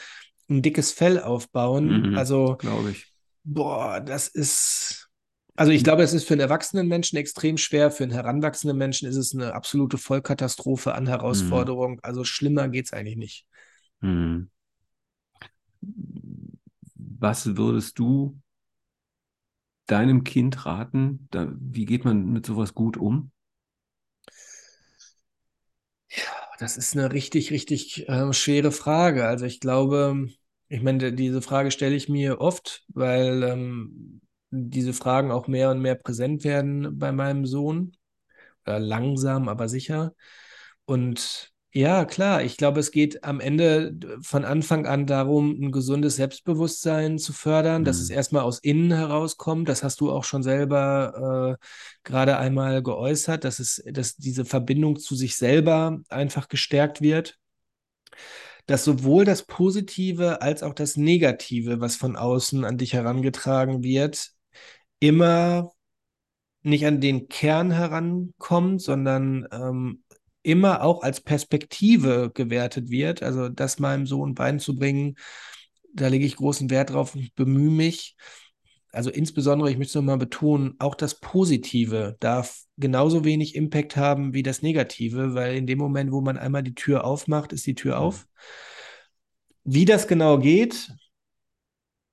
[0.49, 2.11] ein dickes Fell aufbauen.
[2.11, 2.19] Mhm.
[2.19, 3.13] Also, glaube ich.
[3.45, 5.09] boah, das ist.
[5.59, 7.91] Also ich glaube, es ist für einen erwachsenen Menschen extrem schwer.
[7.91, 11.99] Für einen heranwachsenden Menschen ist es eine absolute Vollkatastrophe an Herausforderung.
[12.03, 13.47] Also schlimmer geht es eigentlich nicht.
[14.01, 14.51] Mhm.
[15.81, 18.39] Was würdest du
[19.87, 21.29] deinem Kind raten?
[21.31, 23.31] Da, wie geht man mit sowas gut um?
[26.59, 29.27] Das ist eine richtig, richtig äh, schwere Frage.
[29.27, 30.29] Also ich glaube,
[30.69, 34.21] ich meine, diese Frage stelle ich mir oft, weil ähm,
[34.51, 37.93] diese Fragen auch mehr und mehr präsent werden bei meinem Sohn.
[38.67, 40.15] Äh, langsam, aber sicher.
[40.87, 46.17] Und ja, klar, ich glaube, es geht am Ende von Anfang an darum, ein gesundes
[46.17, 48.15] Selbstbewusstsein zu fördern, dass es Mhm.
[48.17, 49.69] erstmal aus innen herauskommt.
[49.69, 51.67] Das hast du auch schon selber äh,
[52.03, 57.39] gerade einmal geäußert, dass es, dass diese Verbindung zu sich selber einfach gestärkt wird.
[58.67, 64.33] Dass sowohl das Positive als auch das Negative, was von außen an dich herangetragen wird,
[65.01, 65.73] immer
[66.63, 70.05] nicht an den Kern herankommt, sondern ähm,
[70.47, 73.23] immer auch als Perspektive gewertet wird.
[73.23, 75.17] Also das meinem Sohn beizubringen,
[75.93, 78.17] da lege ich großen Wert drauf und bemühe mich.
[78.93, 84.33] also insbesondere, ich möchte es nochmal betonen, auch das Positive darf genauso wenig Impact haben
[84.33, 87.75] wie das Negative, weil in dem Moment, wo man einmal die Tür aufmacht, ist die
[87.75, 88.27] Tür auf.
[89.65, 90.93] Wie das genau geht,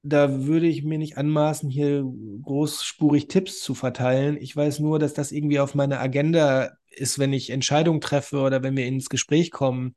[0.04, 2.04] da würde ich mir nicht anmaßen, hier
[2.44, 4.38] großspurig Tipps zu verteilen.
[4.40, 8.64] Ich weiß nur, dass das irgendwie auf meiner Agenda ist, wenn ich Entscheidungen treffe oder
[8.64, 9.96] wenn wir ins Gespräch kommen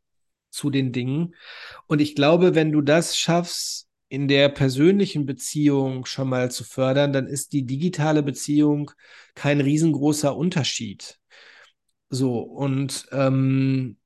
[0.51, 1.35] zu den Dingen.
[1.89, 7.13] Und ich glaube, wenn du das schaffst, in der persönlichen Beziehung schon mal zu fördern,
[7.13, 8.93] dann ist die digitale Beziehung
[9.35, 11.19] kein riesengroßer Unterschied.
[12.09, 13.97] So, und ähm,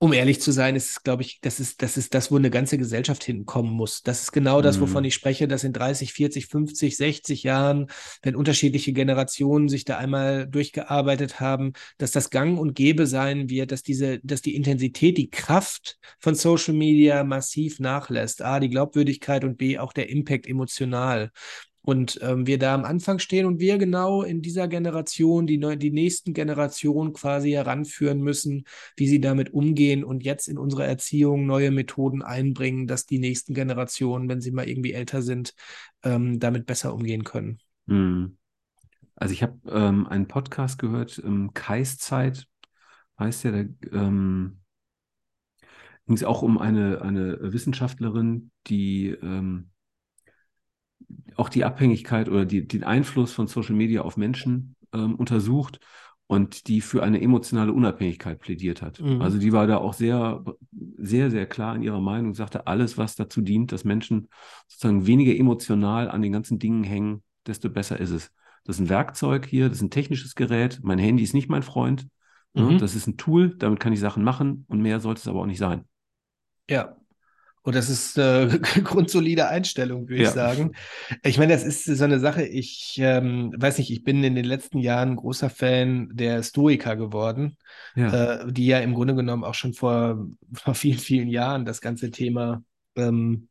[0.00, 2.78] um ehrlich zu sein, ist, glaube ich, das ist, das ist das, wo eine ganze
[2.78, 4.02] Gesellschaft hinkommen muss.
[4.02, 5.08] Das ist genau das, wovon mhm.
[5.08, 7.88] ich spreche, dass in 30, 40, 50, 60 Jahren,
[8.22, 13.72] wenn unterschiedliche Generationen sich da einmal durchgearbeitet haben, dass das Gang und Gäbe sein wird,
[13.72, 18.42] dass diese, dass die Intensität, die Kraft von Social Media massiv nachlässt.
[18.42, 21.32] A, die Glaubwürdigkeit und B, auch der Impact emotional.
[21.88, 25.90] Und ähm, wir da am Anfang stehen und wir genau in dieser Generation, die, die
[25.90, 28.64] nächsten Generationen quasi heranführen müssen,
[28.98, 33.54] wie sie damit umgehen und jetzt in unsere Erziehung neue Methoden einbringen, dass die nächsten
[33.54, 35.54] Generationen, wenn sie mal irgendwie älter sind,
[36.02, 37.58] ähm, damit besser umgehen können.
[37.86, 38.36] Hm.
[39.16, 42.48] Also ich habe ähm, einen Podcast gehört, ähm, Kaiszeit
[43.18, 43.60] heißt ja, da
[43.92, 44.58] ähm,
[46.04, 49.70] ging es auch um eine, eine Wissenschaftlerin, die ähm,
[51.36, 55.80] auch die Abhängigkeit oder die, den Einfluss von Social Media auf Menschen ähm, untersucht
[56.26, 59.00] und die für eine emotionale Unabhängigkeit plädiert hat.
[59.00, 59.22] Mhm.
[59.22, 60.44] Also die war da auch sehr,
[60.98, 64.28] sehr, sehr klar in ihrer Meinung, sagte, alles, was dazu dient, dass Menschen
[64.66, 68.30] sozusagen weniger emotional an den ganzen Dingen hängen, desto besser ist es.
[68.64, 70.80] Das ist ein Werkzeug hier, das ist ein technisches Gerät.
[70.82, 72.08] Mein Handy ist nicht mein Freund.
[72.52, 72.72] Ne?
[72.72, 72.78] Mhm.
[72.78, 75.46] Das ist ein Tool, damit kann ich Sachen machen und mehr sollte es aber auch
[75.46, 75.84] nicht sein.
[76.68, 76.96] Ja,
[77.68, 80.28] und das ist eine grundsolide Einstellung, würde ja.
[80.30, 80.72] ich sagen.
[81.22, 84.46] Ich meine, das ist so eine Sache, ich ähm, weiß nicht, ich bin in den
[84.46, 87.58] letzten Jahren großer Fan der Stoiker geworden,
[87.94, 88.40] ja.
[88.40, 92.10] Äh, die ja im Grunde genommen auch schon vor, vor vielen, vielen Jahren das ganze
[92.10, 92.64] Thema
[92.96, 93.48] ähm,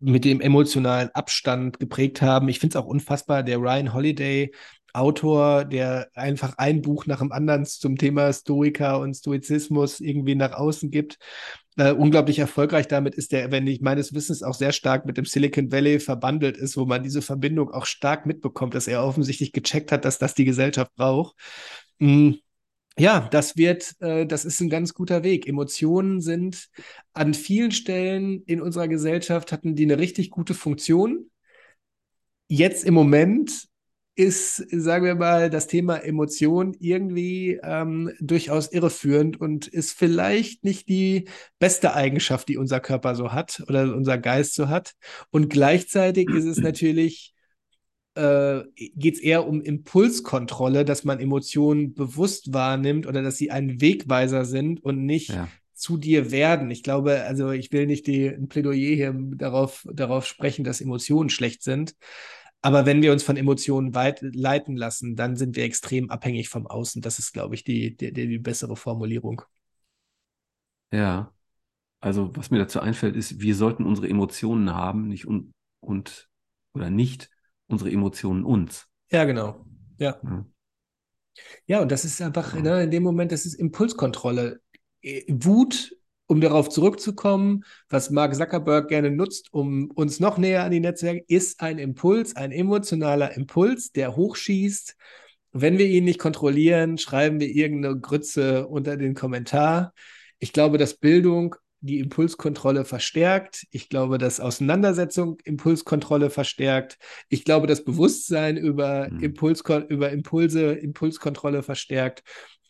[0.00, 2.48] mit dem emotionalen Abstand geprägt haben.
[2.48, 4.50] Ich finde es auch unfassbar, der Ryan Holiday,
[4.92, 10.50] Autor, der einfach ein Buch nach dem anderen zum Thema Stoiker und Stoizismus irgendwie nach
[10.50, 11.18] außen gibt
[11.78, 15.24] äh, unglaublich erfolgreich damit ist, der, wenn ich meines Wissens auch sehr stark mit dem
[15.24, 19.92] Silicon Valley verbandelt ist, wo man diese Verbindung auch stark mitbekommt, dass er offensichtlich gecheckt
[19.92, 21.36] hat, dass das die Gesellschaft braucht.
[21.98, 22.40] Mhm.
[22.98, 25.46] Ja, das wird, äh, das ist ein ganz guter Weg.
[25.46, 26.68] Emotionen sind
[27.12, 31.30] an vielen Stellen in unserer Gesellschaft hatten die eine richtig gute Funktion.
[32.48, 33.67] Jetzt im Moment
[34.18, 40.88] ist, sagen wir mal, das Thema Emotion irgendwie ähm, durchaus irreführend und ist vielleicht nicht
[40.88, 41.26] die
[41.60, 44.94] beste Eigenschaft, die unser Körper so hat oder unser Geist so hat.
[45.30, 47.32] Und gleichzeitig ist es natürlich,
[48.16, 53.80] äh, geht es eher um Impulskontrolle, dass man Emotionen bewusst wahrnimmt oder dass sie ein
[53.80, 56.72] Wegweiser sind und nicht ja zu dir werden.
[56.72, 61.30] Ich glaube, also ich will nicht die, ein Plädoyer hier darauf, darauf sprechen, dass Emotionen
[61.30, 61.94] schlecht sind.
[62.60, 66.66] Aber wenn wir uns von Emotionen weit leiten lassen, dann sind wir extrem abhängig vom
[66.66, 67.02] Außen.
[67.02, 69.42] Das ist, glaube ich, die, die, die bessere Formulierung.
[70.92, 71.32] Ja,
[72.00, 76.28] also was mir dazu einfällt, ist, wir sollten unsere Emotionen haben, nicht und, und
[76.74, 77.30] oder nicht
[77.66, 78.88] unsere Emotionen uns.
[79.10, 79.64] Ja, genau.
[79.98, 80.18] Ja.
[80.22, 80.46] Ja,
[81.66, 84.60] ja und das ist einfach, ne, in dem Moment, das ist Impulskontrolle.
[85.02, 85.97] Äh, Wut
[86.28, 91.24] um darauf zurückzukommen, was Mark Zuckerberg gerne nutzt, um uns noch näher an die Netzwerke,
[91.26, 94.94] ist ein Impuls, ein emotionaler Impuls, der hochschießt.
[95.52, 99.94] Wenn wir ihn nicht kontrollieren, schreiben wir irgendeine Grütze unter den Kommentar.
[100.38, 103.66] Ich glaube, dass Bildung die Impulskontrolle verstärkt.
[103.70, 106.98] Ich glaube, dass Auseinandersetzung Impulskontrolle verstärkt.
[107.30, 109.22] Ich glaube, dass Bewusstsein über, mhm.
[109.22, 112.22] Impuls, über Impulse Impulskontrolle verstärkt.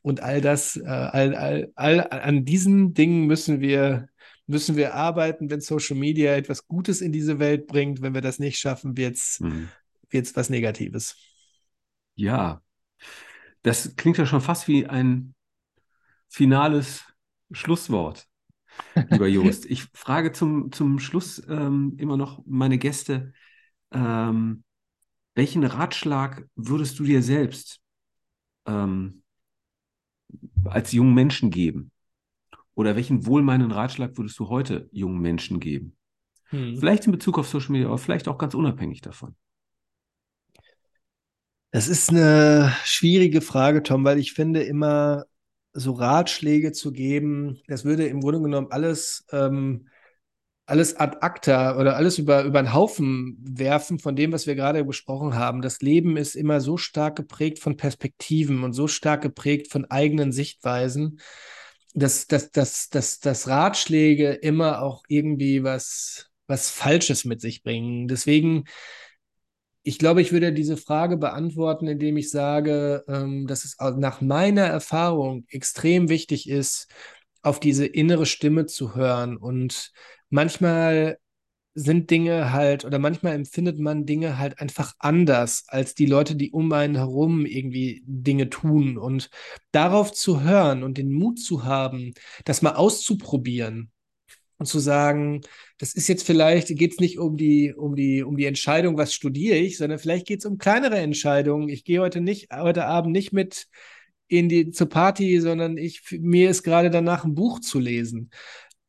[0.08, 4.08] Und all das, äh, all, all, all, an diesen Dingen müssen wir,
[4.46, 8.00] müssen wir arbeiten, wenn Social Media etwas Gutes in diese Welt bringt.
[8.00, 9.68] Wenn wir das nicht schaffen, wird es mhm.
[10.10, 11.14] was Negatives.
[12.14, 12.62] Ja,
[13.60, 15.34] das klingt ja schon fast wie ein
[16.26, 17.04] finales
[17.52, 18.26] Schlusswort,
[19.10, 19.66] lieber Jost.
[19.66, 23.34] Ich frage zum, zum Schluss ähm, immer noch meine Gäste,
[23.92, 24.64] ähm,
[25.34, 27.82] welchen Ratschlag würdest du dir selbst
[28.64, 29.22] ähm,
[30.64, 31.90] als jungen Menschen geben?
[32.74, 35.96] Oder welchen wohlmeinenden Ratschlag würdest du heute jungen Menschen geben?
[36.50, 36.76] Hm.
[36.78, 39.34] Vielleicht in Bezug auf Social Media, aber vielleicht auch ganz unabhängig davon.
[41.70, 45.26] Das ist eine schwierige Frage, Tom, weil ich finde immer
[45.72, 49.88] so Ratschläge zu geben, das würde im Grunde genommen alles ähm,
[50.68, 54.84] alles ad acta oder alles über, über einen Haufen werfen von dem, was wir gerade
[54.84, 55.62] besprochen haben.
[55.62, 60.30] Das Leben ist immer so stark geprägt von Perspektiven und so stark geprägt von eigenen
[60.30, 61.20] Sichtweisen,
[61.94, 68.06] dass, dass, dass, dass, dass Ratschläge immer auch irgendwie was, was Falsches mit sich bringen.
[68.06, 68.64] Deswegen,
[69.82, 74.66] ich glaube, ich würde diese Frage beantworten, indem ich sage, ähm, dass es nach meiner
[74.66, 76.88] Erfahrung extrem wichtig ist,
[77.40, 79.92] auf diese innere Stimme zu hören und
[80.30, 81.18] manchmal
[81.74, 86.50] sind Dinge halt, oder manchmal empfindet man Dinge halt einfach anders als die Leute, die
[86.50, 88.98] um einen herum irgendwie Dinge tun.
[88.98, 89.30] Und
[89.70, 92.14] darauf zu hören und den Mut zu haben,
[92.44, 93.92] das mal auszuprobieren
[94.58, 95.42] und zu sagen,
[95.78, 99.14] das ist jetzt vielleicht, geht es nicht um die, um die, um die Entscheidung, was
[99.14, 101.68] studiere ich, sondern vielleicht geht es um kleinere Entscheidungen.
[101.68, 103.68] Ich gehe heute nicht, heute Abend nicht mit
[104.26, 108.30] in die zur Party, sondern ich mir ist gerade danach ein Buch zu lesen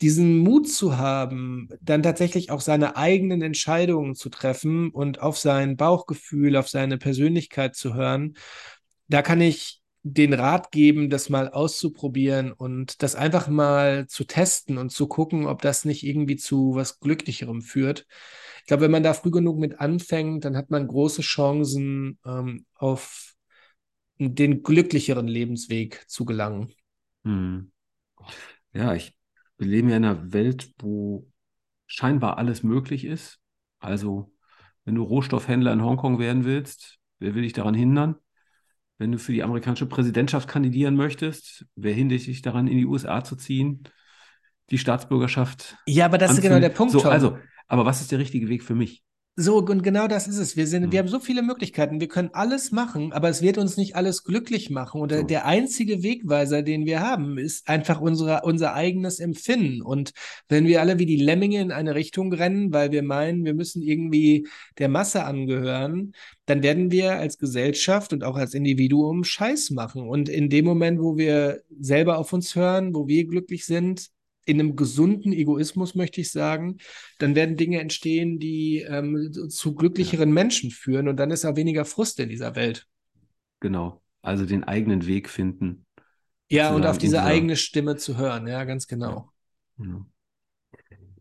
[0.01, 5.75] diesen Mut zu haben, dann tatsächlich auch seine eigenen Entscheidungen zu treffen und auf sein
[5.77, 8.35] Bauchgefühl, auf seine Persönlichkeit zu hören,
[9.07, 14.77] da kann ich den Rat geben, das mal auszuprobieren und das einfach mal zu testen
[14.77, 18.07] und zu gucken, ob das nicht irgendwie zu was Glücklicherem führt.
[18.61, 22.65] Ich glaube, wenn man da früh genug mit anfängt, dann hat man große Chancen, ähm,
[22.75, 23.35] auf
[24.17, 26.73] den glücklicheren Lebensweg zu gelangen.
[27.23, 27.71] Hm.
[28.73, 29.13] Ja, ich
[29.59, 31.27] wir leben ja in einer Welt, wo
[31.85, 33.39] scheinbar alles möglich ist.
[33.79, 34.33] Also,
[34.85, 38.15] wenn du Rohstoffhändler in Hongkong werden willst, wer will dich daran hindern?
[38.97, 43.23] Wenn du für die amerikanische Präsidentschaft kandidieren möchtest, wer hindert dich daran, in die USA
[43.23, 43.83] zu ziehen?
[44.71, 45.77] Die Staatsbürgerschaft.
[45.85, 46.57] Ja, aber das anzunehmen.
[46.57, 46.93] ist genau der Punkt.
[46.93, 47.37] So, also,
[47.67, 49.03] aber was ist der richtige Weg für mich?
[49.41, 50.57] So, und genau das ist es.
[50.57, 50.91] Wir sind, mhm.
[50.91, 52.01] wir haben so viele Möglichkeiten.
[52.01, 54.99] Wir können alles machen, aber es wird uns nicht alles glücklich machen.
[54.99, 55.23] Und so.
[55.23, 59.81] der einzige Wegweiser, den wir haben, ist einfach unsere, unser eigenes Empfinden.
[59.81, 60.11] Und
[60.49, 63.81] wenn wir alle wie die Lemminge in eine Richtung rennen, weil wir meinen, wir müssen
[63.81, 64.45] irgendwie
[64.77, 66.11] der Masse angehören,
[66.45, 70.09] dann werden wir als Gesellschaft und auch als Individuum Scheiß machen.
[70.09, 74.09] Und in dem Moment, wo wir selber auf uns hören, wo wir glücklich sind,
[74.49, 76.77] in einem gesunden Egoismus, möchte ich sagen,
[77.19, 80.33] dann werden Dinge entstehen, die ähm, zu glücklicheren ja.
[80.33, 82.87] Menschen führen und dann ist auch weniger Frust in dieser Welt.
[83.59, 85.85] Genau, also den eigenen Weg finden.
[86.49, 87.25] Ja, und auf diese dieser...
[87.25, 89.31] eigene Stimme zu hören, ja, ganz genau.
[89.77, 90.05] Ja.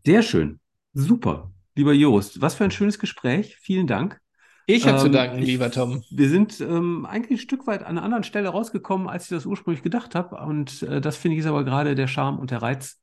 [0.03, 0.59] Sehr schön,
[0.93, 1.51] super.
[1.75, 3.55] Lieber Jost, was für ein schönes Gespräch.
[3.61, 4.19] Vielen Dank.
[4.65, 6.03] Ich habe ähm, zu danken, lieber Tom.
[6.11, 9.45] Wir sind ähm, eigentlich ein Stück weit an einer anderen Stelle rausgekommen, als ich das
[9.45, 10.35] ursprünglich gedacht habe.
[10.35, 13.01] Und äh, das finde ich ist aber gerade der Charme und der Reiz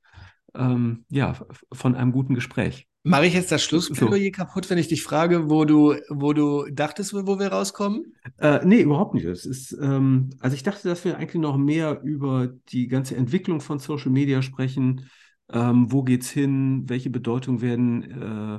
[0.58, 1.34] ähm, ja,
[1.72, 2.86] von einem guten Gespräch.
[3.02, 4.30] Mache ich jetzt das Schlussplädoyer so.
[4.32, 8.14] kaputt, wenn ich dich frage, wo du, wo du dachtest, wo wir rauskommen?
[8.38, 9.26] Äh, nee, überhaupt nicht.
[9.26, 13.60] Das ist, ähm, also ich dachte, dass wir eigentlich noch mehr über die ganze Entwicklung
[13.60, 15.08] von Social Media sprechen.
[15.52, 16.88] Ähm, wo geht's hin?
[16.88, 18.58] Welche Bedeutung werden äh,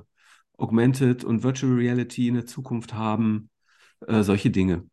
[0.58, 3.50] Augmented und Virtual Reality in der Zukunft haben?
[4.08, 4.86] Äh, solche Dinge.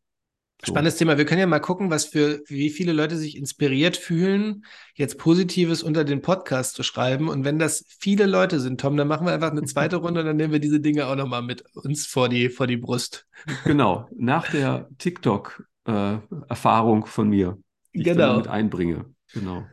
[0.66, 1.18] Spannendes Thema.
[1.18, 4.64] Wir können ja mal gucken, was für wie viele Leute sich inspiriert fühlen,
[4.94, 7.28] jetzt Positives unter den Podcast zu schreiben.
[7.28, 10.26] Und wenn das viele Leute sind, Tom, dann machen wir einfach eine zweite Runde und
[10.26, 13.26] dann nehmen wir diese Dinge auch nochmal mit uns vor die, vor die Brust.
[13.64, 17.58] Genau, nach der TikTok-Erfahrung äh, von mir,
[17.94, 18.10] die genau.
[18.10, 19.04] ich dann mit einbringe.
[19.32, 19.64] Genau.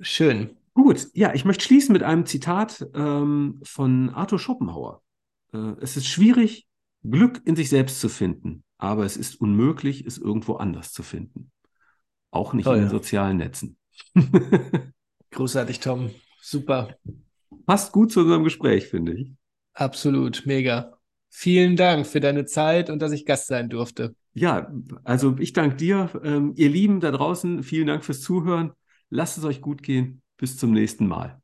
[0.00, 0.56] Schön.
[0.74, 5.02] Gut, ja, ich möchte schließen mit einem Zitat ähm, von Arthur Schopenhauer.
[5.52, 6.66] Äh, es ist schwierig,
[7.04, 11.50] Glück in sich selbst zu finden aber es ist unmöglich, es irgendwo anders zu finden.
[12.30, 12.76] Auch nicht Toll.
[12.76, 13.76] in den sozialen Netzen.
[15.30, 16.10] Großartig, Tom.
[16.40, 16.96] Super.
[17.66, 19.32] Passt gut zu unserem Gespräch, finde ich.
[19.72, 20.98] Absolut, mega.
[21.30, 24.14] Vielen Dank für deine Zeit und dass ich Gast sein durfte.
[24.34, 24.72] Ja,
[25.04, 26.10] also ich danke dir.
[26.22, 28.72] Ähm, ihr Lieben da draußen, vielen Dank fürs Zuhören.
[29.10, 30.22] Lasst es euch gut gehen.
[30.36, 31.40] Bis zum nächsten Mal.